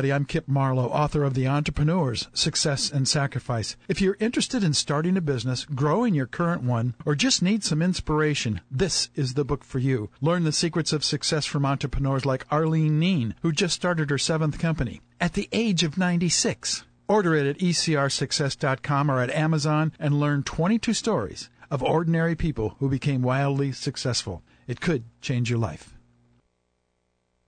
Everybody. 0.00 0.16
I'm 0.16 0.24
Kip 0.24 0.48
Marlowe, 0.48 0.88
author 0.88 1.24
of 1.24 1.34
The 1.34 1.46
Entrepreneurs 1.46 2.28
Success 2.32 2.90
and 2.90 3.06
Sacrifice. 3.06 3.76
If 3.86 4.00
you're 4.00 4.16
interested 4.18 4.64
in 4.64 4.72
starting 4.72 5.14
a 5.18 5.20
business, 5.20 5.66
growing 5.66 6.14
your 6.14 6.26
current 6.26 6.62
one, 6.62 6.94
or 7.04 7.14
just 7.14 7.42
need 7.42 7.62
some 7.62 7.82
inspiration, 7.82 8.62
this 8.70 9.10
is 9.14 9.34
the 9.34 9.44
book 9.44 9.62
for 9.62 9.78
you. 9.78 10.08
Learn 10.22 10.44
the 10.44 10.52
secrets 10.52 10.94
of 10.94 11.04
success 11.04 11.44
from 11.44 11.66
entrepreneurs 11.66 12.24
like 12.24 12.46
Arlene 12.50 12.98
Neen, 12.98 13.34
who 13.42 13.52
just 13.52 13.74
started 13.74 14.08
her 14.08 14.16
seventh 14.16 14.58
company 14.58 15.02
at 15.20 15.34
the 15.34 15.50
age 15.52 15.82
of 15.82 15.98
96. 15.98 16.84
Order 17.06 17.34
it 17.34 17.46
at 17.46 17.58
ecrsuccess.com 17.58 19.10
or 19.10 19.20
at 19.20 19.28
Amazon 19.28 19.92
and 19.98 20.18
learn 20.18 20.44
22 20.44 20.94
stories 20.94 21.50
of 21.70 21.82
ordinary 21.82 22.34
people 22.34 22.76
who 22.78 22.88
became 22.88 23.20
wildly 23.20 23.70
successful. 23.72 24.42
It 24.66 24.80
could 24.80 25.04
change 25.20 25.50
your 25.50 25.58
life. 25.58 25.94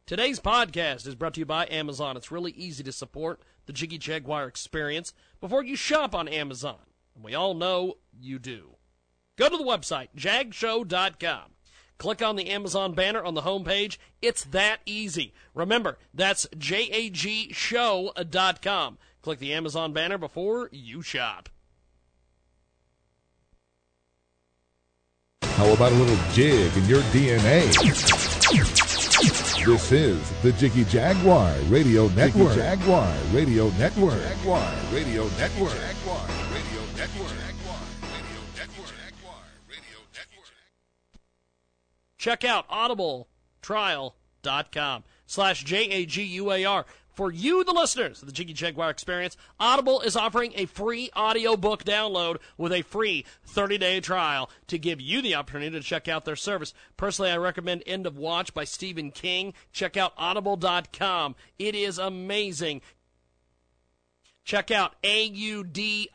Today's 0.05 0.41
podcast 0.41 1.07
is 1.07 1.15
brought 1.15 1.35
to 1.35 1.41
you 1.41 1.47
by 1.47 1.67
Amazon. 1.71 2.17
It's 2.17 2.33
really 2.33 2.51
easy 2.53 2.83
to 2.83 2.91
support 2.91 3.41
the 3.67 3.73
Jiggy 3.73 3.99
Jaguar 3.99 4.49
experience 4.49 5.15
before 5.41 5.63
you 5.63 5.77
shop 5.77 6.13
on 6.13 6.27
Amazon. 6.27 6.81
And 7.15 7.23
we 7.23 7.37
all 7.37 7.55
know 7.55 7.99
you 8.19 8.41
do. 8.41 8.77
Go 9.37 9.49
to 9.49 9.57
the 9.57 9.63
website, 9.63 10.09
jagshow.com. 10.17 11.53
Click 11.99 12.21
on 12.21 12.35
the 12.35 12.51
Amazon 12.51 12.95
banner 12.95 13.23
on 13.23 13.35
the 13.35 13.43
homepage. 13.43 13.99
It's 14.21 14.43
that 14.47 14.81
easy. 14.87 15.35
Remember, 15.55 15.99
that's 16.13 16.47
jagshow.com. 16.57 17.39
Click 19.23 19.39
the 19.39 19.53
Amazon 19.53 19.93
banner 19.93 20.19
before 20.19 20.69
you 20.73 21.01
shop. 21.03 21.49
How 25.43 25.73
about 25.73 25.93
a 25.93 25.95
little 25.95 26.19
jig 26.33 26.77
in 26.77 26.87
your 26.87 27.03
DNA? 27.13 28.82
This 29.65 29.93
is 29.93 30.43
the 30.43 30.51
Jiggy 30.53 30.85
Jaguar 30.85 31.55
Radio 31.69 32.09
Network. 32.09 32.49
Jiggy 32.49 32.63
Jaguar 32.63 33.15
Radio 33.33 33.69
Network. 33.71 34.21
Jaguar 34.21 34.75
Radio 34.93 35.25
Network. 35.39 35.73
Jaguar 35.73 36.27
Radio 36.53 36.83
Network. 36.97 37.33
Check 42.19 42.45
out 42.45 42.69
audibletrial.com 42.69 45.05
slash 45.27 45.65
J-A-G-U-A-R. 45.65 46.87
For 47.13 47.31
you, 47.31 47.63
the 47.63 47.73
listeners 47.73 48.23
of 48.23 48.27
the 48.27 48.33
Jiggy 48.33 48.55
Jaguar 48.55 48.89
Experience, 48.89 49.37
Audible 49.61 50.01
is 50.01 50.17
offering 50.17 50.53
a 50.57 50.67
free 50.67 51.11
audiobook 51.15 51.85
download 51.85 52.39
with 52.57 52.73
a 52.73 52.83
free 52.83 53.27
30-day 53.47 54.01
trial 54.01 54.49
to 54.69 54.79
give 54.79 55.01
you 55.01 55.21
the 55.21 55.35
opportunity 55.35 55.79
to 55.79 55.85
check 55.85 56.09
out 56.09 56.25
their 56.25 56.37
service. 56.37 56.73
Personally, 56.97 57.31
I 57.31 57.37
recommend 57.37 57.83
End 57.87 58.07
of 58.07 58.17
Watch 58.17 58.55
by 58.55 58.65
Stephen 58.65 59.11
King. 59.11 59.53
Check 59.73 59.99
out 59.99 60.15
audible.com. 60.17 61.35
It 61.59 61.75
is 61.75 61.99
amazing. 61.99 62.81
Check 64.45 64.71
out 64.71 64.95
A-U-D-I-B-L-E 65.05 66.15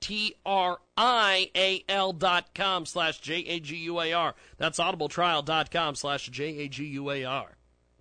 T-R-I-A-L 0.00 2.12
dot 2.12 2.54
com 2.54 2.86
slash 2.86 3.20
J-A-G-U-A-R. 3.20 4.34
That's 4.56 4.78
audibletrial.com 4.78 5.96
slash 5.96 6.28
J-A-G-U-A-R. 6.28 7.57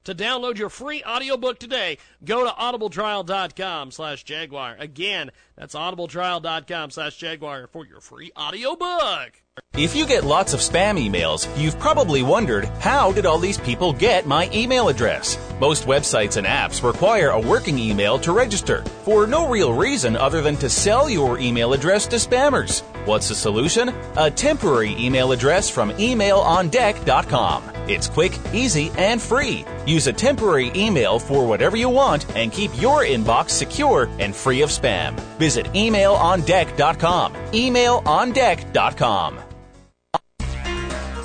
To 0.08 0.16
download 0.16 0.58
your 0.58 0.70
free 0.70 1.04
audiobook 1.04 1.60
today, 1.60 1.98
go 2.24 2.46
to 2.46 2.50
audibletrial.com 2.50 3.92
slash 3.92 4.24
Jaguar. 4.24 4.78
Again, 4.80 5.32
that's 5.58 5.76
audibletrial.com 5.76 6.92
slash 6.92 7.18
Jaguar 7.18 7.68
for 7.68 7.86
your 7.86 8.00
free 8.00 8.32
audiobook. 8.40 9.44
If 9.78 9.96
you 9.96 10.08
get 10.08 10.24
lots 10.24 10.56
of 10.56 10.60
spam 10.60 10.98
emails, 10.98 11.48
you've 11.56 11.78
probably 11.78 12.24
wondered 12.24 12.66
how 12.80 13.12
did 13.12 13.28
all 13.28 13.38
these 13.38 13.60
people 13.60 13.94
get 13.94 14.26
my 14.26 14.50
email 14.52 14.90
address? 14.90 15.38
Most 15.60 15.86
websites 15.86 16.38
and 16.38 16.48
apps 16.48 16.82
require 16.82 17.30
a 17.30 17.40
working 17.40 17.78
email 17.78 18.18
to 18.20 18.32
register 18.32 18.82
for 19.06 19.28
no 19.28 19.48
real 19.48 19.74
reason 19.74 20.16
other 20.16 20.42
than 20.42 20.56
to 20.58 20.70
sell 20.70 21.08
your 21.08 21.38
email 21.38 21.74
address 21.74 22.08
to 22.08 22.16
spammers. 22.16 22.82
What's 23.06 23.30
the 23.30 23.36
solution? 23.36 23.90
A 24.18 24.32
temporary 24.32 24.96
email 24.98 25.32
address 25.32 25.70
from 25.70 25.92
emailondeck.com. 25.92 27.64
It's 27.88 28.08
quick, 28.08 28.38
easy, 28.54 28.92
and 28.98 29.22
free. 29.22 29.64
Use 29.86 30.08
a 30.08 30.14
temporary 30.14 30.72
email 30.76 31.20
for 31.20 31.48
whatever 31.48 31.78
you 31.78 31.90
want 31.90 32.26
and 32.36 32.52
keep 32.52 32.72
your 32.82 33.04
inbox 33.04 33.52
secure 33.52 34.10
and 34.18 34.36
free 34.36 34.64
of 34.64 34.72
spam. 34.72 35.14
Visit 35.38 35.68
emailondeck.com. 35.68 37.34
Emailondeck.com. 37.34 39.40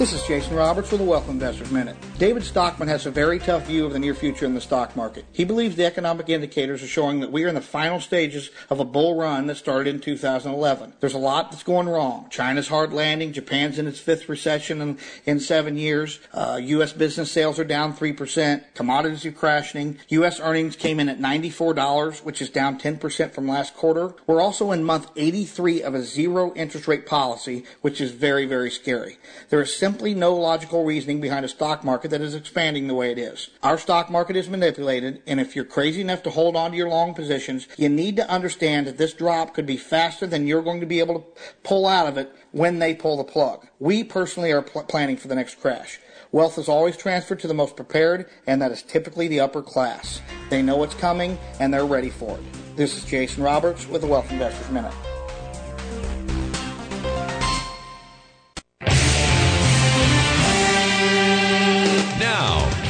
This 0.02 0.14
is 0.14 0.26
Jason 0.26 0.56
Roberts 0.56 0.90
with 0.90 1.00
the 1.00 1.06
Wealth 1.06 1.28
Investors 1.28 1.70
Minute. 1.70 1.94
David 2.18 2.42
Stockman 2.42 2.88
has 2.88 3.06
a 3.06 3.10
very 3.12 3.38
tough 3.38 3.68
view 3.68 3.86
of 3.86 3.92
the 3.92 4.00
near 4.00 4.14
future 4.14 4.44
in 4.44 4.52
the 4.52 4.60
stock 4.60 4.96
market. 4.96 5.24
He 5.30 5.44
believes 5.44 5.76
the 5.76 5.84
economic 5.84 6.28
indicators 6.28 6.82
are 6.82 6.88
showing 6.88 7.20
that 7.20 7.30
we 7.30 7.44
are 7.44 7.48
in 7.48 7.54
the 7.54 7.60
final 7.60 8.00
stages 8.00 8.50
of 8.68 8.80
a 8.80 8.84
bull 8.84 9.14
run 9.14 9.46
that 9.46 9.58
started 9.58 9.94
in 9.94 10.00
2011. 10.00 10.94
There's 10.98 11.14
a 11.14 11.18
lot 11.18 11.52
that's 11.52 11.62
going 11.62 11.88
wrong. 11.88 12.26
China's 12.30 12.66
hard 12.66 12.92
landing. 12.92 13.32
Japan's 13.32 13.78
in 13.78 13.86
its 13.86 14.00
fifth 14.00 14.28
recession 14.28 14.80
in, 14.80 14.98
in 15.24 15.38
seven 15.38 15.76
years. 15.76 16.18
Uh, 16.32 16.58
U.S. 16.60 16.92
business 16.92 17.30
sales 17.30 17.60
are 17.60 17.64
down 17.64 17.94
3%. 17.94 18.64
Commodities 18.74 19.24
are 19.24 19.30
crashing. 19.30 20.00
U.S. 20.08 20.40
earnings 20.40 20.74
came 20.74 20.98
in 20.98 21.08
at 21.08 21.20
$94, 21.20 22.24
which 22.24 22.42
is 22.42 22.50
down 22.50 22.76
10% 22.76 23.30
from 23.30 23.46
last 23.46 23.76
quarter. 23.76 24.14
We're 24.26 24.42
also 24.42 24.72
in 24.72 24.82
month 24.82 25.12
83 25.14 25.82
of 25.82 25.94
a 25.94 26.02
zero 26.02 26.52
interest 26.54 26.88
rate 26.88 27.06
policy, 27.06 27.64
which 27.82 28.00
is 28.00 28.10
very, 28.10 28.46
very 28.46 28.70
scary. 28.72 29.18
There 29.48 29.62
is 29.62 29.72
simply 29.92 30.14
no 30.14 30.34
logical 30.34 30.86
reasoning 30.86 31.20
behind 31.20 31.44
a 31.44 31.48
stock 31.48 31.84
market 31.84 32.10
that 32.10 32.22
is 32.22 32.34
expanding 32.34 32.86
the 32.86 32.94
way 32.94 33.12
it 33.12 33.18
is. 33.18 33.50
Our 33.62 33.76
stock 33.76 34.10
market 34.10 34.36
is 34.36 34.48
manipulated, 34.48 35.20
and 35.26 35.38
if 35.38 35.54
you're 35.54 35.66
crazy 35.66 36.00
enough 36.00 36.22
to 36.22 36.30
hold 36.30 36.56
on 36.56 36.70
to 36.70 36.76
your 36.78 36.88
long 36.88 37.12
positions, 37.12 37.68
you 37.76 37.90
need 37.90 38.16
to 38.16 38.26
understand 38.30 38.86
that 38.86 38.96
this 38.96 39.12
drop 39.12 39.52
could 39.52 39.66
be 39.66 39.76
faster 39.76 40.26
than 40.26 40.46
you're 40.46 40.62
going 40.62 40.80
to 40.80 40.86
be 40.86 40.98
able 41.00 41.20
to 41.20 41.42
pull 41.62 41.86
out 41.86 42.06
of 42.06 42.16
it 42.16 42.34
when 42.52 42.78
they 42.78 42.94
pull 42.94 43.18
the 43.18 43.22
plug. 43.22 43.66
We 43.80 44.02
personally 44.02 44.50
are 44.50 44.62
pl- 44.62 44.84
planning 44.84 45.18
for 45.18 45.28
the 45.28 45.34
next 45.34 45.60
crash. 45.60 46.00
Wealth 46.30 46.56
is 46.56 46.70
always 46.70 46.96
transferred 46.96 47.40
to 47.40 47.46
the 47.46 47.52
most 47.52 47.76
prepared, 47.76 48.30
and 48.46 48.62
that 48.62 48.72
is 48.72 48.80
typically 48.80 49.28
the 49.28 49.40
upper 49.40 49.60
class. 49.60 50.22
They 50.48 50.62
know 50.62 50.78
what's 50.78 50.94
coming, 50.94 51.38
and 51.60 51.72
they're 51.72 51.84
ready 51.84 52.08
for 52.08 52.38
it. 52.38 52.76
This 52.76 52.96
is 52.96 53.04
Jason 53.04 53.42
Roberts 53.42 53.86
with 53.86 54.00
the 54.00 54.06
Wealth 54.06 54.32
Investors 54.32 54.70
Minute. 54.70 54.94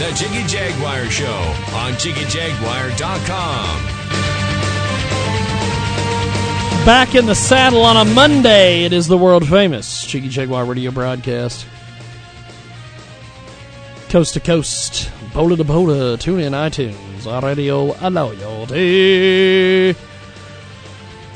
The 0.02 0.12
Jiggy 0.14 0.42
Jaguar 0.48 1.04
Show 1.10 1.32
on 1.76 1.92
JiggyJaguar.com. 1.92 3.84
Back 6.84 7.14
in 7.14 7.26
the 7.26 7.36
saddle 7.36 7.82
on 7.82 7.96
a 7.96 8.04
Monday, 8.12 8.82
it 8.84 8.92
is 8.92 9.06
the 9.06 9.16
world 9.16 9.46
famous 9.46 10.04
Jiggy 10.04 10.28
Jaguar 10.28 10.64
radio 10.64 10.90
broadcast. 10.90 11.66
Coast 14.08 14.34
to 14.34 14.40
coast, 14.40 15.08
bola 15.32 15.56
to 15.56 15.62
bola, 15.62 16.18
tune 16.18 16.40
in 16.40 16.52
iTunes, 16.52 17.28
our 17.28 17.40
radio, 17.40 17.96
loyalty, 18.08 19.94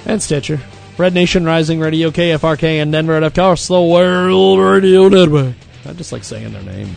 and 0.07 0.21
Stitcher. 0.21 0.59
Red 0.99 1.15
Nation 1.15 1.45
Rising 1.45 1.79
Radio, 1.79 2.11
KFRK, 2.11 2.83
and 2.83 2.91
Denver, 2.91 3.15
and 3.15 3.25
of 3.25 3.33
course, 3.33 3.69
the 3.69 3.81
World 3.81 4.59
Radio 4.59 5.09
Network. 5.09 5.55
I 5.85 5.93
just 5.93 6.11
like 6.11 6.25
saying 6.25 6.53
their 6.53 6.63
name. 6.63 6.97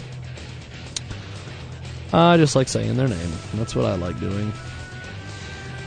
I 2.12 2.38
just 2.38 2.56
like 2.56 2.68
saying 2.68 2.98
their 2.98 3.08
name. 3.08 3.32
That's 3.56 3.76
what 3.76 3.86
I 3.86 3.96
like 3.96 4.20
doing. 4.20 4.52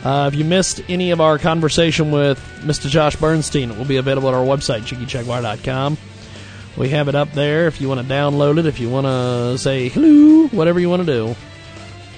Uh, 0.04 0.30
if 0.32 0.38
you 0.38 0.44
missed 0.44 0.80
any 0.88 1.11
of 1.12 1.20
our 1.20 1.38
conversation 1.38 2.11
with 2.11 2.38
Mr. 2.61 2.88
Josh 2.88 3.14
Bernstein, 3.16 3.70
it 3.70 3.78
will 3.78 3.85
be 3.85 3.98
available 3.98 4.28
at 4.28 4.35
our 4.35 4.44
website, 4.44 4.80
JiggyJaguar.com. 4.82 5.96
We 6.76 6.88
have 6.88 7.06
it 7.08 7.14
up 7.14 7.30
there 7.32 7.68
if 7.68 7.80
you 7.80 7.88
want 7.88 8.06
to 8.06 8.12
download 8.12 8.58
it, 8.58 8.66
if 8.66 8.80
you 8.80 8.90
want 8.90 9.06
to 9.06 9.56
say 9.58 9.88
hello, 9.88 10.48
whatever 10.48 10.80
you 10.80 10.90
want 10.90 11.06
to 11.06 11.06
do. 11.06 11.37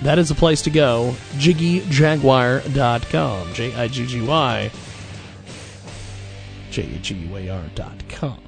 That 0.02 0.18
is 0.18 0.28
the 0.28 0.34
place 0.34 0.62
to 0.62 0.70
go, 0.70 1.14
JiggyJaguar.com. 1.34 3.54
J 3.54 3.74
I 3.74 3.88
G 3.88 4.06
G 4.06 4.22
Y. 4.22 4.70
J 6.70 6.98
G 7.02 7.14
U 7.14 7.36
A 7.36 7.50
R.com. 7.50 8.40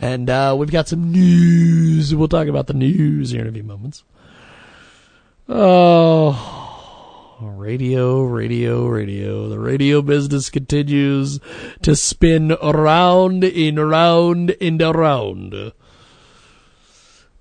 And 0.00 0.30
uh, 0.30 0.54
we've 0.56 0.70
got 0.70 0.86
some 0.88 1.10
news. 1.10 2.14
We'll 2.14 2.28
talk 2.28 2.46
about 2.46 2.68
the 2.68 2.74
news 2.74 3.30
here 3.30 3.40
in 3.42 3.48
a 3.48 3.52
few 3.52 3.64
moments. 3.64 4.04
Oh, 5.50 7.38
radio, 7.40 8.22
radio, 8.22 8.86
radio. 8.86 9.48
The 9.48 9.58
radio 9.58 10.02
business 10.02 10.50
continues 10.50 11.40
to 11.80 11.96
spin 11.96 12.52
around 12.62 13.44
and 13.44 13.78
around 13.78 14.54
and 14.60 14.82
around. 14.82 15.72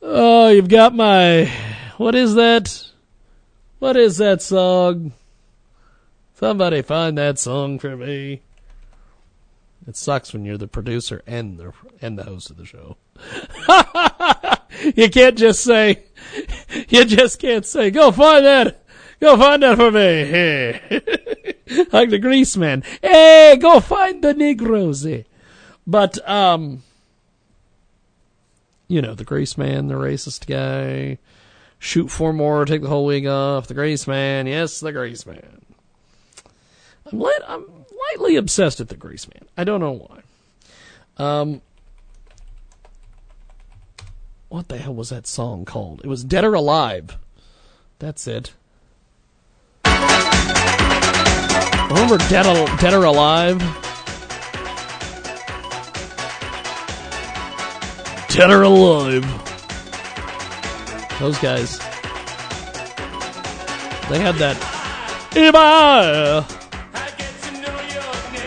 Oh, 0.01 0.47
you've 0.47 0.69
got 0.69 0.95
my. 0.95 1.51
What 1.97 2.15
is 2.15 2.35
that? 2.35 2.91
What 3.79 3.97
is 3.97 4.19
that 4.19 4.41
song? 4.41 5.11
Somebody 6.35 6.83
find 6.83 7.17
that 7.17 7.37
song 7.37 7.77
for 7.77 7.97
me. 7.97 8.41
It 9.85 9.97
sucks 9.97 10.31
when 10.31 10.45
you're 10.45 10.57
the 10.57 10.69
producer 10.69 11.21
and 11.27 11.57
the 11.57 11.73
and 12.01 12.17
the 12.17 12.23
host 12.23 12.51
of 12.51 12.55
the 12.55 12.65
show. 12.65 12.95
you 14.95 15.09
can't 15.09 15.37
just 15.37 15.61
say 15.61 16.03
you 16.89 17.05
just 17.05 17.39
can't 17.39 17.65
say 17.65 17.91
go 17.91 18.11
find 18.11 18.45
that 18.45 18.83
go 19.19 19.37
find 19.37 19.63
that 19.63 19.77
for 19.77 19.91
me. 19.91 19.99
Hey. 19.99 21.01
like 21.91 22.09
the 22.09 22.19
grease 22.19 22.55
man. 22.57 22.83
Hey 23.01 23.57
go 23.59 23.79
find 23.79 24.23
the 24.23 24.33
negroes. 24.33 25.05
But 25.85 26.29
um 26.29 26.83
you 28.87 29.01
know 29.01 29.15
the 29.15 29.25
grease 29.25 29.57
man 29.57 29.87
the 29.87 29.95
racist 29.95 30.47
guy 30.47 31.17
shoot 31.79 32.09
four 32.09 32.33
more 32.33 32.65
take 32.65 32.81
the 32.81 32.89
whole 32.89 33.05
wig 33.05 33.27
off. 33.27 33.67
The 33.67 33.73
grease 33.73 34.07
man 34.07 34.47
yes 34.47 34.79
the 34.79 34.91
grease 34.91 35.25
man. 35.25 35.61
I'm 37.11 37.19
lit 37.19 37.41
i'm 37.47 37.65
lightly 38.11 38.35
obsessed 38.35 38.79
with 38.79 38.89
the 38.89 38.97
grease 38.97 39.27
man. 39.33 39.47
I 39.57 39.63
don't 39.63 39.79
know 39.79 39.91
why. 39.91 40.21
Um 41.17 41.61
what 44.49 44.67
the 44.69 44.77
hell 44.77 44.93
was 44.93 45.09
that 45.09 45.27
song 45.27 45.65
called? 45.65 46.01
It 46.03 46.07
was 46.07 46.23
Dead 46.23 46.45
or 46.45 46.53
Alive. 46.53 47.17
That's 47.99 48.27
it. 48.27 48.53
Remember 51.89 52.17
Dead 52.29 52.45
or, 52.45 52.77
Dead 52.77 52.93
or 52.93 53.05
Alive? 53.05 53.59
Dead 58.29 58.51
or 58.51 58.61
Alive. 58.63 59.23
Those 61.19 61.37
guys. 61.39 61.79
They 64.09 64.19
had 64.19 64.35
that. 64.35 64.57
If 65.35 65.55
I, 65.55 66.45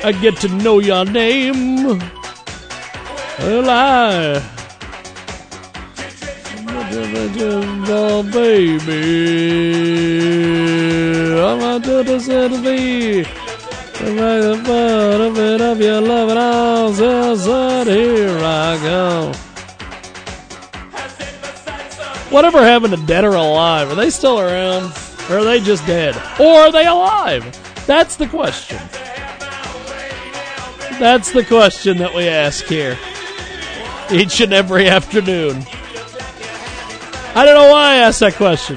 I 0.04 0.12
get 0.12 0.36
to 0.38 0.48
know 0.48 0.78
your 0.78 1.04
name. 1.04 1.98
Well, 3.38 4.42
Oh, 6.92 8.22
baby, 8.22 8.90
I'm 11.40 11.58
not 11.58 11.84
to 11.84 12.02
the. 12.02 13.24
Right 14.00 14.40
the 14.40 14.62
butt 14.66 15.20
of 15.20 15.38
it 15.38 15.60
of 15.60 15.80
your 15.80 16.00
all 16.38 16.92
said, 16.92 17.86
here 17.86 18.38
I 18.38 18.78
go. 18.82 19.32
Whatever 22.30 22.62
happened 22.62 22.96
to 22.96 23.06
Dead 23.06 23.24
or 23.24 23.34
Alive? 23.34 23.90
Are 23.90 23.94
they 23.94 24.10
still 24.10 24.40
around? 24.40 24.92
Or 25.28 25.38
are 25.38 25.44
they 25.44 25.60
just 25.60 25.86
dead? 25.86 26.16
Or 26.40 26.60
are 26.60 26.72
they 26.72 26.86
alive? 26.86 27.44
That's 27.86 28.16
the 28.16 28.26
question. 28.26 28.78
That's 30.98 31.30
the 31.30 31.44
question 31.44 31.98
that 31.98 32.12
we 32.14 32.26
ask 32.26 32.64
here. 32.64 32.98
Each 34.10 34.40
and 34.40 34.52
every 34.52 34.88
afternoon. 34.88 35.64
I 37.32 37.44
don't 37.44 37.54
know 37.54 37.70
why 37.70 37.92
I 37.92 37.96
asked 37.96 38.20
that 38.20 38.34
question. 38.34 38.76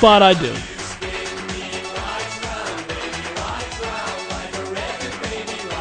But 0.00 0.22
I 0.22 0.34
do. 0.34 0.54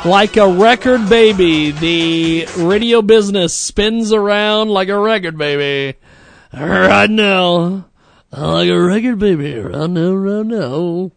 Like 0.09 0.38
a 0.38 0.47
record 0.47 1.09
baby, 1.09 1.71
the 1.71 2.47
radio 2.57 3.01
business 3.01 3.53
spins 3.53 4.13
around 4.13 4.69
like 4.69 4.89
a 4.89 4.97
record 4.97 5.38
baby. 5.38 5.97
Right 6.53 7.09
now. 7.09 7.86
Like 8.31 8.69
a 8.69 8.81
record 8.81 9.19
baby. 9.19 9.59
Right 9.59 9.89
now, 9.89 10.13
right 10.13 10.45
now. 10.45 11.12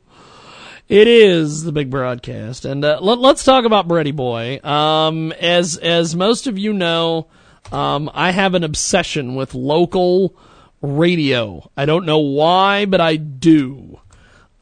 It 0.89 1.09
is 1.09 1.65
the 1.65 1.73
big 1.73 1.91
broadcast, 1.91 2.65
and 2.65 2.85
uh, 2.85 3.01
let, 3.01 3.19
us 3.19 3.45
talk 3.45 3.65
about 3.65 3.89
Brady 3.89 4.13
Boy. 4.13 4.61
Um, 4.63 5.33
as 5.33 5.77
as 5.77 6.15
most 6.15 6.47
of 6.47 6.59
you 6.59 6.73
know, 6.73 7.27
um, 7.73 8.11
I 8.15 8.31
have 8.31 8.55
an 8.55 8.65
obsession 8.65 9.35
with 9.35 9.55
local 9.55 10.37
radio. 10.81 11.71
I 11.77 11.87
don't 11.87 12.07
know 12.07 12.19
why, 12.19 12.85
but 12.87 13.01
I 13.01 13.17
do. 13.17 14.01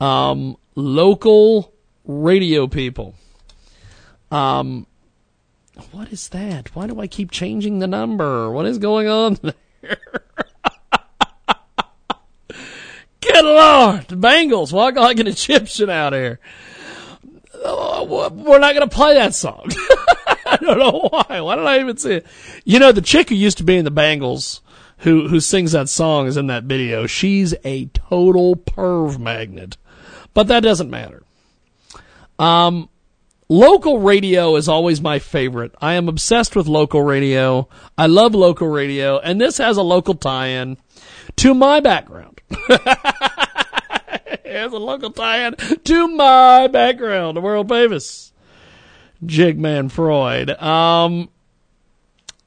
Um, 0.00 0.56
local 0.74 1.72
radio 2.04 2.66
people. 2.66 3.14
Um, 4.30 4.86
what 5.92 6.12
is 6.12 6.28
that? 6.30 6.74
Why 6.74 6.86
do 6.86 7.00
I 7.00 7.06
keep 7.06 7.30
changing 7.30 7.78
the 7.78 7.86
number? 7.86 8.50
What 8.50 8.66
is 8.66 8.78
going 8.78 9.08
on 9.08 9.38
there? 9.42 9.98
Good 13.20 13.44
Lord, 13.44 14.08
the 14.08 14.16
Bangles 14.16 14.72
walk 14.72 14.96
like 14.96 15.18
an 15.18 15.26
Egyptian 15.26 15.90
out 15.90 16.12
here. 16.12 16.40
Oh, 17.64 18.30
we're 18.30 18.58
not 18.58 18.74
going 18.74 18.88
to 18.88 18.94
play 18.94 19.14
that 19.14 19.34
song. 19.34 19.70
I 20.60 20.64
don't 20.64 20.78
know 20.78 21.08
why. 21.10 21.40
Why 21.40 21.56
did 21.56 21.66
I 21.66 21.80
even 21.80 21.96
say 21.96 22.16
it? 22.16 22.26
You 22.64 22.78
know, 22.78 22.92
the 22.92 23.00
chick 23.00 23.28
who 23.28 23.34
used 23.34 23.58
to 23.58 23.64
be 23.64 23.76
in 23.76 23.84
the 23.84 23.90
Bangles, 23.90 24.60
who 24.98 25.26
who 25.26 25.40
sings 25.40 25.72
that 25.72 25.88
song, 25.88 26.28
is 26.28 26.36
in 26.36 26.46
that 26.46 26.64
video. 26.64 27.06
She's 27.06 27.54
a 27.64 27.86
total 27.86 28.54
perv 28.54 29.18
magnet, 29.18 29.76
but 30.32 30.46
that 30.46 30.60
doesn't 30.60 30.90
matter. 30.90 31.24
Um, 32.38 32.88
local 33.48 33.98
radio 33.98 34.54
is 34.54 34.68
always 34.68 35.00
my 35.00 35.18
favorite. 35.18 35.74
I 35.80 35.94
am 35.94 36.08
obsessed 36.08 36.54
with 36.54 36.68
local 36.68 37.02
radio. 37.02 37.68
I 37.98 38.06
love 38.06 38.34
local 38.34 38.68
radio, 38.68 39.18
and 39.18 39.40
this 39.40 39.58
has 39.58 39.76
a 39.76 39.82
local 39.82 40.14
tie-in 40.14 40.76
to 41.36 41.54
my 41.54 41.80
background. 41.80 42.40
it 42.50 42.80
has 44.44 44.72
a 44.72 44.78
local 44.78 45.10
tie-in 45.10 45.56
to 45.56 46.08
my 46.08 46.68
background, 46.68 47.36
the 47.36 47.40
world 47.40 47.68
famous 47.68 48.33
Jigman 49.26 49.90
Freud. 49.90 50.50
Um, 50.50 51.28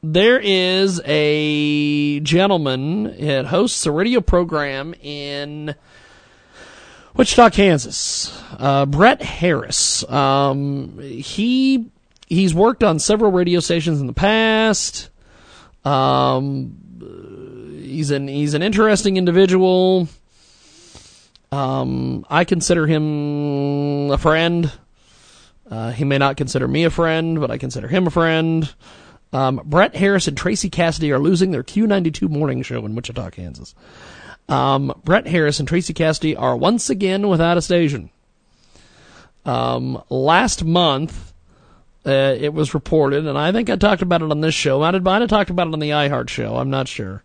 there 0.04 0.40
is 0.40 1.02
a 1.06 2.20
gentleman 2.22 3.04
that 3.20 3.48
hosts 3.48 3.86
a 3.86 3.92
radio 3.92 4.22
program 4.22 4.94
in 5.02 5.76
Wichita, 7.16 7.50
Kansas. 7.50 8.44
Uh, 8.58 8.86
Brett 8.86 9.22
Harris. 9.22 10.08
Um, 10.10 11.00
he 11.00 11.90
he's 12.28 12.54
worked 12.54 12.84
on 12.84 13.00
several 13.00 13.32
radio 13.32 13.60
stations 13.60 14.00
in 14.00 14.08
the 14.08 14.14
past. 14.14 15.10
Um, 15.84 17.80
he's 17.82 18.12
an 18.12 18.28
he's 18.28 18.54
an 18.54 18.62
interesting 18.62 19.18
individual. 19.18 20.08
Um, 21.52 22.26
I 22.30 22.44
consider 22.44 22.86
him 22.86 24.12
a 24.12 24.18
friend. 24.18 24.72
Uh, 25.70 25.92
he 25.92 26.06
may 26.06 26.18
not 26.18 26.38
consider 26.38 26.68
me 26.68 26.86
a 26.86 26.90
friend, 26.90 27.40
but 27.40 27.52
I 27.52 27.58
consider 27.58 27.88
him 27.88 28.08
a 28.08 28.12
friend. 28.12 28.74
Um, 29.34 29.62
Brett 29.66 29.96
Harris 29.96 30.28
and 30.28 30.38
Tracy 30.38 30.70
Cassidy 30.70 31.12
are 31.12 31.20
losing 31.20 31.52
their 31.52 31.64
Q92 31.64 32.30
morning 32.30 32.62
show 32.62 32.86
in 32.86 32.96
Wichita, 32.96 33.30
Kansas. 33.32 33.76
Um, 34.48 34.94
Brett 35.04 35.28
Harris 35.28 35.60
and 35.60 35.68
Tracy 35.68 35.94
Cassidy 35.94 36.36
are 36.36 36.56
once 36.56 36.90
again 36.90 37.28
without 37.28 37.58
a 37.58 37.62
station. 37.62 38.10
Um, 39.46 40.02
last 40.10 40.64
month, 40.64 41.34
uh, 42.06 42.36
it 42.40 42.54
was 42.54 42.74
reported, 42.74 43.28
and 43.28 43.38
I 43.38 43.52
think 43.52 43.70
I 43.70 43.76
talked 43.76 44.02
about 44.02 44.22
it 44.22 44.32
on 44.32 44.40
this 44.40 44.56
show. 44.56 44.82
I 44.82 44.98
might 45.00 45.22
have 45.22 45.30
talked 45.30 45.50
about 45.50 45.68
it 45.68 45.74
on 45.74 45.80
the 45.80 45.90
iHeart 45.90 46.30
show. 46.30 46.56
I'm 46.56 46.70
not 46.70 46.88
sure. 46.88 47.24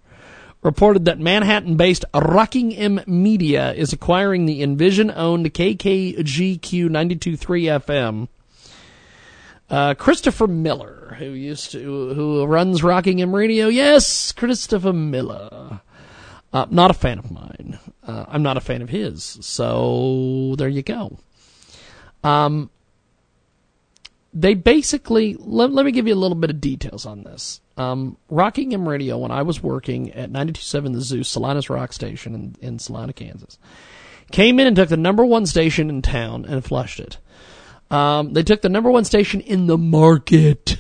Reported 0.62 1.06
that 1.06 1.18
Manhattan 1.18 1.76
based 1.76 2.04
Rocking 2.14 2.72
M 2.72 3.00
Media 3.06 3.72
is 3.72 3.92
acquiring 3.92 4.46
the 4.46 4.62
Envision 4.62 5.10
owned 5.10 5.52
KKGQ 5.52 6.88
92.3 6.88 7.80
FM. 7.82 8.28
Uh, 9.68 9.94
Christopher 9.94 10.46
Miller, 10.46 11.16
who 11.18 11.30
used 11.30 11.72
to, 11.72 12.14
who 12.14 12.44
runs 12.44 12.84
Rocking 12.84 13.20
M 13.20 13.34
Radio. 13.34 13.66
Yes, 13.66 14.30
Christopher 14.30 14.92
Miller. 14.92 15.80
Uh, 16.52 16.66
not 16.70 16.90
a 16.90 16.94
fan 16.94 17.18
of 17.18 17.30
mine. 17.30 17.80
Uh, 18.06 18.26
I'm 18.28 18.42
not 18.42 18.56
a 18.56 18.60
fan 18.60 18.82
of 18.82 18.90
his. 18.90 19.38
So 19.40 20.54
there 20.58 20.68
you 20.68 20.82
go. 20.82 21.18
Um, 22.22 22.70
they 24.34 24.54
basically 24.54 25.36
let, 25.38 25.72
let 25.72 25.84
me 25.84 25.92
give 25.92 26.06
you 26.06 26.14
a 26.14 26.16
little 26.16 26.36
bit 26.36 26.50
of 26.50 26.60
details 26.60 27.04
on 27.06 27.22
this. 27.22 27.60
Um, 27.76 28.16
Rocking 28.28 28.72
M 28.72 28.88
Radio, 28.88 29.18
when 29.18 29.30
I 29.30 29.42
was 29.42 29.62
working 29.62 30.12
at 30.12 30.30
92.7 30.30 30.94
The 30.94 31.00
Zeus, 31.00 31.28
Salinas 31.28 31.70
Rock 31.70 31.92
Station 31.92 32.34
in, 32.34 32.56
in 32.60 32.78
Salina, 32.78 33.12
Kansas, 33.12 33.58
came 34.30 34.58
in 34.60 34.66
and 34.66 34.76
took 34.76 34.88
the 34.88 34.96
number 34.96 35.24
one 35.24 35.46
station 35.46 35.90
in 35.90 36.02
town 36.02 36.44
and 36.44 36.64
flushed 36.64 37.00
it. 37.00 37.18
Um, 37.90 38.32
they 38.32 38.42
took 38.42 38.62
the 38.62 38.68
number 38.70 38.90
one 38.90 39.04
station 39.04 39.40
in 39.40 39.66
the 39.66 39.76
market, 39.76 40.78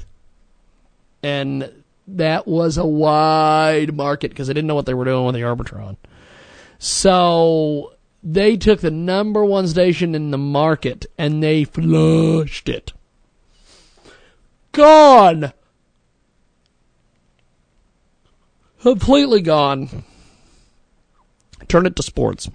and 1.22 1.70
that 2.08 2.46
was 2.46 2.78
a 2.78 2.86
wide 2.86 3.94
market 3.94 4.30
because 4.30 4.48
they 4.48 4.54
didn't 4.54 4.66
know 4.68 4.74
what 4.74 4.86
they 4.86 4.94
were 4.94 5.04
doing 5.04 5.26
with 5.26 5.34
the 5.34 5.42
Arbitron. 5.42 5.96
So 6.78 7.92
they 8.22 8.56
took 8.56 8.80
the 8.80 8.90
number 8.90 9.44
one 9.44 9.68
station 9.68 10.14
in 10.14 10.30
the 10.30 10.38
market 10.38 11.06
and 11.18 11.42
they 11.42 11.64
flushed 11.64 12.68
it. 12.68 12.92
Gone. 14.72 15.52
Completely 18.80 19.40
gone. 19.40 20.04
Turn 21.68 21.86
it 21.86 21.94
to 21.96 22.02
sports. 22.02 22.50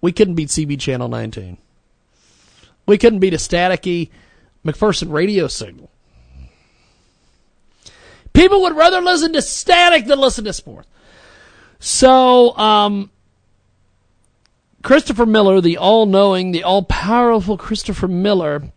We 0.00 0.12
couldn't 0.12 0.34
beat 0.34 0.48
CB 0.48 0.80
Channel 0.80 1.08
19. 1.08 1.58
We 2.86 2.98
couldn't 2.98 3.20
beat 3.20 3.34
a 3.34 3.38
staticky 3.38 4.10
McPherson 4.64 5.12
radio 5.12 5.46
signal. 5.46 5.90
People 8.32 8.62
would 8.62 8.76
rather 8.76 9.00
listen 9.00 9.32
to 9.32 9.42
static 9.42 10.06
than 10.06 10.18
listen 10.18 10.44
to 10.44 10.52
sports. 10.52 10.88
So, 11.78 12.56
um, 12.56 13.10
Christopher 14.82 15.26
Miller, 15.26 15.60
the 15.60 15.78
all 15.78 16.06
knowing, 16.06 16.52
the 16.52 16.62
all 16.62 16.82
powerful 16.82 17.56
Christopher 17.56 18.08
Miller, 18.08 18.72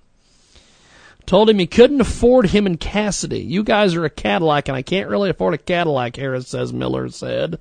told 1.30 1.48
him 1.48 1.60
he 1.60 1.68
couldn't 1.68 2.02
afford 2.02 2.48
him 2.48 2.66
and 2.66 2.80
Cassidy. 2.80 3.42
You 3.42 3.64
guys 3.64 3.94
are 3.94 4.04
a 4.04 4.10
Cadillac, 4.10 4.68
and 4.68 4.76
I 4.76 4.82
can't 4.82 5.12
really 5.12 5.30
afford 5.30 5.54
a 5.54 5.60
Cadillac, 5.60 6.16
Harris 6.16 6.48
says, 6.48 6.74
Miller 6.74 7.08
said. 7.10 7.60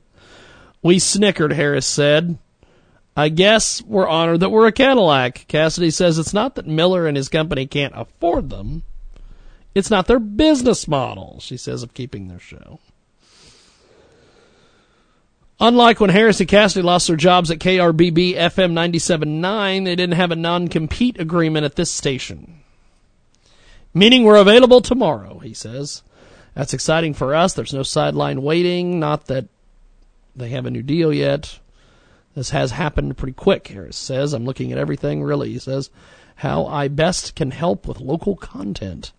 We 0.83 0.99
snickered, 0.99 1.53
Harris 1.53 1.85
said. 1.85 2.39
I 3.15 3.29
guess 3.29 3.83
we're 3.83 4.09
honored 4.09 4.41
that 4.41 4.49
we're 4.49 4.69
a 4.69 4.73
Cadillac. 4.73 5.45
Cassidy 5.49 5.91
says 5.91 6.19
it's 6.19 6.33
not 6.33 6.55
that 6.55 6.67
Miller 6.67 7.07
and 7.07 7.15
his 7.15 7.29
company 7.29 7.67
can't 7.67 7.93
afford 7.95 8.49
them. 8.49 8.85
It's 9.75 9.91
not 9.91 10.07
their 10.07 10.19
business 10.19 10.89
model, 10.89 11.39
she 11.41 11.59
says, 11.59 11.83
of 11.83 11.93
keeping 11.93 12.29
their 12.29 12.41
show. 12.41 12.81
Unlike 15.61 16.01
when 16.01 16.11
Harris 16.11 16.41
and 16.41 16.49
Cassidy 16.49 16.83
lost 16.83 17.09
their 17.09 17.17
jobs 17.17 17.51
at 17.51 17.59
KRBB 17.59 18.35
FM 18.35 18.73
97.9, 18.73 19.85
they 19.85 19.95
didn't 19.95 20.17
have 20.17 20.31
a 20.31 20.37
non 20.37 20.69
compete 20.69 21.21
agreement 21.21 21.67
at 21.67 21.77
this 21.77 21.91
station. 21.91 22.63
Meaning 23.95 24.25
we're 24.25 24.37
available 24.37 24.81
tomorrow, 24.81 25.39
he 25.39 25.55
says. 25.55 26.03
That's 26.55 26.75
exciting 26.75 27.15
for 27.15 27.35
us. 27.35 27.55
There's 27.55 27.75
no 27.75 27.83
sideline 27.83 28.43
waiting. 28.43 28.99
Not 29.01 29.27
that 29.27 29.47
they 30.37 30.51
have 30.51 30.67
a 30.67 30.71
new 30.71 30.83
deal 30.83 31.13
yet. 31.13 31.59
This 32.35 32.51
has 32.51 32.71
happened 32.71 33.17
pretty 33.17 33.33
quick, 33.33 33.69
Harris 33.69 33.97
says. 33.97 34.33
I'm 34.33 34.45
looking 34.45 34.71
at 34.71 34.79
everything, 34.79 35.23
really, 35.23 35.53
he 35.53 35.59
says, 35.59 35.91
how 36.37 36.67
I 36.67 36.87
best 36.89 37.35
can 37.35 37.51
help 37.51 37.89
with 37.89 38.01
local 38.01 38.37
content. 38.37 39.13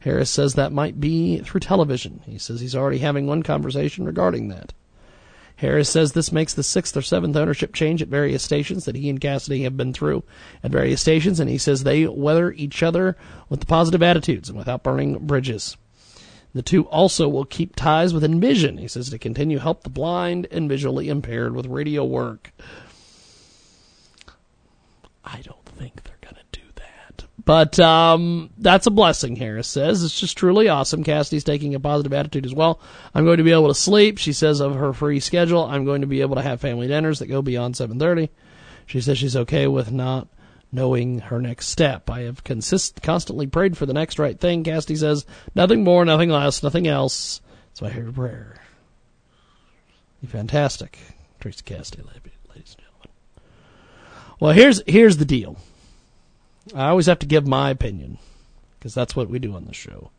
Harris 0.00 0.30
says 0.30 0.54
that 0.54 0.72
might 0.72 1.00
be 1.00 1.38
through 1.38 1.60
television. 1.60 2.20
He 2.26 2.38
says 2.38 2.60
he's 2.60 2.74
already 2.74 2.98
having 2.98 3.26
one 3.26 3.42
conversation 3.42 4.04
regarding 4.04 4.48
that. 4.48 4.72
Harris 5.58 5.90
says 5.90 6.12
this 6.12 6.30
makes 6.30 6.54
the 6.54 6.62
sixth 6.62 6.96
or 6.96 7.02
seventh 7.02 7.34
ownership 7.34 7.74
change 7.74 8.00
at 8.00 8.06
various 8.06 8.44
stations 8.44 8.84
that 8.84 8.94
he 8.94 9.10
and 9.10 9.20
Cassidy 9.20 9.64
have 9.64 9.76
been 9.76 9.92
through 9.92 10.22
at 10.62 10.70
various 10.70 11.00
stations, 11.00 11.40
and 11.40 11.50
he 11.50 11.58
says 11.58 11.82
they 11.82 12.06
weather 12.06 12.52
each 12.52 12.80
other 12.80 13.16
with 13.48 13.66
positive 13.66 14.00
attitudes 14.00 14.48
and 14.48 14.56
without 14.56 14.84
burning 14.84 15.18
bridges. 15.26 15.76
The 16.54 16.62
two 16.62 16.84
also 16.84 17.28
will 17.28 17.44
keep 17.44 17.74
ties 17.74 18.14
with 18.14 18.22
Envision, 18.22 18.78
he 18.78 18.86
says, 18.86 19.10
to 19.10 19.18
continue 19.18 19.58
help 19.58 19.82
the 19.82 19.90
blind 19.90 20.46
and 20.52 20.68
visually 20.68 21.08
impaired 21.08 21.54
with 21.56 21.66
radio 21.66 22.04
work. 22.04 22.52
I 25.24 25.40
don't 25.42 25.64
think 25.66 26.04
they're 26.04 26.14
that. 26.22 26.37
But 27.48 27.80
um, 27.80 28.50
that's 28.58 28.86
a 28.86 28.90
blessing, 28.90 29.34
Harris 29.34 29.68
says. 29.68 30.04
It's 30.04 30.20
just 30.20 30.36
truly 30.36 30.68
awesome. 30.68 31.02
Cassidy's 31.02 31.44
taking 31.44 31.74
a 31.74 31.80
positive 31.80 32.12
attitude 32.12 32.44
as 32.44 32.52
well. 32.52 32.78
I'm 33.14 33.24
going 33.24 33.38
to 33.38 33.42
be 33.42 33.52
able 33.52 33.68
to 33.68 33.74
sleep, 33.74 34.18
she 34.18 34.34
says, 34.34 34.60
of 34.60 34.74
her 34.74 34.92
free 34.92 35.18
schedule. 35.18 35.64
I'm 35.64 35.86
going 35.86 36.02
to 36.02 36.06
be 36.06 36.20
able 36.20 36.36
to 36.36 36.42
have 36.42 36.60
family 36.60 36.88
dinners 36.88 37.20
that 37.20 37.28
go 37.28 37.40
beyond 37.40 37.74
7.30. 37.74 38.28
She 38.84 39.00
says 39.00 39.16
she's 39.16 39.34
okay 39.34 39.66
with 39.66 39.90
not 39.90 40.28
knowing 40.70 41.20
her 41.20 41.40
next 41.40 41.68
step. 41.68 42.10
I 42.10 42.24
have 42.24 42.44
consist- 42.44 43.00
constantly 43.00 43.46
prayed 43.46 43.78
for 43.78 43.86
the 43.86 43.94
next 43.94 44.18
right 44.18 44.38
thing. 44.38 44.62
Cassidy 44.62 44.96
says, 44.96 45.24
nothing 45.54 45.82
more, 45.82 46.04
nothing 46.04 46.28
less, 46.28 46.62
nothing 46.62 46.86
else. 46.86 47.40
So 47.72 47.86
I 47.86 47.90
hear 47.90 48.12
prayer. 48.12 48.60
You're 50.20 50.28
fantastic, 50.28 50.98
Tracy 51.40 51.62
Cassidy, 51.64 52.02
ladies 52.02 52.76
and 52.76 52.84
gentlemen. 52.84 53.08
Well, 54.38 54.52
here's 54.52 54.82
here's 54.86 55.16
the 55.16 55.24
deal. 55.24 55.56
I 56.74 56.88
always 56.88 57.06
have 57.06 57.18
to 57.20 57.26
give 57.26 57.46
my 57.46 57.70
opinion 57.70 58.18
because 58.78 58.94
that's 58.94 59.16
what 59.16 59.28
we 59.28 59.38
do 59.38 59.54
on 59.54 59.64
the 59.64 59.74
show. 59.74 60.10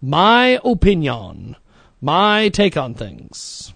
My 0.00 0.60
opinion, 0.64 1.56
my 2.00 2.48
take 2.50 2.76
on 2.76 2.94
things. 2.94 3.72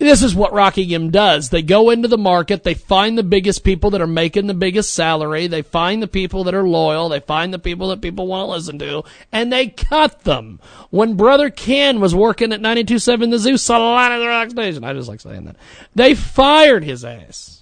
This 0.00 0.22
is 0.22 0.34
what 0.34 0.54
Rocking 0.54 0.94
M 0.94 1.10
does. 1.10 1.50
They 1.50 1.60
go 1.60 1.90
into 1.90 2.08
the 2.08 2.16
market, 2.16 2.64
they 2.64 2.72
find 2.72 3.18
the 3.18 3.22
biggest 3.22 3.62
people 3.64 3.90
that 3.90 4.00
are 4.00 4.06
making 4.06 4.46
the 4.46 4.54
biggest 4.54 4.94
salary, 4.94 5.46
they 5.46 5.60
find 5.60 6.02
the 6.02 6.08
people 6.08 6.44
that 6.44 6.54
are 6.54 6.66
loyal, 6.66 7.10
they 7.10 7.20
find 7.20 7.52
the 7.52 7.58
people 7.58 7.88
that 7.88 8.00
people 8.00 8.26
want 8.26 8.46
to 8.46 8.50
listen 8.52 8.78
to, 8.78 9.04
and 9.30 9.52
they 9.52 9.68
cut 9.68 10.24
them. 10.24 10.58
When 10.88 11.18
Brother 11.18 11.50
Ken 11.50 12.00
was 12.00 12.14
working 12.14 12.50
at 12.50 12.62
92.7 12.62 13.30
The 13.30 13.38
Zeus 13.38 13.62
Salina 13.62 14.26
Rock 14.26 14.48
Station, 14.48 14.84
I 14.84 14.94
just 14.94 15.08
like 15.08 15.20
saying 15.20 15.44
that, 15.44 15.56
they 15.94 16.14
fired 16.14 16.82
his 16.82 17.04
ass. 17.04 17.59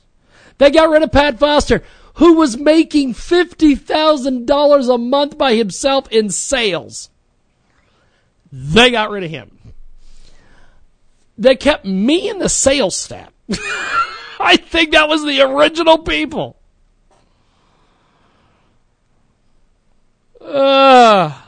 They 0.58 0.70
got 0.70 0.90
rid 0.90 1.02
of 1.02 1.12
Pat 1.12 1.38
Foster, 1.38 1.82
who 2.14 2.34
was 2.34 2.56
making 2.56 3.14
$50,000 3.14 4.94
a 4.94 4.98
month 4.98 5.38
by 5.38 5.54
himself 5.54 6.10
in 6.10 6.30
sales. 6.30 7.10
They 8.52 8.90
got 8.90 9.10
rid 9.10 9.24
of 9.24 9.30
him 9.30 9.58
they 11.38 11.54
kept 11.54 11.84
me 11.84 12.28
in 12.28 12.40
the 12.40 12.48
sales 12.48 12.96
staff. 12.96 13.32
I 14.40 14.56
think 14.56 14.90
that 14.92 15.08
was 15.08 15.24
the 15.24 15.40
original 15.40 15.98
people. 15.98 16.56
Uh, 20.40 21.40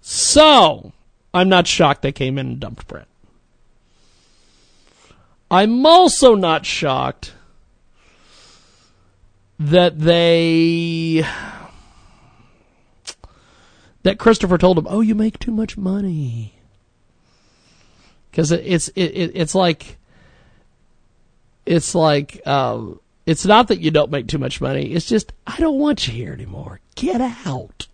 so, 0.00 0.92
I'm 1.32 1.48
not 1.48 1.66
shocked 1.66 2.02
they 2.02 2.12
came 2.12 2.38
in 2.38 2.46
and 2.46 2.60
dumped 2.60 2.86
Brett. 2.86 3.08
I'm 5.50 5.86
also 5.86 6.34
not 6.34 6.66
shocked 6.66 7.34
that 9.58 9.98
they 9.98 11.24
that 14.02 14.18
Christopher 14.18 14.58
told 14.58 14.78
him, 14.78 14.86
"Oh, 14.88 15.00
you 15.00 15.14
make 15.14 15.38
too 15.38 15.52
much 15.52 15.76
money." 15.76 16.58
because 18.38 18.52
it, 18.52 18.62
it's 18.64 18.86
it, 18.88 19.32
it's 19.34 19.54
like 19.54 19.98
it's 21.66 21.92
like 21.92 22.46
um, 22.46 23.00
it's 23.26 23.44
not 23.44 23.66
that 23.66 23.80
you 23.80 23.90
don't 23.90 24.12
make 24.12 24.28
too 24.28 24.38
much 24.38 24.60
money. 24.60 24.92
It's 24.92 25.06
just 25.06 25.32
I 25.44 25.56
don't 25.56 25.78
want 25.78 26.06
you 26.06 26.14
here 26.14 26.32
anymore. 26.32 26.78
Get 26.94 27.20
out. 27.20 27.88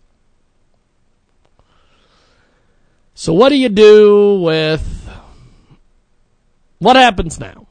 So 3.15 3.33
what 3.33 3.49
do 3.49 3.55
you 3.55 3.69
do 3.69 4.39
with 4.41 5.04
what 6.85 6.97
happens 6.97 7.39
now? 7.39 7.65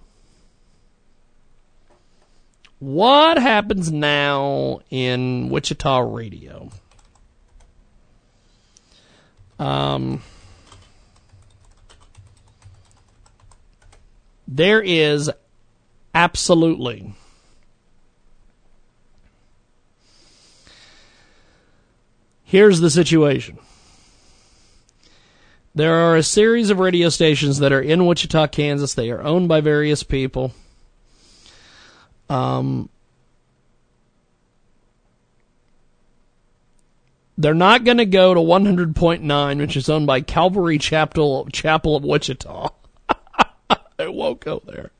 What 2.80 3.38
happens 3.38 3.92
now 3.92 4.80
in 4.90 5.50
Wichita 5.50 6.00
radio? 6.00 6.68
Um 9.60 10.20
There 14.48 14.82
is 14.82 15.30
absolutely 16.12 17.14
Here's 22.42 22.80
the 22.80 22.90
situation. 22.90 23.60
There 25.76 25.94
are 25.94 26.16
a 26.16 26.22
series 26.22 26.70
of 26.70 26.78
radio 26.78 27.08
stations 27.08 27.58
that 27.58 27.72
are 27.72 27.80
in 27.80 28.06
Wichita, 28.06 28.46
Kansas. 28.46 28.94
They 28.94 29.10
are 29.10 29.20
owned 29.20 29.48
by 29.48 29.60
various 29.60 30.04
people. 30.04 30.52
Um, 32.30 32.88
they're 37.36 37.54
not 37.54 37.82
going 37.82 37.96
to 37.96 38.06
go 38.06 38.34
to 38.34 38.40
100.9, 38.40 39.58
which 39.58 39.76
is 39.76 39.88
owned 39.88 40.06
by 40.06 40.20
Calvary 40.20 40.78
Chapel 40.78 41.48
Chapel 41.52 41.96
of 41.96 42.04
Wichita. 42.04 42.68
they 43.96 44.06
won't 44.06 44.38
go 44.38 44.62
there. 44.64 44.92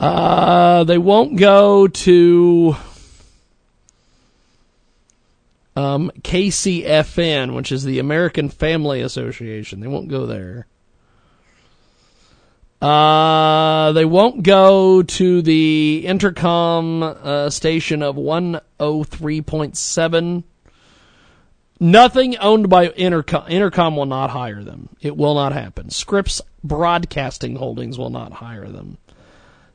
Uh, 0.00 0.84
they 0.84 0.98
won't 0.98 1.36
go 1.36 1.86
to 1.86 2.76
um, 5.76 6.10
KCFN, 6.22 7.54
which 7.54 7.70
is 7.70 7.84
the 7.84 7.98
American 7.98 8.48
Family 8.48 9.02
Association. 9.02 9.80
They 9.80 9.86
won't 9.86 10.08
go 10.08 10.24
there. 10.26 10.66
Uh, 12.80 13.92
they 13.92 14.04
won't 14.04 14.42
go 14.42 15.02
to 15.02 15.42
the 15.42 16.04
Entercom 16.06 17.02
uh, 17.02 17.50
station 17.50 18.02
of 18.02 18.16
103.7. 18.16 20.44
Nothing 21.78 22.38
owned 22.38 22.70
by 22.70 22.88
Entercom. 22.88 23.48
Entercom 23.48 23.96
will 23.96 24.06
not 24.06 24.30
hire 24.30 24.64
them. 24.64 24.88
It 25.00 25.16
will 25.16 25.34
not 25.34 25.52
happen. 25.52 25.90
Scripps 25.90 26.40
Broadcasting 26.64 27.56
Holdings 27.56 27.98
will 27.98 28.10
not 28.10 28.32
hire 28.32 28.68
them. 28.68 28.98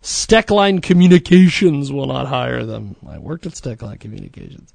Steckline 0.02 0.82
Communications 0.82 1.91
will 1.91 2.08
not 2.08 2.28
hire 2.28 2.66
them. 2.66 2.95
I 3.08 3.20
worked 3.20 3.45
at 3.45 3.54
Steckline 3.54 3.99
Communications. 3.99 4.74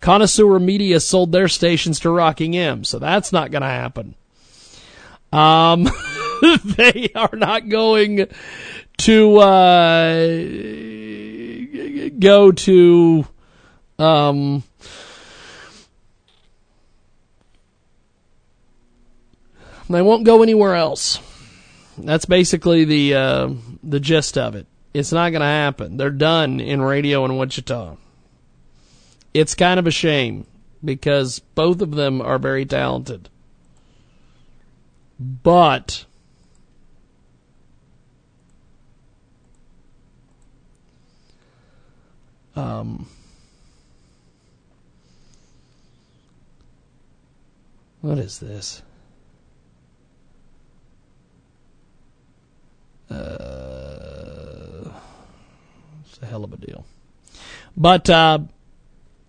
Connoisseur 0.00 0.58
Media 0.58 1.00
sold 1.00 1.32
their 1.32 1.48
stations 1.48 2.00
to 2.00 2.10
Rocking 2.10 2.56
M, 2.56 2.84
so 2.84 2.98
that's 2.98 3.32
not 3.32 3.50
going 3.50 3.62
to 3.62 3.68
happen. 3.68 4.14
Um, 5.32 5.84
they 6.64 7.10
are 7.14 7.36
not 7.36 7.68
going 7.68 8.28
to 8.98 9.36
uh, 9.38 10.26
go 12.18 12.52
to 12.52 13.26
um, 13.98 14.62
they 19.90 20.02
won't 20.02 20.24
go 20.24 20.42
anywhere 20.42 20.74
else. 20.74 21.18
That's 21.96 22.26
basically 22.26 22.84
the 22.84 23.14
uh, 23.14 23.50
the 23.82 23.98
gist 24.00 24.38
of 24.38 24.54
it. 24.54 24.66
It's 24.94 25.12
not 25.12 25.30
going 25.30 25.40
to 25.40 25.46
happen. 25.46 25.96
They're 25.96 26.10
done 26.10 26.60
in 26.60 26.80
radio 26.80 27.24
in 27.24 27.36
Wichita. 27.36 27.96
It's 29.34 29.54
kind 29.54 29.78
of 29.78 29.86
a 29.86 29.90
shame 29.90 30.46
because 30.84 31.38
both 31.38 31.80
of 31.80 31.92
them 31.92 32.20
are 32.20 32.38
very 32.38 32.64
talented. 32.64 33.28
But 35.18 36.04
um, 42.54 43.08
what 48.00 48.18
is 48.18 48.38
this? 48.38 48.82
Uh, 53.10 54.92
it's 56.04 56.18
a 56.22 56.26
hell 56.26 56.44
of 56.44 56.52
a 56.52 56.56
deal. 56.56 56.84
But 57.76 58.08
uh, 58.10 58.40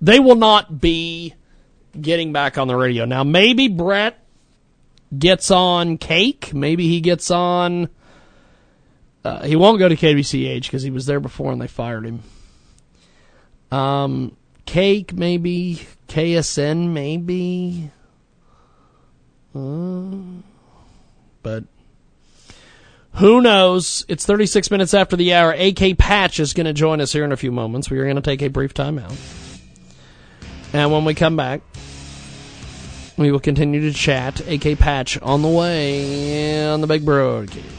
they 0.02 0.20
will 0.20 0.36
not 0.36 0.80
be 0.80 1.34
getting 2.00 2.34
back 2.34 2.58
on 2.58 2.68
the 2.68 2.76
radio. 2.76 3.06
Now, 3.06 3.24
maybe 3.24 3.68
Brett 3.68 4.24
gets 5.18 5.52
on 5.52 5.97
KAKE. 5.97 6.54
Maybe 6.54 6.88
he 6.88 7.02
gets 7.02 7.32
on. 7.32 7.89
Uh, 9.24 9.43
he 9.43 9.56
won't 9.56 9.80
go 9.80 9.89
to 9.89 9.95
KBCH 9.95 10.64
because 10.64 10.84
he 10.84 10.91
was 10.91 11.06
there 11.06 11.20
before 11.20 11.52
and 11.52 11.62
they 11.62 11.68
fired 11.68 12.06
him. 12.06 12.24
Um, 13.72 14.38
KAKE, 14.66 15.14
maybe. 15.14 15.88
KSN, 16.08 16.89
maybe. 16.89 17.91
Uh, 19.56 20.41
but 21.43 21.64
who 23.16 23.41
knows? 23.41 24.06
It's 24.08 24.26
36 24.26 24.72
minutes 24.72 24.93
after 24.93 25.16
the 25.16 25.34
hour. 25.34 25.52
AK 25.52 25.97
Patch 25.97 26.39
is 26.39 26.54
going 26.54 26.66
to 26.66 26.74
join 26.74 27.02
us 27.02 27.12
here 27.12 27.26
in 27.26 27.32
a 27.32 27.38
few 27.38 27.52
moments. 27.52 27.89
We 27.89 28.00
are 28.00 28.06
going 28.06 28.16
to 28.16 28.22
take 28.22 28.41
a 28.41 28.47
brief 28.47 28.74
time 28.74 28.97
out. 28.97 29.16
And 30.74 30.92
when 30.92 31.06
we 31.06 31.14
come 31.16 31.36
back, 31.36 31.62
we 33.18 33.32
will 33.32 33.40
continue 33.40 33.82
to 33.82 33.94
chat. 33.94 34.40
AK 34.48 34.80
Patch 34.80 35.20
on 35.22 35.42
the 35.42 35.50
way 35.50 36.68
on 36.68 36.82
the 36.82 36.88
big 36.88 37.04
broadcast. 37.04 37.79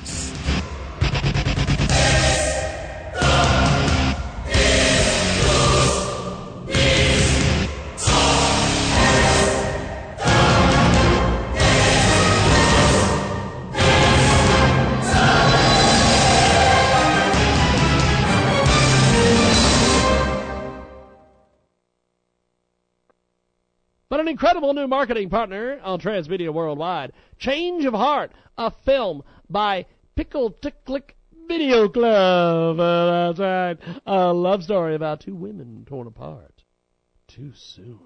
Incredible 24.40 24.72
new 24.72 24.88
marketing 24.88 25.28
partner 25.28 25.78
on 25.82 26.00
Transmedia 26.00 26.50
Worldwide. 26.50 27.12
Change 27.38 27.84
of 27.84 27.92
Heart, 27.92 28.32
a 28.56 28.70
film 28.86 29.22
by 29.50 29.84
Pickle 30.16 30.50
Ticklick 30.50 31.10
Video 31.46 31.90
Club. 31.90 32.80
Uh, 32.80 33.32
that's 33.34 33.38
right. 33.38 34.00
A 34.06 34.32
love 34.32 34.62
story 34.62 34.94
about 34.94 35.20
two 35.20 35.34
women 35.34 35.84
torn 35.86 36.06
apart 36.06 36.62
too 37.28 37.52
soon. 37.54 38.00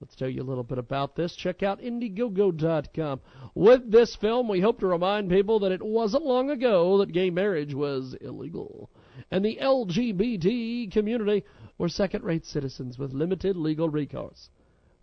Let's 0.00 0.16
tell 0.16 0.28
you 0.28 0.42
a 0.42 0.50
little 0.50 0.64
bit 0.64 0.78
about 0.78 1.14
this. 1.14 1.36
Check 1.36 1.62
out 1.62 1.80
Indiegogo.com. 1.80 3.20
With 3.54 3.92
this 3.92 4.16
film, 4.16 4.48
we 4.48 4.58
hope 4.58 4.80
to 4.80 4.88
remind 4.88 5.30
people 5.30 5.60
that 5.60 5.70
it 5.70 5.82
wasn't 5.82 6.26
long 6.26 6.50
ago 6.50 6.98
that 6.98 7.12
gay 7.12 7.30
marriage 7.30 7.74
was 7.74 8.16
illegal. 8.20 8.90
And 9.30 9.44
the 9.44 9.60
LGBT 9.62 10.90
community 10.90 11.44
were 11.78 11.88
second 11.88 12.24
rate 12.24 12.44
citizens 12.44 12.98
with 12.98 13.12
limited 13.12 13.56
legal 13.56 13.88
recourse. 13.88 14.50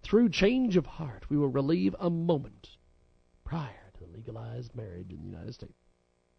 Through 0.06 0.30
change 0.30 0.78
of 0.78 0.86
heart, 0.86 1.32
we 1.32 1.38
will 1.38 1.48
relieve 1.48 1.96
a 2.00 2.12
moment 2.12 2.78
prior 3.44 3.92
to 3.98 4.06
legalized 4.06 4.76
marriage 4.76 5.12
in 5.12 5.18
the 5.18 5.26
United 5.26 5.56
States. 5.56 5.74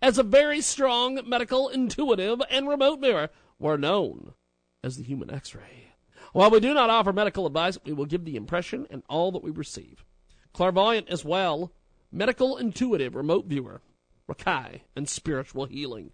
As 0.00 0.18
a 0.18 0.22
very 0.22 0.60
strong, 0.60 1.20
medical, 1.26 1.68
intuitive, 1.68 2.40
and 2.50 2.68
remote 2.68 3.00
mirror, 3.00 3.30
we're 3.58 3.76
known 3.76 4.34
as 4.82 4.96
the 4.96 5.02
human 5.02 5.30
x 5.30 5.54
ray. 5.54 5.94
While 6.32 6.50
we 6.50 6.60
do 6.60 6.74
not 6.74 6.90
offer 6.90 7.12
medical 7.12 7.46
advice, 7.46 7.78
we 7.84 7.92
will 7.92 8.06
give 8.06 8.24
the 8.24 8.36
impression 8.36 8.86
and 8.90 9.02
all 9.08 9.32
that 9.32 9.42
we 9.42 9.50
receive. 9.50 10.04
Clairvoyant 10.52 11.08
as 11.08 11.24
well, 11.24 11.72
medical, 12.12 12.56
intuitive, 12.56 13.14
remote 13.14 13.46
viewer, 13.46 13.80
Reiki, 14.28 14.82
and 14.94 15.08
spiritual 15.08 15.66
healing. 15.66 16.12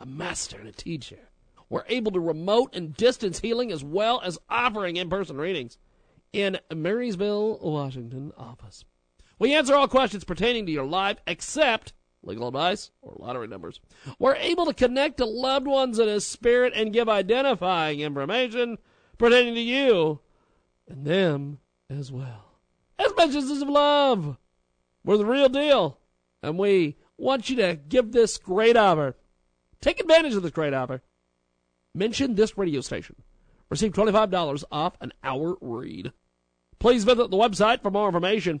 A 0.00 0.06
master 0.06 0.58
and 0.58 0.68
a 0.68 0.72
teacher. 0.72 1.28
We're 1.68 1.84
able 1.88 2.12
to 2.12 2.20
remote 2.20 2.74
and 2.74 2.94
distance 2.94 3.40
healing 3.40 3.70
as 3.72 3.84
well 3.84 4.20
as 4.22 4.38
offering 4.48 4.96
in 4.96 5.08
person 5.08 5.38
readings 5.38 5.78
in 6.32 6.58
Marysville, 6.74 7.58
Washington 7.60 8.32
office. 8.36 8.84
We 9.38 9.54
answer 9.54 9.74
all 9.74 9.88
questions 9.88 10.24
pertaining 10.24 10.66
to 10.66 10.72
your 10.72 10.86
life 10.86 11.18
except 11.26 11.92
legal 12.22 12.48
advice 12.48 12.90
or 13.00 13.16
lottery 13.18 13.48
numbers. 13.48 13.80
We're 14.18 14.36
able 14.36 14.66
to 14.66 14.74
connect 14.74 15.18
to 15.18 15.24
loved 15.24 15.66
ones 15.66 15.98
in 15.98 16.08
a 16.08 16.20
spirit 16.20 16.72
and 16.74 16.92
give 16.92 17.08
identifying 17.08 18.00
information 18.00 18.78
pertaining 19.18 19.54
to 19.54 19.60
you 19.60 20.20
and 20.88 21.06
them 21.06 21.58
as 21.90 22.12
well. 22.12 22.58
As 22.98 23.12
messages 23.16 23.62
of 23.62 23.68
love. 23.68 24.36
We're 25.04 25.16
the 25.16 25.26
real 25.26 25.48
deal. 25.48 25.98
And 26.42 26.58
we 26.58 26.96
want 27.16 27.50
you 27.50 27.56
to 27.56 27.76
give 27.88 28.12
this 28.12 28.38
great 28.38 28.76
offer. 28.76 29.16
Take 29.80 30.00
advantage 30.00 30.34
of 30.34 30.42
this 30.42 30.52
great 30.52 30.74
offer. 30.74 31.02
Mention 31.94 32.34
this 32.34 32.56
radio 32.56 32.80
station. 32.80 33.16
Receive 33.68 33.92
$25 33.92 34.64
off 34.70 34.96
an 35.00 35.12
hour 35.24 35.56
read. 35.60 36.12
Please 36.78 37.04
visit 37.04 37.30
the 37.30 37.36
website 37.36 37.82
for 37.82 37.90
more 37.90 38.08
information. 38.08 38.60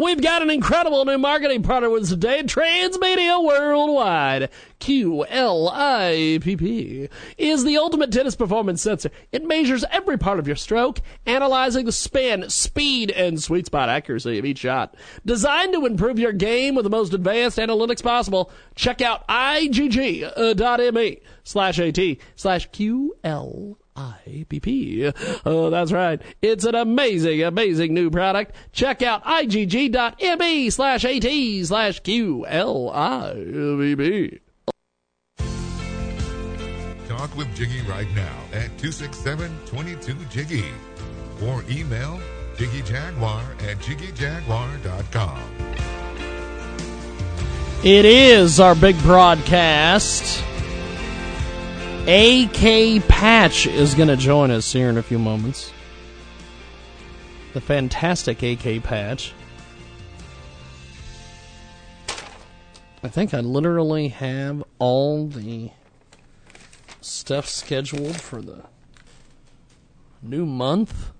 We've 0.00 0.22
got 0.22 0.40
an 0.40 0.48
incredible 0.48 1.04
new 1.04 1.18
marketing 1.18 1.62
partner 1.62 1.90
with 1.90 2.04
us 2.04 2.08
today, 2.08 2.42
Transmedia 2.44 3.44
Worldwide. 3.44 4.48
QLIPP 4.80 6.40
is 7.36 7.64
the 7.64 7.76
ultimate 7.76 8.10
tennis 8.10 8.34
performance 8.34 8.80
sensor. 8.80 9.10
It 9.30 9.46
measures 9.46 9.84
every 9.90 10.16
part 10.16 10.38
of 10.38 10.46
your 10.46 10.56
stroke, 10.56 11.02
analyzing 11.26 11.84
the 11.84 11.92
spin, 11.92 12.48
speed, 12.48 13.10
and 13.10 13.42
sweet 13.42 13.66
spot 13.66 13.90
accuracy 13.90 14.38
of 14.38 14.46
each 14.46 14.60
shot. 14.60 14.96
Designed 15.26 15.74
to 15.74 15.84
improve 15.84 16.18
your 16.18 16.32
game 16.32 16.74
with 16.74 16.84
the 16.84 16.90
most 16.90 17.12
advanced 17.12 17.58
analytics 17.58 18.02
possible, 18.02 18.50
check 18.74 19.02
out 19.02 19.28
igg.me 19.28 21.18
slash 21.44 21.78
at 21.78 21.98
slash 22.36 22.70
QL. 22.70 23.76
IPP. 24.26 25.40
Oh, 25.44 25.70
that's 25.70 25.92
right. 25.92 26.20
It's 26.42 26.64
an 26.64 26.74
amazing, 26.74 27.42
amazing 27.42 27.94
new 27.94 28.10
product. 28.10 28.54
Check 28.72 29.02
out 29.02 29.24
igg.me 29.24 30.70
slash 30.70 31.04
at 31.04 31.66
slash 31.66 32.02
QLIPP. 32.02 32.40
Talk 37.08 37.36
with 37.36 37.54
Jiggy 37.54 37.82
right 37.82 38.08
now 38.14 38.36
at 38.52 38.70
267-22-JIGGY 38.78 40.64
or 41.46 41.64
email 41.70 42.20
jiggyjaguar 42.56 43.42
at 43.68 43.78
jiggyjaguar.com. 43.78 45.40
It 47.82 48.04
is 48.04 48.60
our 48.60 48.74
big 48.74 49.00
broadcast. 49.02 50.44
AK 52.06 53.06
Patch 53.08 53.66
is 53.66 53.94
going 53.94 54.08
to 54.08 54.16
join 54.16 54.50
us 54.50 54.72
here 54.72 54.88
in 54.88 54.96
a 54.96 55.02
few 55.02 55.18
moments. 55.18 55.72
The 57.52 57.60
fantastic 57.60 58.42
AK 58.42 58.82
Patch. 58.82 59.32
I 63.02 63.08
think 63.08 63.34
I 63.34 63.40
literally 63.40 64.08
have 64.08 64.64
all 64.78 65.26
the 65.26 65.70
stuff 67.00 67.46
scheduled 67.46 68.20
for 68.20 68.42
the 68.42 68.64
new 70.22 70.46
month. 70.46 71.12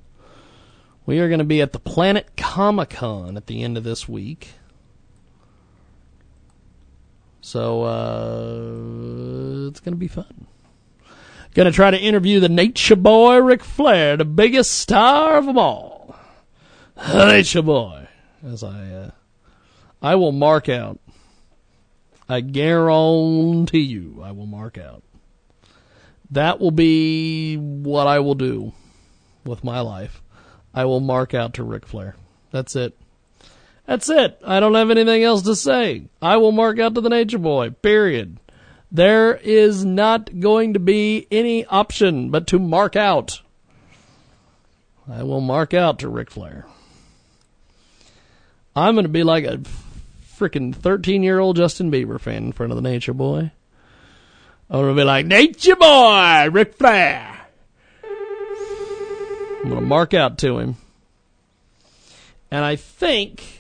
We 1.07 1.18
are 1.20 1.28
going 1.28 1.39
to 1.39 1.45
be 1.45 1.61
at 1.61 1.72
the 1.72 1.78
Planet 1.78 2.37
Comic 2.37 2.91
Con 2.91 3.37
at 3.37 3.47
the 3.47 3.62
end 3.62 3.76
of 3.76 3.85
this 3.85 4.09
week. 4.09 4.51
So, 7.41 7.83
uh, 7.83 9.68
it's 9.68 9.81
going 9.81 9.95
to 9.95 9.99
be 9.99 10.09
fun. 10.09 10.47
Going 11.55 11.67
to 11.67 11.73
try 11.73 11.91
to 11.91 11.99
interview 11.99 12.39
the 12.39 12.49
Nature 12.49 12.97
Boy 12.97 13.39
Ric 13.39 13.65
Flair, 13.65 14.17
the 14.17 14.25
biggest 14.25 14.71
star 14.71 15.37
of 15.37 15.47
them 15.47 15.59
all. 15.59 16.17
Nature 17.09 17.63
Boy. 17.63 18.07
As 18.45 18.63
I, 18.63 18.91
uh, 18.91 19.11
I 20.01 20.15
will 20.15 20.33
mark 20.33 20.69
out. 20.69 21.01
I 22.29 22.41
guarantee 22.41 23.81
you, 23.81 24.21
I 24.23 24.31
will 24.31 24.47
mark 24.47 24.79
out. 24.79 25.03
That 26.31 26.61
will 26.61 26.71
be 26.71 27.57
what 27.57 28.07
I 28.07 28.21
will 28.21 28.37
do 28.37 28.73
with 29.45 29.65
my 29.65 29.81
life. 29.81 30.23
I 30.73 30.85
will 30.85 31.01
mark 31.01 31.35
out 31.35 31.55
to 31.55 31.65
Ric 31.65 31.87
Flair. 31.87 32.15
That's 32.53 32.77
it. 32.77 32.97
That's 33.87 34.09
it. 34.09 34.41
I 34.47 34.61
don't 34.61 34.75
have 34.75 34.91
anything 34.91 35.25
else 35.25 35.43
to 35.43 35.57
say. 35.57 36.09
I 36.23 36.37
will 36.37 36.53
mark 36.53 36.79
out 36.79 36.95
to 36.95 37.01
the 37.01 37.09
Nature 37.09 37.39
Boy. 37.39 37.71
Period. 37.71 38.39
There 38.93 39.36
is 39.36 39.84
not 39.84 40.41
going 40.41 40.74
to 40.74 40.80
be 40.80 41.26
any 41.30 41.64
option 41.66 42.30
but 42.30 42.47
to 42.49 42.59
mark 42.59 42.97
out. 42.97 43.41
I 45.09 45.22
will 45.22 45.41
mark 45.41 45.74
out 45.74 46.01
to 46.01 46.09
Ric 46.09 46.30
Flair. 46.30 46.66
I'm 48.74 48.95
going 48.95 49.05
to 49.05 49.09
be 49.09 49.22
like 49.22 49.45
a 49.45 49.61
freaking 50.38 50.74
13 50.74 51.22
year 51.22 51.38
old 51.38 51.57
Justin 51.57 51.91
Bieber 51.91 52.20
fan 52.20 52.45
in 52.45 52.53
front 52.53 52.72
of 52.72 52.76
the 52.76 52.82
Nature 52.82 53.14
Boy. 53.14 53.53
I'm 54.68 54.80
going 54.80 54.95
to 54.97 55.01
be 55.01 55.05
like, 55.05 55.26
Nature 55.26 55.76
Boy, 55.76 56.49
Ric 56.51 56.74
Flair. 56.74 57.41
I'm 58.03 59.68
going 59.68 59.80
to 59.80 59.86
mark 59.86 60.14
out 60.14 60.38
to 60.38 60.59
him. 60.59 60.76
And 62.51 62.64
I 62.64 62.76
think 62.76 63.60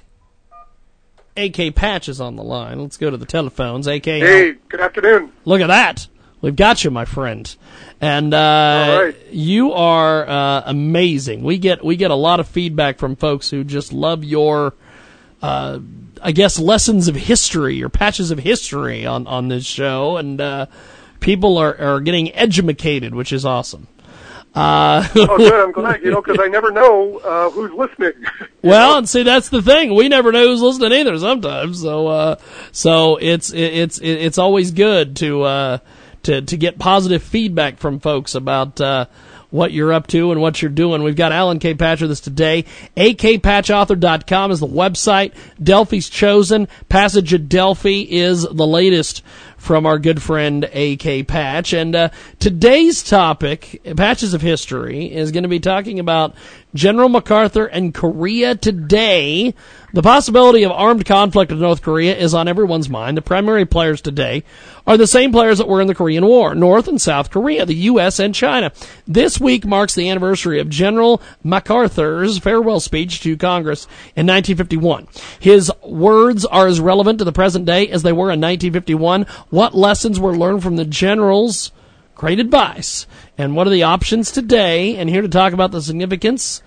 AK 1.36 1.74
Patch 1.74 2.08
is 2.08 2.20
on 2.20 2.36
the 2.36 2.42
line. 2.42 2.80
Let's 2.80 2.96
go 2.96 3.10
to 3.10 3.16
the 3.16 3.26
telephones. 3.26 3.86
AK. 3.86 4.04
Hey, 4.04 4.54
good 4.68 4.80
afternoon. 4.80 5.32
Look 5.44 5.60
at 5.60 5.68
that. 5.68 6.08
We've 6.40 6.56
got 6.56 6.84
you, 6.84 6.90
my 6.90 7.04
friend. 7.04 7.54
And 8.00 8.32
uh, 8.32 9.12
you 9.30 9.72
are 9.72 10.26
uh, 10.26 10.62
amazing. 10.66 11.42
We 11.42 11.58
get 11.58 11.84
we 11.84 11.96
get 11.96 12.10
a 12.10 12.16
lot 12.16 12.40
of 12.40 12.48
feedback 12.48 12.98
from 12.98 13.16
folks 13.16 13.50
who 13.50 13.62
just 13.62 13.92
love 13.92 14.24
your, 14.24 14.74
uh, 15.42 15.80
I 16.22 16.32
guess, 16.32 16.58
lessons 16.58 17.08
of 17.08 17.14
history 17.14 17.82
or 17.82 17.90
patches 17.90 18.30
of 18.30 18.38
history 18.38 19.04
on 19.04 19.26
on 19.26 19.48
this 19.48 19.66
show, 19.66 20.16
and 20.16 20.40
uh, 20.40 20.66
people 21.20 21.58
are 21.58 21.78
are 21.78 22.00
getting 22.00 22.34
educated, 22.34 23.14
which 23.14 23.32
is 23.32 23.44
awesome. 23.44 23.86
Uh, 24.54 25.06
oh, 25.14 25.36
good. 25.36 25.52
I'm 25.52 25.72
glad. 25.72 26.02
You 26.02 26.10
know, 26.10 26.22
because 26.22 26.38
I 26.40 26.48
never 26.48 26.70
know 26.72 27.18
uh, 27.18 27.50
who's 27.50 27.72
listening. 27.72 28.12
well, 28.62 28.98
and 28.98 29.08
see, 29.08 29.22
that's 29.22 29.48
the 29.48 29.62
thing. 29.62 29.94
We 29.94 30.08
never 30.08 30.32
know 30.32 30.48
who's 30.48 30.60
listening 30.60 30.92
either. 30.92 31.16
Sometimes, 31.18 31.80
so 31.80 32.08
uh, 32.08 32.36
so 32.72 33.16
it's 33.16 33.52
it's 33.52 34.00
it's 34.02 34.38
always 34.38 34.72
good 34.72 35.16
to 35.16 35.42
uh, 35.42 35.78
to 36.24 36.42
to 36.42 36.56
get 36.56 36.78
positive 36.78 37.22
feedback 37.22 37.78
from 37.78 38.00
folks 38.00 38.34
about. 38.34 38.80
Uh, 38.80 39.06
what 39.50 39.72
you're 39.72 39.92
up 39.92 40.06
to 40.06 40.30
and 40.30 40.40
what 40.40 40.62
you're 40.62 40.70
doing. 40.70 41.02
We've 41.02 41.16
got 41.16 41.32
Alan 41.32 41.58
K. 41.58 41.74
Patch 41.74 42.00
with 42.00 42.10
us 42.10 42.20
today. 42.20 42.64
akpatchauthor.com 42.96 44.50
is 44.50 44.60
the 44.60 44.66
website. 44.66 45.34
Delphi's 45.60 46.08
chosen. 46.08 46.68
Passage 46.88 47.32
of 47.32 47.48
Delphi 47.48 48.06
is 48.08 48.42
the 48.42 48.66
latest 48.66 49.22
from 49.60 49.84
our 49.84 49.98
good 49.98 50.22
friend 50.22 50.64
AK 50.64 51.26
Patch. 51.28 51.72
And 51.74 51.94
uh, 51.94 52.08
today's 52.38 53.02
topic, 53.02 53.80
Patches 53.96 54.34
of 54.34 54.40
History, 54.40 55.12
is 55.12 55.30
going 55.30 55.42
to 55.42 55.48
be 55.48 55.60
talking 55.60 56.00
about 56.00 56.34
General 56.74 57.08
MacArthur 57.08 57.66
and 57.66 57.94
Korea 57.94 58.54
today. 58.54 59.54
The 59.92 60.02
possibility 60.02 60.62
of 60.62 60.70
armed 60.70 61.04
conflict 61.04 61.50
with 61.50 61.60
North 61.60 61.82
Korea 61.82 62.16
is 62.16 62.32
on 62.32 62.46
everyone's 62.46 62.88
mind. 62.88 63.16
The 63.16 63.22
primary 63.22 63.66
players 63.66 64.00
today 64.00 64.44
are 64.86 64.96
the 64.96 65.06
same 65.06 65.32
players 65.32 65.58
that 65.58 65.68
were 65.68 65.80
in 65.80 65.88
the 65.88 65.94
Korean 65.94 66.24
War, 66.24 66.54
North 66.54 66.86
and 66.86 67.00
South 67.00 67.30
Korea, 67.30 67.66
the 67.66 67.74
U.S. 67.74 68.20
and 68.20 68.34
China. 68.34 68.72
This 69.06 69.40
week 69.40 69.66
marks 69.66 69.94
the 69.94 70.08
anniversary 70.08 70.60
of 70.60 70.68
General 70.68 71.20
MacArthur's 71.42 72.38
farewell 72.38 72.78
speech 72.78 73.20
to 73.22 73.36
Congress 73.36 73.86
in 74.14 74.26
1951. 74.26 75.08
His 75.40 75.72
words 75.84 76.44
are 76.44 76.68
as 76.68 76.80
relevant 76.80 77.18
to 77.18 77.24
the 77.24 77.32
present 77.32 77.64
day 77.66 77.88
as 77.88 78.02
they 78.02 78.12
were 78.12 78.30
in 78.30 78.40
1951. 78.40 79.26
What 79.50 79.74
lessons 79.74 80.18
were 80.18 80.36
learned 80.36 80.62
from 80.62 80.76
the 80.76 80.84
general's 80.84 81.70
Great 82.20 82.38
advice. 82.38 83.06
And 83.38 83.56
what 83.56 83.66
are 83.66 83.70
the 83.70 83.84
options 83.84 84.30
today? 84.30 84.94
And 84.96 85.08
here 85.08 85.22
to 85.22 85.28
talk 85.28 85.54
about 85.54 85.70
the 85.70 85.80
significance 85.80 86.62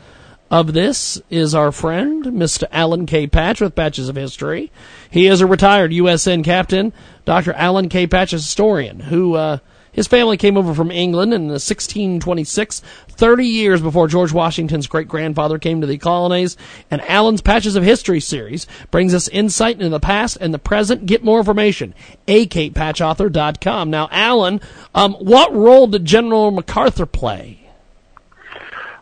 of 0.50 0.74
this 0.74 1.22
is 1.30 1.54
our 1.54 1.72
friend, 1.72 2.26
Mr. 2.26 2.64
Alan 2.72 3.06
K. 3.06 3.28
Patch 3.28 3.62
with 3.62 3.76
Patches 3.76 4.10
of 4.10 4.16
History. 4.16 4.72
He 5.12 5.28
is 5.28 5.42
a 5.42 5.46
retired 5.46 5.92
USN 5.92 6.44
captain, 6.44 6.92
Dr. 7.24 7.54
Alan 7.54 7.88
K. 7.88 8.08
Patch, 8.08 8.34
a 8.34 8.38
historian, 8.38 9.00
who 9.02 9.36
uh, 9.36 9.60
his 9.94 10.08
family 10.08 10.36
came 10.36 10.58
over 10.58 10.74
from 10.74 10.91
England 10.91 11.34
in 11.34 11.44
1626, 11.48 12.82
30 13.10 13.46
years 13.46 13.82
before 13.82 14.08
George 14.08 14.34
Washington's 14.34 14.88
great 14.88 15.08
grandfather 15.08 15.58
came 15.60 15.80
to 15.82 15.88
the 15.88 15.98
colonies. 15.98 16.58
And 16.91 17.02
Alan's 17.04 17.41
Patches 17.41 17.76
of 17.76 17.84
History 17.84 18.20
series 18.20 18.68
brings 18.91 19.14
us 19.14 19.28
insight 19.30 19.76
into 19.76 19.89
the 19.89 20.00
past 20.00 20.38
and 20.41 20.54
the 20.54 20.60
present. 20.60 21.06
Get 21.06 21.24
more 21.24 21.38
information, 21.39 21.94
at 22.28 22.34
akpatchauthor.com. 22.50 23.89
Now, 23.89 24.10
Alan, 24.12 24.60
um, 24.94 25.14
what 25.14 25.54
role 25.54 25.88
did 25.88 26.04
General 26.06 26.52
MacArthur 26.52 27.06
play? 27.06 27.60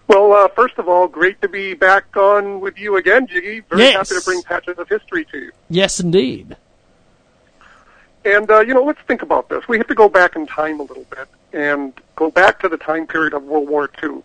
Well, 0.07 0.33
uh, 0.33 0.49
first 0.49 0.77
of 0.77 0.89
all, 0.89 1.07
great 1.07 1.41
to 1.41 1.47
be 1.47 1.73
back 1.73 2.17
on 2.17 2.59
with 2.59 2.77
you 2.77 2.97
again, 2.97 3.27
Jiggy. 3.27 3.61
Very 3.69 3.83
Yes. 3.83 4.09
happy 4.09 4.19
to 4.19 4.25
bring 4.25 4.41
patches 4.43 4.77
of 4.77 4.89
history 4.89 5.23
to 5.31 5.37
you. 5.37 5.51
Yes, 5.69 6.01
indeed. 6.01 6.57
And, 8.23 8.49
uh, 8.51 8.59
you 8.59 8.73
know, 8.73 8.83
let's 8.83 9.01
think 9.01 9.21
about 9.21 9.49
this. 9.49 9.67
We 9.67 9.77
have 9.77 9.87
to 9.87 9.95
go 9.95 10.07
back 10.07 10.35
in 10.35 10.45
time 10.45 10.79
a 10.79 10.83
little 10.83 11.05
bit 11.05 11.27
and 11.53 11.93
go 12.15 12.29
back 12.29 12.59
to 12.61 12.69
the 12.69 12.77
time 12.77 13.07
period 13.07 13.33
of 13.33 13.43
World 13.43 13.67
War 13.67 13.89
II. 14.01 14.21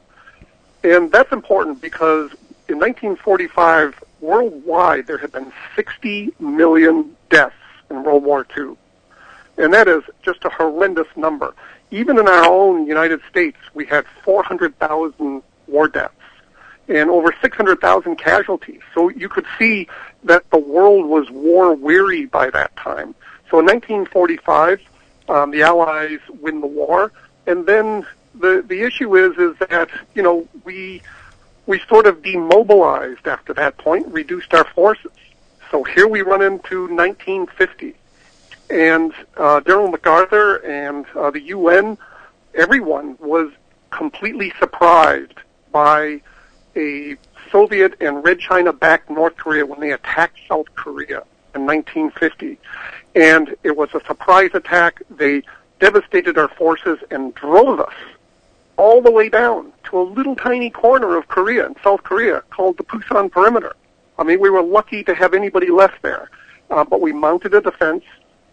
And 0.84 1.10
that's 1.10 1.32
important 1.32 1.80
because 1.80 2.30
in 2.68 2.78
1945, 2.78 4.02
worldwide, 4.20 5.06
there 5.06 5.18
had 5.18 5.32
been 5.32 5.52
60 5.74 6.34
million 6.38 7.16
deaths 7.30 7.54
in 7.90 8.02
World 8.02 8.24
War 8.24 8.46
II. 8.56 8.76
And 9.56 9.72
that 9.72 9.88
is 9.88 10.02
just 10.22 10.44
a 10.44 10.50
horrendous 10.50 11.08
number. 11.16 11.54
Even 11.90 12.18
in 12.18 12.28
our 12.28 12.44
own 12.44 12.86
United 12.86 13.20
States, 13.30 13.56
we 13.72 13.86
had 13.86 14.04
400,000 14.24 15.42
war 15.68 15.88
deaths 15.88 16.12
and 16.88 17.10
over 17.10 17.34
600,000 17.40 18.16
casualties. 18.16 18.80
So 18.94 19.08
you 19.08 19.28
could 19.28 19.46
see 19.58 19.88
that 20.24 20.48
the 20.50 20.58
world 20.58 21.06
was 21.06 21.30
war 21.30 21.74
weary 21.74 22.26
by 22.26 22.50
that 22.50 22.76
time. 22.76 23.14
So 23.50 23.60
in 23.60 23.66
1945, 23.66 24.80
um, 25.28 25.50
the 25.50 25.62
Allies 25.62 26.20
win 26.40 26.60
the 26.60 26.66
war, 26.66 27.12
and 27.46 27.66
then 27.66 28.06
the 28.34 28.64
the 28.66 28.82
issue 28.82 29.16
is 29.16 29.36
is 29.38 29.56
that 29.68 29.88
you 30.14 30.22
know 30.22 30.48
we 30.64 31.02
we 31.66 31.80
sort 31.88 32.06
of 32.06 32.22
demobilized 32.22 33.26
after 33.26 33.52
that 33.54 33.76
point, 33.78 34.06
reduced 34.08 34.54
our 34.54 34.64
forces. 34.64 35.12
So 35.70 35.82
here 35.82 36.06
we 36.06 36.22
run 36.22 36.42
into 36.42 36.82
1950, 36.82 37.94
and 38.70 39.12
uh, 39.36 39.60
General 39.60 39.88
MacArthur 39.88 40.56
and 40.56 41.06
uh, 41.16 41.30
the 41.30 41.40
UN, 41.40 41.98
everyone 42.54 43.16
was 43.20 43.50
completely 43.90 44.52
surprised 44.58 45.34
by 45.72 46.20
a 46.76 47.16
Soviet 47.50 47.94
and 48.00 48.24
Red 48.24 48.38
China 48.38 48.72
backed 48.72 49.10
North 49.10 49.36
Korea 49.36 49.66
when 49.66 49.80
they 49.80 49.92
attacked 49.92 50.38
South 50.48 50.66
Korea 50.74 51.22
in 51.54 51.66
1950. 51.66 52.58
And 53.16 53.56
it 53.64 53.76
was 53.76 53.88
a 53.94 54.00
surprise 54.04 54.50
attack. 54.52 55.02
They 55.10 55.42
devastated 55.80 56.38
our 56.38 56.48
forces 56.48 56.98
and 57.10 57.34
drove 57.34 57.80
us 57.80 57.94
all 58.76 59.00
the 59.00 59.10
way 59.10 59.30
down 59.30 59.72
to 59.84 59.98
a 59.98 60.02
little 60.02 60.36
tiny 60.36 60.68
corner 60.68 61.16
of 61.16 61.26
Korea 61.26 61.66
in 61.66 61.74
South 61.82 62.02
Korea 62.02 62.42
called 62.50 62.76
the 62.76 62.84
Pusan 62.84 63.32
Perimeter. 63.32 63.74
I 64.18 64.22
mean, 64.22 64.38
we 64.38 64.50
were 64.50 64.62
lucky 64.62 65.02
to 65.04 65.14
have 65.14 65.32
anybody 65.32 65.70
left 65.70 66.02
there. 66.02 66.30
Uh, 66.70 66.84
but 66.84 67.00
we 67.00 67.12
mounted 67.12 67.54
a 67.54 67.60
defense, 67.60 68.04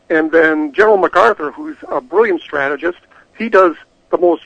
and 0.10 0.32
then 0.32 0.72
General 0.72 0.98
MacArthur, 0.98 1.52
who's 1.52 1.78
a 1.90 2.00
brilliant 2.00 2.42
strategist, 2.42 3.00
he 3.38 3.50
does 3.50 3.76
the 4.12 4.18
most 4.18 4.44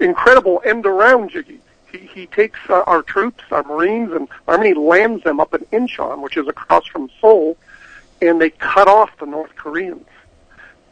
incredible 0.00 0.62
end 0.64 0.86
around 0.86 1.30
jiggy. 1.30 1.60
He, 1.92 1.98
he 1.98 2.26
takes 2.26 2.58
uh, 2.68 2.82
our 2.86 3.02
troops, 3.02 3.44
our 3.50 3.62
Marines, 3.62 4.12
and 4.12 4.26
Army 4.48 4.74
lands 4.74 5.22
them 5.22 5.38
up 5.38 5.54
in 5.54 5.60
Incheon, 5.66 6.22
which 6.22 6.36
is 6.36 6.48
across 6.48 6.86
from 6.86 7.10
Seoul, 7.20 7.56
and 8.20 8.40
they 8.40 8.50
cut 8.50 8.88
off 8.88 9.10
the 9.18 9.26
North 9.26 9.54
Koreans 9.56 10.06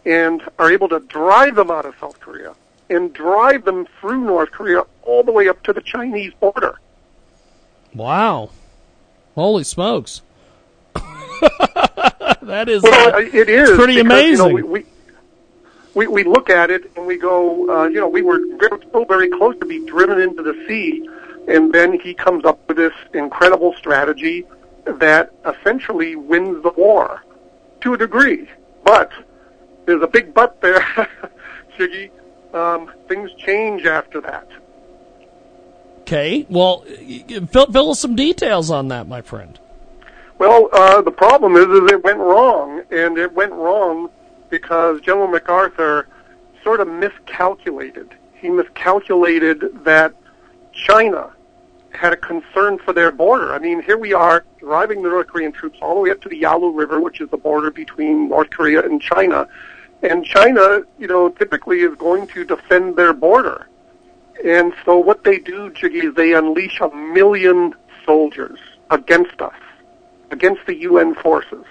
and 0.04 0.42
are 0.58 0.70
able 0.70 0.88
to 0.88 1.00
drive 1.00 1.54
them 1.54 1.70
out 1.70 1.86
of 1.86 1.94
South 2.00 2.18
Korea 2.20 2.54
and 2.90 3.12
drive 3.12 3.64
them 3.64 3.86
through 4.00 4.24
North 4.24 4.50
Korea 4.50 4.82
all 5.02 5.22
the 5.22 5.32
way 5.32 5.48
up 5.48 5.62
to 5.64 5.72
the 5.72 5.80
Chinese 5.80 6.32
border. 6.34 6.78
Wow. 7.94 8.50
Holy 9.34 9.64
smokes. 9.64 10.22
that 12.42 12.68
is 12.68 12.82
well, 12.82 13.14
uh, 13.14 13.18
it 13.18 13.48
is 13.48 13.70
pretty 13.70 13.94
because, 13.94 14.00
amazing. 14.00 14.50
You 14.50 14.62
know, 14.62 14.66
we, 14.66 14.84
we 15.94 16.06
we 16.06 16.24
look 16.24 16.50
at 16.50 16.70
it 16.70 16.90
and 16.96 17.06
we 17.06 17.18
go, 17.18 17.68
uh, 17.70 17.88
you 17.88 18.00
know, 18.00 18.08
we 18.08 18.22
were 18.22 18.40
very, 18.56 18.82
so 18.92 19.04
very 19.04 19.28
close 19.30 19.58
to 19.58 19.66
be 19.66 19.84
driven 19.86 20.20
into 20.20 20.42
the 20.42 20.54
sea, 20.66 21.08
and 21.48 21.72
then 21.72 21.98
he 21.98 22.14
comes 22.14 22.44
up 22.44 22.66
with 22.68 22.76
this 22.76 22.94
incredible 23.14 23.74
strategy 23.78 24.46
that 24.84 25.32
essentially 25.44 26.16
wins 26.16 26.62
the 26.62 26.70
war 26.70 27.22
to 27.82 27.94
a 27.94 27.98
degree. 27.98 28.48
But 28.84 29.12
there's 29.86 30.02
a 30.02 30.06
big 30.06 30.34
but 30.34 30.60
there, 30.60 30.84
Jiggy. 31.78 32.10
Um, 32.52 32.92
things 33.08 33.30
change 33.38 33.86
after 33.86 34.20
that. 34.20 34.46
Okay. 36.00 36.46
Well, 36.50 36.84
fill, 37.50 37.66
fill 37.66 37.90
us 37.90 38.00
some 38.00 38.14
details 38.14 38.70
on 38.70 38.88
that, 38.88 39.08
my 39.08 39.22
friend. 39.22 39.58
Well, 40.38 40.68
uh, 40.72 41.00
the 41.02 41.10
problem 41.10 41.56
is, 41.56 41.66
is 41.66 41.90
it 41.90 42.02
went 42.02 42.18
wrong, 42.18 42.82
and 42.90 43.16
it 43.16 43.32
went 43.32 43.52
wrong 43.52 44.10
because 44.50 45.00
General 45.00 45.28
MacArthur 45.28 46.08
sort 46.62 46.80
of 46.80 46.88
miscalculated. 46.88 48.14
He 48.34 48.48
miscalculated 48.48 49.84
that 49.84 50.14
China 50.72 51.32
had 51.94 52.12
a 52.12 52.16
concern 52.16 52.78
for 52.78 52.92
their 52.92 53.12
border. 53.12 53.52
I 53.52 53.58
mean, 53.58 53.82
here 53.82 53.98
we 53.98 54.12
are 54.12 54.44
driving 54.58 55.02
the 55.02 55.08
North 55.08 55.28
Korean 55.28 55.52
troops 55.52 55.78
all 55.82 55.94
the 55.94 56.00
way 56.00 56.10
up 56.10 56.20
to 56.22 56.28
the 56.28 56.36
Yalu 56.36 56.72
River, 56.72 57.00
which 57.00 57.20
is 57.20 57.28
the 57.30 57.36
border 57.36 57.70
between 57.70 58.28
North 58.28 58.50
Korea 58.50 58.82
and 58.82 59.00
China. 59.00 59.48
And 60.02 60.24
China, 60.24 60.82
you 60.98 61.06
know, 61.06 61.28
typically 61.28 61.80
is 61.80 61.94
going 61.96 62.26
to 62.28 62.44
defend 62.44 62.96
their 62.96 63.12
border. 63.12 63.68
And 64.44 64.72
so 64.84 64.98
what 64.98 65.22
they 65.24 65.38
do, 65.38 65.70
Jiggy, 65.70 66.00
is 66.00 66.14
they 66.14 66.34
unleash 66.34 66.80
a 66.80 66.88
million 66.94 67.74
soldiers 68.04 68.58
against 68.90 69.40
us, 69.40 69.54
against 70.30 70.66
the 70.66 70.74
UN 70.78 71.14
forces. 71.14 71.64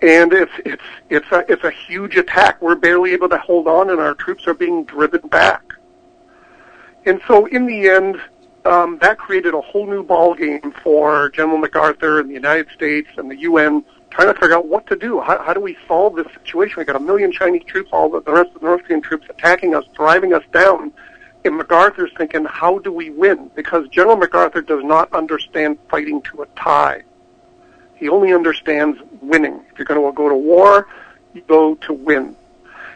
And 0.00 0.32
it's 0.32 0.52
it's 0.64 0.82
it's 1.10 1.30
a 1.30 1.44
it's 1.48 1.62
a 1.62 1.70
huge 1.70 2.16
attack. 2.16 2.60
We're 2.60 2.74
barely 2.74 3.12
able 3.12 3.28
to 3.28 3.38
hold 3.38 3.68
on, 3.68 3.90
and 3.90 4.00
our 4.00 4.14
troops 4.14 4.48
are 4.48 4.54
being 4.54 4.84
driven 4.84 5.20
back. 5.28 5.62
And 7.04 7.20
so, 7.28 7.46
in 7.46 7.66
the 7.66 7.88
end, 7.88 8.20
um, 8.64 8.98
that 9.00 9.18
created 9.18 9.54
a 9.54 9.60
whole 9.60 9.86
new 9.86 10.02
ball 10.02 10.34
game 10.34 10.72
for 10.82 11.30
General 11.30 11.58
MacArthur 11.58 12.20
and 12.20 12.30
the 12.30 12.34
United 12.34 12.68
States 12.70 13.08
and 13.16 13.30
the 13.30 13.36
UN, 13.38 13.84
trying 14.10 14.32
to 14.32 14.38
figure 14.38 14.56
out 14.56 14.66
what 14.66 14.86
to 14.86 14.96
do. 14.96 15.20
How, 15.20 15.42
how 15.42 15.52
do 15.52 15.60
we 15.60 15.76
solve 15.88 16.16
this 16.16 16.26
situation? 16.32 16.76
We 16.78 16.84
got 16.84 16.96
a 16.96 17.00
million 17.00 17.32
Chinese 17.32 17.64
troops, 17.64 17.90
all 17.92 18.08
the, 18.08 18.20
the 18.22 18.32
rest 18.32 18.50
of 18.54 18.60
the 18.60 18.66
North 18.66 18.84
Korean 18.84 19.02
troops 19.02 19.26
attacking 19.28 19.74
us, 19.74 19.84
driving 19.94 20.32
us 20.32 20.44
down. 20.52 20.92
And 21.44 21.56
MacArthur's 21.56 22.12
thinking, 22.16 22.44
how 22.44 22.78
do 22.78 22.92
we 22.92 23.10
win? 23.10 23.50
Because 23.56 23.88
General 23.88 24.16
MacArthur 24.16 24.62
does 24.62 24.84
not 24.84 25.12
understand 25.12 25.78
fighting 25.90 26.22
to 26.22 26.42
a 26.42 26.46
tie. 26.56 27.02
He 27.96 28.08
only 28.08 28.32
understands 28.32 28.98
winning. 29.20 29.60
If 29.70 29.78
you're 29.78 29.86
going 29.86 30.00
to 30.00 30.16
go 30.16 30.28
to 30.28 30.36
war, 30.36 30.86
you 31.34 31.42
go 31.42 31.74
to 31.76 31.92
win. 31.92 32.36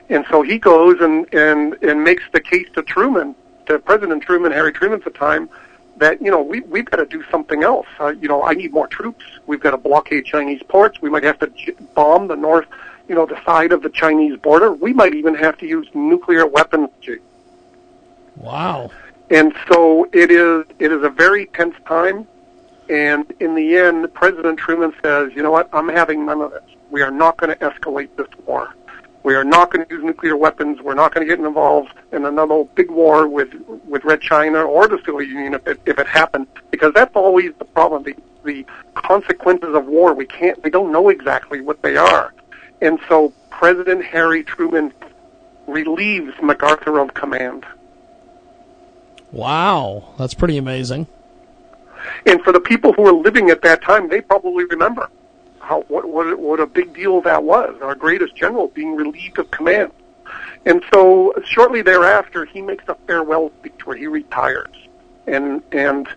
And 0.09 0.25
so 0.31 0.43
he 0.43 0.59
goes 0.59 1.01
and, 1.01 1.33
and, 1.35 1.75
and 1.83 2.05
makes 2.05 2.23
the 2.33 2.41
case 2.41 2.69
to 2.75 2.83
Truman, 2.83 3.35
to 3.67 3.79
President 3.79 4.23
Truman, 4.23 4.53
Harry 4.53 4.73
Truman 4.73 4.99
at 4.99 5.05
the 5.05 5.11
time, 5.11 5.49
that, 5.97 6.21
you 6.21 6.31
know, 6.31 6.43
we, 6.43 6.61
we've 6.61 6.85
got 6.85 6.99
to 6.99 7.07
do 7.07 7.25
something 7.31 7.63
else. 7.63 7.87
Uh, 7.99 8.09
you 8.09 8.29
know, 8.29 8.43
I 8.43 8.55
need 8.55 8.73
more 8.73 8.87
troops. 8.87 9.25
We've 9.47 9.61
got 9.61 9.71
to 9.71 9.77
blockade 9.77 10.25
Chinese 10.27 10.63
ports. 10.63 11.01
We 11.01 11.11
might 11.11 11.25
have 11.25 11.39
to 11.39 11.47
j- 11.49 11.73
bomb 11.95 12.29
the 12.29 12.37
north, 12.37 12.67
you 13.09 13.15
know, 13.15 13.27
the 13.27 13.43
side 13.45 13.73
of 13.73 13.83
the 13.83 13.89
Chinese 13.89 14.39
border. 14.39 14.73
We 14.73 14.93
might 14.93 15.15
even 15.15 15.35
have 15.35 15.57
to 15.59 15.67
use 15.67 15.89
nuclear 15.95 16.47
weapons. 16.47 16.91
Wow. 18.37 18.91
And 19.31 19.55
so 19.69 20.09
it 20.13 20.31
is 20.31 20.67
it 20.79 20.93
is 20.93 21.03
a 21.03 21.09
very 21.09 21.47
tense 21.47 21.75
time. 21.87 22.27
And 22.89 23.33
in 23.41 23.55
the 23.55 23.77
end, 23.77 24.13
President 24.15 24.59
Truman 24.59 24.93
says, 25.03 25.33
you 25.35 25.43
know 25.43 25.51
what, 25.51 25.69
I'm 25.73 25.89
having 25.89 26.25
none 26.25 26.41
of 26.41 26.53
this. 26.53 26.63
We 26.91 27.03
are 27.03 27.11
not 27.11 27.37
going 27.37 27.57
to 27.57 27.65
escalate 27.65 28.11
this 28.17 28.29
war. 28.45 28.75
We 29.27 29.35
are 29.35 29.43
not 29.43 29.73
going 29.73 29.85
to 29.85 29.93
use 29.93 30.05
nuclear 30.05 30.37
weapons. 30.37 30.81
We're 30.81 30.95
not 30.95 31.13
going 31.13 31.27
to 31.27 31.37
get 31.37 31.45
involved 31.45 31.93
in 32.13 32.25
another 32.25 32.63
big 32.77 32.93
war 32.93 33.27
with 33.27 33.53
with 33.85 34.05
Red 34.05 34.21
China 34.21 34.63
or 34.63 34.87
the 34.87 35.01
Soviet 35.05 35.27
Union 35.27 35.55
if 35.55 35.67
it, 35.67 35.81
if 35.85 35.99
it 35.99 36.07
happened, 36.07 36.47
because 36.71 36.95
that's 36.95 37.17
always 37.17 37.51
the 37.59 37.65
problem. 37.65 38.05
The 38.05 38.15
the 38.45 38.65
consequences 38.95 39.75
of 39.75 39.87
war 39.87 40.15
we 40.15 40.27
can't 40.27 40.63
we 40.63 40.71
don't 40.71 40.93
know 40.93 41.09
exactly 41.09 41.61
what 41.61 41.83
they 41.83 41.97
are, 41.97 42.33
and 42.81 43.01
so 43.09 43.33
President 43.51 44.05
Harry 44.05 44.45
Truman 44.45 44.93
relieves 45.67 46.33
MacArthur 46.41 47.01
of 47.01 47.15
command. 47.15 47.67
Wow. 49.33 50.15
That's 50.19 50.35
pretty 50.35 50.57
amazing. 50.57 51.09
And 52.27 52.41
for 52.43 52.53
the 52.53 52.61
people 52.61 52.93
who 52.93 53.03
were 53.03 53.13
living 53.13 53.51
at 53.51 53.61
that 53.63 53.83
time, 53.83 54.09
they 54.09 54.21
probably 54.21 54.67
remember 54.67 55.11
how 55.67 55.83
what 55.89 56.09
what 56.09 56.39
what 56.39 56.61
a 56.61 56.67
big 56.67 56.95
deal 56.95 57.21
that 57.23 57.43
was. 57.43 57.75
Our 57.83 57.95
greatest 57.95 58.37
general 58.37 58.69
being 58.69 58.95
relieved 58.95 59.39
of 59.39 59.51
command. 59.51 59.93
And 60.65 60.83
so 60.93 61.35
shortly 61.45 61.83
thereafter, 61.83 62.45
he 62.45 62.61
makes 62.63 62.85
a 62.89 62.97
farewell 63.07 63.53
speech 63.59 63.87
where 63.87 63.97
he 63.97 64.07
retires, 64.07 64.75
and 65.27 65.63
and 65.73 66.09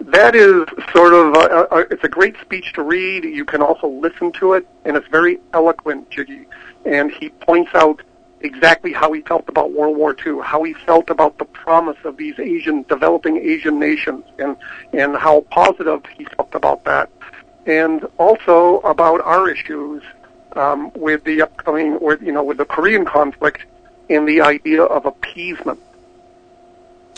that 0.00 0.34
is 0.34 0.66
sort 0.92 1.12
of 1.12 1.34
a, 1.34 1.68
a, 1.70 1.78
it's 1.90 2.04
a 2.04 2.08
great 2.08 2.36
speech 2.40 2.72
to 2.74 2.82
read. 2.82 3.24
You 3.24 3.44
can 3.44 3.62
also 3.62 3.88
listen 3.88 4.32
to 4.32 4.54
it, 4.54 4.66
and 4.84 4.96
it's 4.96 5.08
very 5.08 5.40
eloquent, 5.52 6.10
Jiggy. 6.10 6.46
And 6.84 7.10
he 7.10 7.30
points 7.30 7.70
out 7.74 8.02
exactly 8.40 8.92
how 8.92 9.12
he 9.12 9.22
felt 9.22 9.48
about 9.48 9.72
World 9.72 9.96
War 9.96 10.14
II, 10.24 10.40
how 10.42 10.62
he 10.62 10.74
felt 10.74 11.10
about 11.10 11.38
the 11.38 11.44
promise 11.44 11.96
of 12.04 12.16
these 12.16 12.38
Asian, 12.38 12.84
developing 12.88 13.36
Asian 13.38 13.78
nations, 13.78 14.24
and 14.38 14.56
and 14.92 15.16
how 15.16 15.40
positive 15.50 16.02
he 16.16 16.24
felt 16.36 16.54
about 16.54 16.84
that, 16.84 17.10
and 17.68 18.04
also 18.16 18.80
about 18.80 19.20
our 19.20 19.48
issues 19.50 20.02
um, 20.52 20.90
with 20.94 21.24
the 21.24 21.42
upcoming, 21.42 22.00
with 22.00 22.22
you 22.22 22.32
know, 22.32 22.42
with 22.42 22.56
the 22.56 22.64
Korean 22.64 23.04
conflict, 23.04 23.66
and 24.08 24.26
the 24.26 24.40
idea 24.40 24.82
of 24.82 25.04
appeasement. 25.06 25.78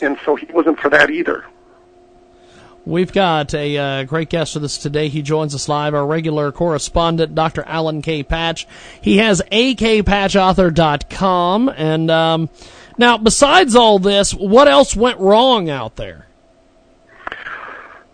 And 0.03 0.19
so 0.25 0.35
he 0.35 0.47
wasn't 0.47 0.81
for 0.81 0.89
that 0.91 1.11
either. 1.11 1.45
We've 2.87 3.13
got 3.13 3.53
a 3.55 3.77
uh, 3.77 4.05
great 4.05 4.31
guest 4.31 4.55
with 4.55 4.65
us 4.65 4.79
today. 4.79 5.09
He 5.09 5.21
joins 5.23 5.55
us 5.55 5.69
live, 5.69 5.95
our 5.95 6.07
regular 6.07 6.51
correspondent, 6.51 7.35
Dr. 7.35 7.63
Alan 7.65 8.01
K. 8.03 8.23
Patch. 8.23 8.67
He 9.03 9.19
has 9.19 9.43
akpatchauthor.com. 9.53 11.69
And 11.69 12.11
um, 12.11 12.49
now, 12.97 13.19
besides 13.19 13.77
all 13.77 13.99
this, 13.99 14.33
what 14.33 14.67
else 14.67 14.97
went 14.97 15.21
wrong 15.21 15.69
out 15.69 15.97
there? 15.97 16.27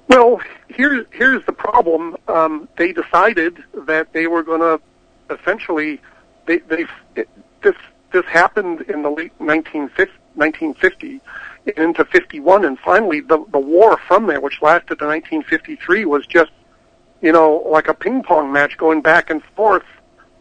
Well, 0.08 0.40
here's 0.76 1.06
here's 1.10 1.44
the 1.46 1.52
problem. 1.52 2.16
Um, 2.28 2.68
they 2.76 2.92
decided 2.92 3.62
that 3.86 4.12
they 4.12 4.26
were 4.26 4.42
going 4.42 4.60
to 4.60 4.80
essentially 5.34 6.00
they 6.46 6.58
they 6.58 6.86
it, 7.16 7.28
this 7.62 7.74
this 8.12 8.24
happened 8.26 8.82
in 8.82 9.02
the 9.02 9.10
late 9.10 9.32
1950, 9.38 10.12
1950 10.34 11.20
into 11.76 12.04
51, 12.04 12.64
and 12.64 12.78
finally 12.78 13.20
the 13.20 13.44
the 13.50 13.58
war 13.58 13.98
from 14.06 14.26
there, 14.26 14.40
which 14.40 14.62
lasted 14.62 14.98
to 14.98 15.06
1953, 15.06 16.04
was 16.04 16.26
just 16.26 16.52
you 17.22 17.32
know 17.32 17.64
like 17.66 17.88
a 17.88 17.94
ping 17.94 18.22
pong 18.22 18.52
match 18.52 18.76
going 18.76 19.00
back 19.00 19.30
and 19.30 19.42
forth. 19.56 19.84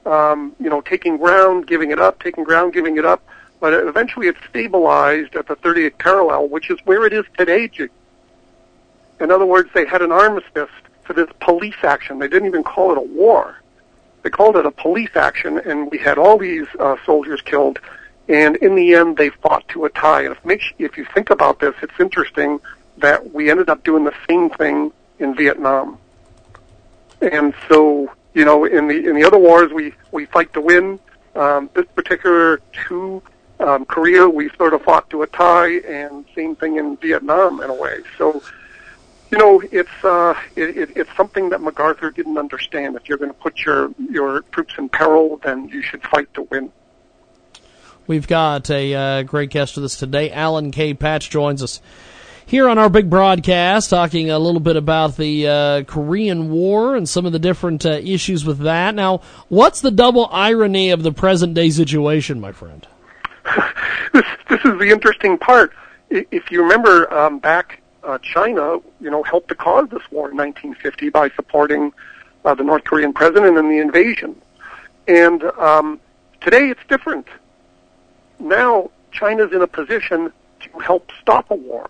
Um, 0.05 0.55
you 0.59 0.69
know, 0.69 0.81
taking 0.81 1.17
ground, 1.17 1.65
giving 1.65 1.89
it 1.89 1.99
up, 1.99 2.21
taking 2.21 2.43
ground, 2.43 2.73
giving 2.73 2.97
it 2.97 3.05
up. 3.05 3.23
But 3.59 3.73
eventually 3.73 4.27
it 4.27 4.35
stabilized 4.47 5.35
at 5.35 5.47
the 5.47 5.55
30th 5.55 5.97
parallel, 5.97 6.47
which 6.49 6.69
is 6.69 6.77
where 6.85 7.07
it 7.07 7.13
is 7.13 7.25
today. 7.35 7.71
In 9.19 9.31
other 9.31 9.45
words, 9.45 9.69
they 9.73 9.85
had 9.85 10.01
an 10.01 10.11
armistice 10.11 10.69
for 11.03 11.13
this 11.13 11.29
police 11.39 11.75
action. 11.83 12.19
They 12.19 12.27
didn't 12.27 12.47
even 12.47 12.63
call 12.63 12.91
it 12.91 12.97
a 12.97 13.01
war. 13.01 13.61
They 14.23 14.29
called 14.29 14.57
it 14.57 14.65
a 14.65 14.71
police 14.71 15.15
action, 15.15 15.59
and 15.59 15.91
we 15.91 15.97
had 15.97 16.17
all 16.17 16.37
these 16.37 16.67
uh, 16.79 16.95
soldiers 17.05 17.41
killed. 17.41 17.79
And 18.27 18.55
in 18.57 18.75
the 18.75 18.95
end, 18.95 19.17
they 19.17 19.29
fought 19.29 19.67
to 19.69 19.85
a 19.85 19.89
tie. 19.89 20.23
And 20.23 20.35
if, 20.45 20.73
if 20.79 20.97
you 20.97 21.05
think 21.13 21.29
about 21.29 21.59
this, 21.59 21.75
it's 21.81 21.99
interesting 21.99 22.59
that 22.97 23.33
we 23.33 23.51
ended 23.51 23.69
up 23.69 23.83
doing 23.83 24.03
the 24.03 24.15
same 24.27 24.49
thing 24.49 24.91
in 25.19 25.35
Vietnam. 25.35 25.99
And 27.21 27.53
so 27.69 28.11
you 28.35 28.43
know, 28.43 28.65
in 28.65 28.87
the 28.87 29.07
in 29.09 29.15
the 29.15 29.23
other 29.23 29.39
wars, 29.39 29.71
we 29.71 29.93
we 30.11 30.25
fight 30.25 30.53
to 30.53 30.61
win. 30.61 30.99
Um, 31.35 31.69
this 31.73 31.85
particular 31.95 32.59
two, 32.87 33.23
um, 33.59 33.85
Korea, 33.85 34.29
we 34.29 34.49
sort 34.57 34.73
of 34.73 34.83
fought 34.83 35.09
to 35.09 35.23
a 35.23 35.27
tie, 35.27 35.79
and 35.79 36.25
same 36.35 36.55
thing 36.55 36.75
in 36.75 36.97
Vietnam 36.97 37.61
in 37.61 37.69
a 37.69 37.73
way. 37.73 37.99
So, 38.17 38.41
you 39.35 39.41
know, 39.41 39.61
it's 39.69 40.05
uh, 40.05 40.33
it, 40.55 40.77
it, 40.77 40.89
it's 40.95 41.09
something 41.17 41.49
that 41.49 41.59
MacArthur 41.59 42.09
didn't 42.09 42.37
understand. 42.37 42.95
If 42.95 43.09
you're 43.09 43.17
going 43.17 43.31
to 43.31 43.37
put 43.37 43.59
your 43.59 43.93
your 44.09 44.43
troops 44.53 44.75
in 44.77 44.87
peril, 44.87 45.41
then 45.43 45.67
you 45.67 45.81
should 45.81 46.01
fight 46.03 46.33
to 46.35 46.43
win. 46.43 46.71
We've 48.07 48.27
got 48.27 48.69
a 48.69 48.93
uh, 48.93 49.23
great 49.23 49.49
guest 49.49 49.75
with 49.75 49.83
us 49.83 49.97
today. 49.97 50.31
Alan 50.31 50.71
K. 50.71 50.93
Patch 50.93 51.29
joins 51.29 51.61
us 51.61 51.81
here 52.45 52.69
on 52.69 52.77
our 52.77 52.87
big 52.87 53.09
broadcast, 53.09 53.89
talking 53.89 54.29
a 54.29 54.39
little 54.39 54.61
bit 54.61 54.77
about 54.77 55.17
the 55.17 55.47
uh, 55.47 55.83
Korean 55.83 56.49
War 56.49 56.95
and 56.95 57.09
some 57.09 57.25
of 57.25 57.33
the 57.33 57.39
different 57.39 57.85
uh, 57.85 57.89
issues 57.89 58.45
with 58.45 58.59
that. 58.59 58.95
Now, 58.95 59.19
what's 59.49 59.81
the 59.81 59.91
double 59.91 60.29
irony 60.31 60.91
of 60.91 61.03
the 61.03 61.11
present 61.11 61.55
day 61.55 61.71
situation, 61.71 62.39
my 62.39 62.53
friend? 62.53 62.87
this, 64.13 64.23
this 64.47 64.59
is 64.63 64.79
the 64.79 64.89
interesting 64.91 65.37
part. 65.37 65.73
If 66.09 66.51
you 66.51 66.61
remember 66.61 67.13
um, 67.13 67.39
back, 67.39 67.81
uh, 68.05 68.17
China, 68.19 68.77
you 68.99 69.09
know, 69.09 69.23
helped 69.23 69.49
to 69.49 69.55
cause 69.55 69.89
this 69.89 70.03
war 70.11 70.29
in 70.29 70.37
1950 70.37 71.09
by 71.09 71.29
supporting 71.29 71.93
uh, 72.43 72.53
the 72.53 72.63
North 72.63 72.83
Korean 72.83 73.13
president 73.13 73.57
and 73.57 73.69
the 73.69 73.79
invasion. 73.79 74.35
And 75.07 75.43
um, 75.43 75.99
today 76.41 76.69
it's 76.69 76.81
different. 76.87 77.27
Now 78.39 78.91
China's 79.11 79.51
in 79.51 79.61
a 79.61 79.67
position 79.67 80.31
to 80.61 80.79
help 80.79 81.11
stop 81.21 81.49
a 81.51 81.55
war. 81.55 81.89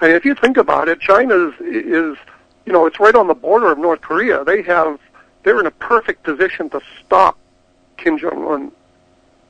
And 0.00 0.12
if 0.12 0.24
you 0.24 0.34
think 0.34 0.56
about 0.56 0.88
it, 0.88 1.00
China 1.00 1.48
is, 1.48 1.54
is, 1.60 2.16
you 2.66 2.72
know, 2.72 2.86
it's 2.86 3.00
right 3.00 3.14
on 3.14 3.28
the 3.28 3.34
border 3.34 3.72
of 3.72 3.78
North 3.78 4.02
Korea. 4.02 4.44
They 4.44 4.62
have, 4.62 5.00
they're 5.42 5.60
in 5.60 5.66
a 5.66 5.70
perfect 5.70 6.22
position 6.22 6.68
to 6.70 6.80
stop 7.04 7.38
Kim 7.96 8.18
Jong 8.18 8.46
Un 8.46 8.72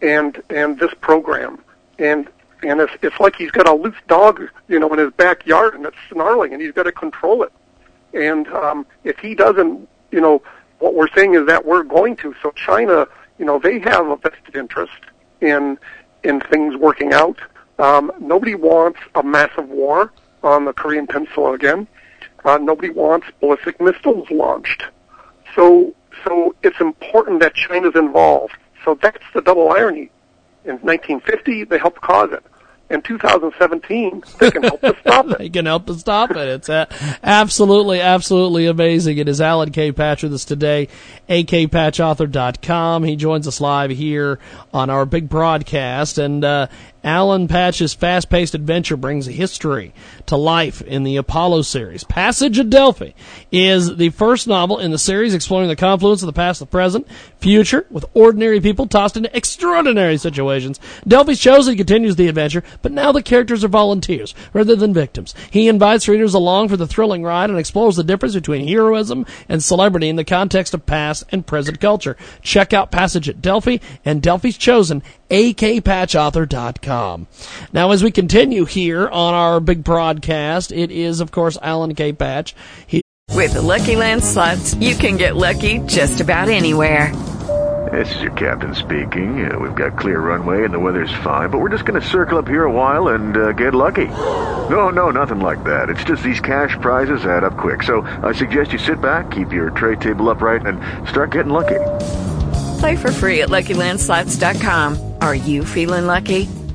and 0.02 0.42
and 0.50 0.78
this 0.78 0.92
program. 1.00 1.58
And 1.98 2.28
and 2.62 2.80
it's 2.80 2.92
it's 3.02 3.18
like 3.20 3.36
he's 3.36 3.50
got 3.50 3.68
a 3.68 3.74
loose 3.74 3.96
dog, 4.08 4.42
you 4.68 4.78
know, 4.78 4.92
in 4.92 4.98
his 4.98 5.12
backyard, 5.12 5.74
and 5.74 5.84
it's 5.86 5.96
snarling, 6.10 6.52
and 6.52 6.62
he's 6.62 6.72
got 6.72 6.84
to 6.84 6.92
control 6.92 7.42
it. 7.42 7.52
And 8.14 8.48
um, 8.48 8.86
if 9.04 9.18
he 9.18 9.34
doesn't, 9.34 9.88
you 10.10 10.20
know, 10.20 10.42
what 10.78 10.94
we're 10.94 11.08
saying 11.14 11.34
is 11.34 11.46
that 11.46 11.64
we're 11.64 11.82
going 11.82 12.16
to. 12.16 12.34
So 12.42 12.50
China, 12.52 13.06
you 13.38 13.44
know, 13.44 13.58
they 13.58 13.78
have 13.80 14.06
a 14.06 14.16
vested 14.16 14.56
interest 14.56 15.00
in 15.40 15.78
in 16.24 16.40
things 16.40 16.76
working 16.76 17.12
out. 17.12 17.38
Um, 17.78 18.10
nobody 18.18 18.54
wants 18.54 19.00
a 19.14 19.22
massive 19.22 19.68
war 19.68 20.12
on 20.42 20.64
the 20.64 20.72
Korean 20.72 21.06
Peninsula 21.06 21.52
again. 21.52 21.86
Uh, 22.44 22.58
nobody 22.58 22.90
wants 22.90 23.26
ballistic 23.40 23.80
missiles 23.80 24.30
launched. 24.30 24.84
So, 25.54 25.94
so 26.24 26.54
it's 26.62 26.80
important 26.80 27.40
that 27.40 27.54
China's 27.54 27.96
involved. 27.96 28.56
So 28.84 28.98
that's 29.00 29.22
the 29.34 29.42
double 29.42 29.70
irony. 29.70 30.10
In 30.66 30.76
1950, 30.78 31.64
they 31.64 31.78
helped 31.78 32.00
cause 32.00 32.30
it 32.32 32.44
in 32.88 33.02
2017, 33.02 34.22
they 34.38 34.50
can 34.50 34.62
help 34.62 34.80
to 34.80 34.96
stop 35.00 35.26
it. 35.30 35.38
they 35.38 35.48
can 35.48 35.66
help 35.66 35.86
to 35.86 35.94
stop 35.94 36.30
it. 36.30 36.36
It's 36.36 36.68
absolutely, 37.22 38.00
absolutely 38.00 38.66
amazing. 38.66 39.18
It 39.18 39.28
is 39.28 39.40
Alan 39.40 39.72
K. 39.72 39.90
Patch 39.90 40.22
with 40.22 40.32
us 40.32 40.44
today, 40.44 40.88
akpatchauthor.com. 41.28 43.02
He 43.02 43.16
joins 43.16 43.48
us 43.48 43.60
live 43.60 43.90
here 43.90 44.38
on 44.72 44.88
our 44.90 45.04
big 45.04 45.28
broadcast. 45.28 46.18
And 46.18 46.44
uh, 46.44 46.68
Alan 47.06 47.46
Patch's 47.46 47.94
fast 47.94 48.28
paced 48.28 48.56
adventure 48.56 48.96
brings 48.96 49.26
history 49.26 49.94
to 50.26 50.36
life 50.36 50.82
in 50.82 51.04
the 51.04 51.16
Apollo 51.16 51.62
series. 51.62 52.02
Passage 52.02 52.58
at 52.58 52.68
Delphi 52.68 53.12
is 53.52 53.94
the 53.96 54.10
first 54.10 54.48
novel 54.48 54.80
in 54.80 54.90
the 54.90 54.98
series 54.98 55.32
exploring 55.32 55.68
the 55.68 55.76
confluence 55.76 56.20
of 56.22 56.26
the 56.26 56.32
past, 56.32 56.58
the 56.58 56.66
present, 56.66 57.06
future, 57.38 57.86
with 57.90 58.04
ordinary 58.12 58.60
people 58.60 58.88
tossed 58.88 59.16
into 59.16 59.34
extraordinary 59.36 60.16
situations. 60.16 60.80
Delphi's 61.06 61.38
chosen 61.38 61.76
continues 61.76 62.16
the 62.16 62.26
adventure, 62.26 62.64
but 62.82 62.90
now 62.90 63.12
the 63.12 63.22
characters 63.22 63.62
are 63.62 63.68
volunteers 63.68 64.34
rather 64.52 64.74
than 64.74 64.92
victims. 64.92 65.32
He 65.48 65.68
invites 65.68 66.08
readers 66.08 66.34
along 66.34 66.70
for 66.70 66.76
the 66.76 66.88
thrilling 66.88 67.22
ride 67.22 67.50
and 67.50 67.58
explores 67.58 67.94
the 67.94 68.02
difference 68.02 68.34
between 68.34 68.66
heroism 68.66 69.26
and 69.48 69.62
celebrity 69.62 70.08
in 70.08 70.16
the 70.16 70.24
context 70.24 70.74
of 70.74 70.86
past 70.86 71.22
and 71.30 71.46
present 71.46 71.80
culture. 71.80 72.16
Check 72.42 72.72
out 72.72 72.90
Passage 72.90 73.28
at 73.28 73.40
Delphi 73.40 73.76
and 74.04 74.20
Delphi's 74.20 74.58
Chosen, 74.58 75.04
akpatchauthor.com. 75.30 76.95
Now, 77.72 77.90
as 77.90 78.02
we 78.02 78.10
continue 78.10 78.64
here 78.64 79.08
on 79.08 79.34
our 79.34 79.60
big 79.60 79.84
broadcast, 79.84 80.72
it 80.72 80.90
is, 80.90 81.20
of 81.20 81.30
course, 81.30 81.58
Alan 81.62 81.94
K. 81.94 82.12
Patch. 82.12 82.54
He- 82.86 83.02
With 83.34 83.54
the 83.54 83.62
Lucky 83.62 83.96
Land 83.96 84.24
slots, 84.24 84.74
you 84.74 84.94
can 84.94 85.16
get 85.16 85.36
lucky 85.36 85.78
just 85.86 86.20
about 86.20 86.48
anywhere. 86.48 87.12
This 87.92 88.12
is 88.16 88.22
your 88.22 88.32
captain 88.32 88.74
speaking. 88.74 89.48
Uh, 89.48 89.58
we've 89.60 89.74
got 89.76 89.96
clear 89.96 90.18
runway 90.20 90.64
and 90.64 90.74
the 90.74 90.78
weather's 90.78 91.12
fine, 91.22 91.50
but 91.50 91.58
we're 91.58 91.68
just 91.68 91.84
going 91.84 92.00
to 92.00 92.06
circle 92.06 92.36
up 92.38 92.48
here 92.48 92.64
a 92.64 92.72
while 92.72 93.08
and 93.08 93.36
uh, 93.36 93.52
get 93.52 93.74
lucky. 93.74 94.06
No, 94.06 94.88
no, 94.90 95.10
nothing 95.10 95.38
like 95.38 95.62
that. 95.64 95.88
It's 95.88 96.02
just 96.02 96.22
these 96.24 96.40
cash 96.40 96.76
prizes 96.80 97.24
add 97.24 97.44
up 97.44 97.56
quick. 97.56 97.84
So 97.84 98.00
I 98.24 98.32
suggest 98.32 98.72
you 98.72 98.78
sit 98.80 99.00
back, 99.00 99.30
keep 99.30 99.52
your 99.52 99.70
tray 99.70 99.94
table 99.96 100.28
upright, 100.30 100.66
and 100.66 100.80
start 101.08 101.30
getting 101.30 101.52
lucky. 101.52 101.78
Play 102.80 102.96
for 102.96 103.12
free 103.12 103.42
at 103.42 103.50
LuckyLandSlots.com. 103.50 105.14
Are 105.20 105.34
you 105.36 105.64
feeling 105.64 106.06
lucky? 106.06 106.48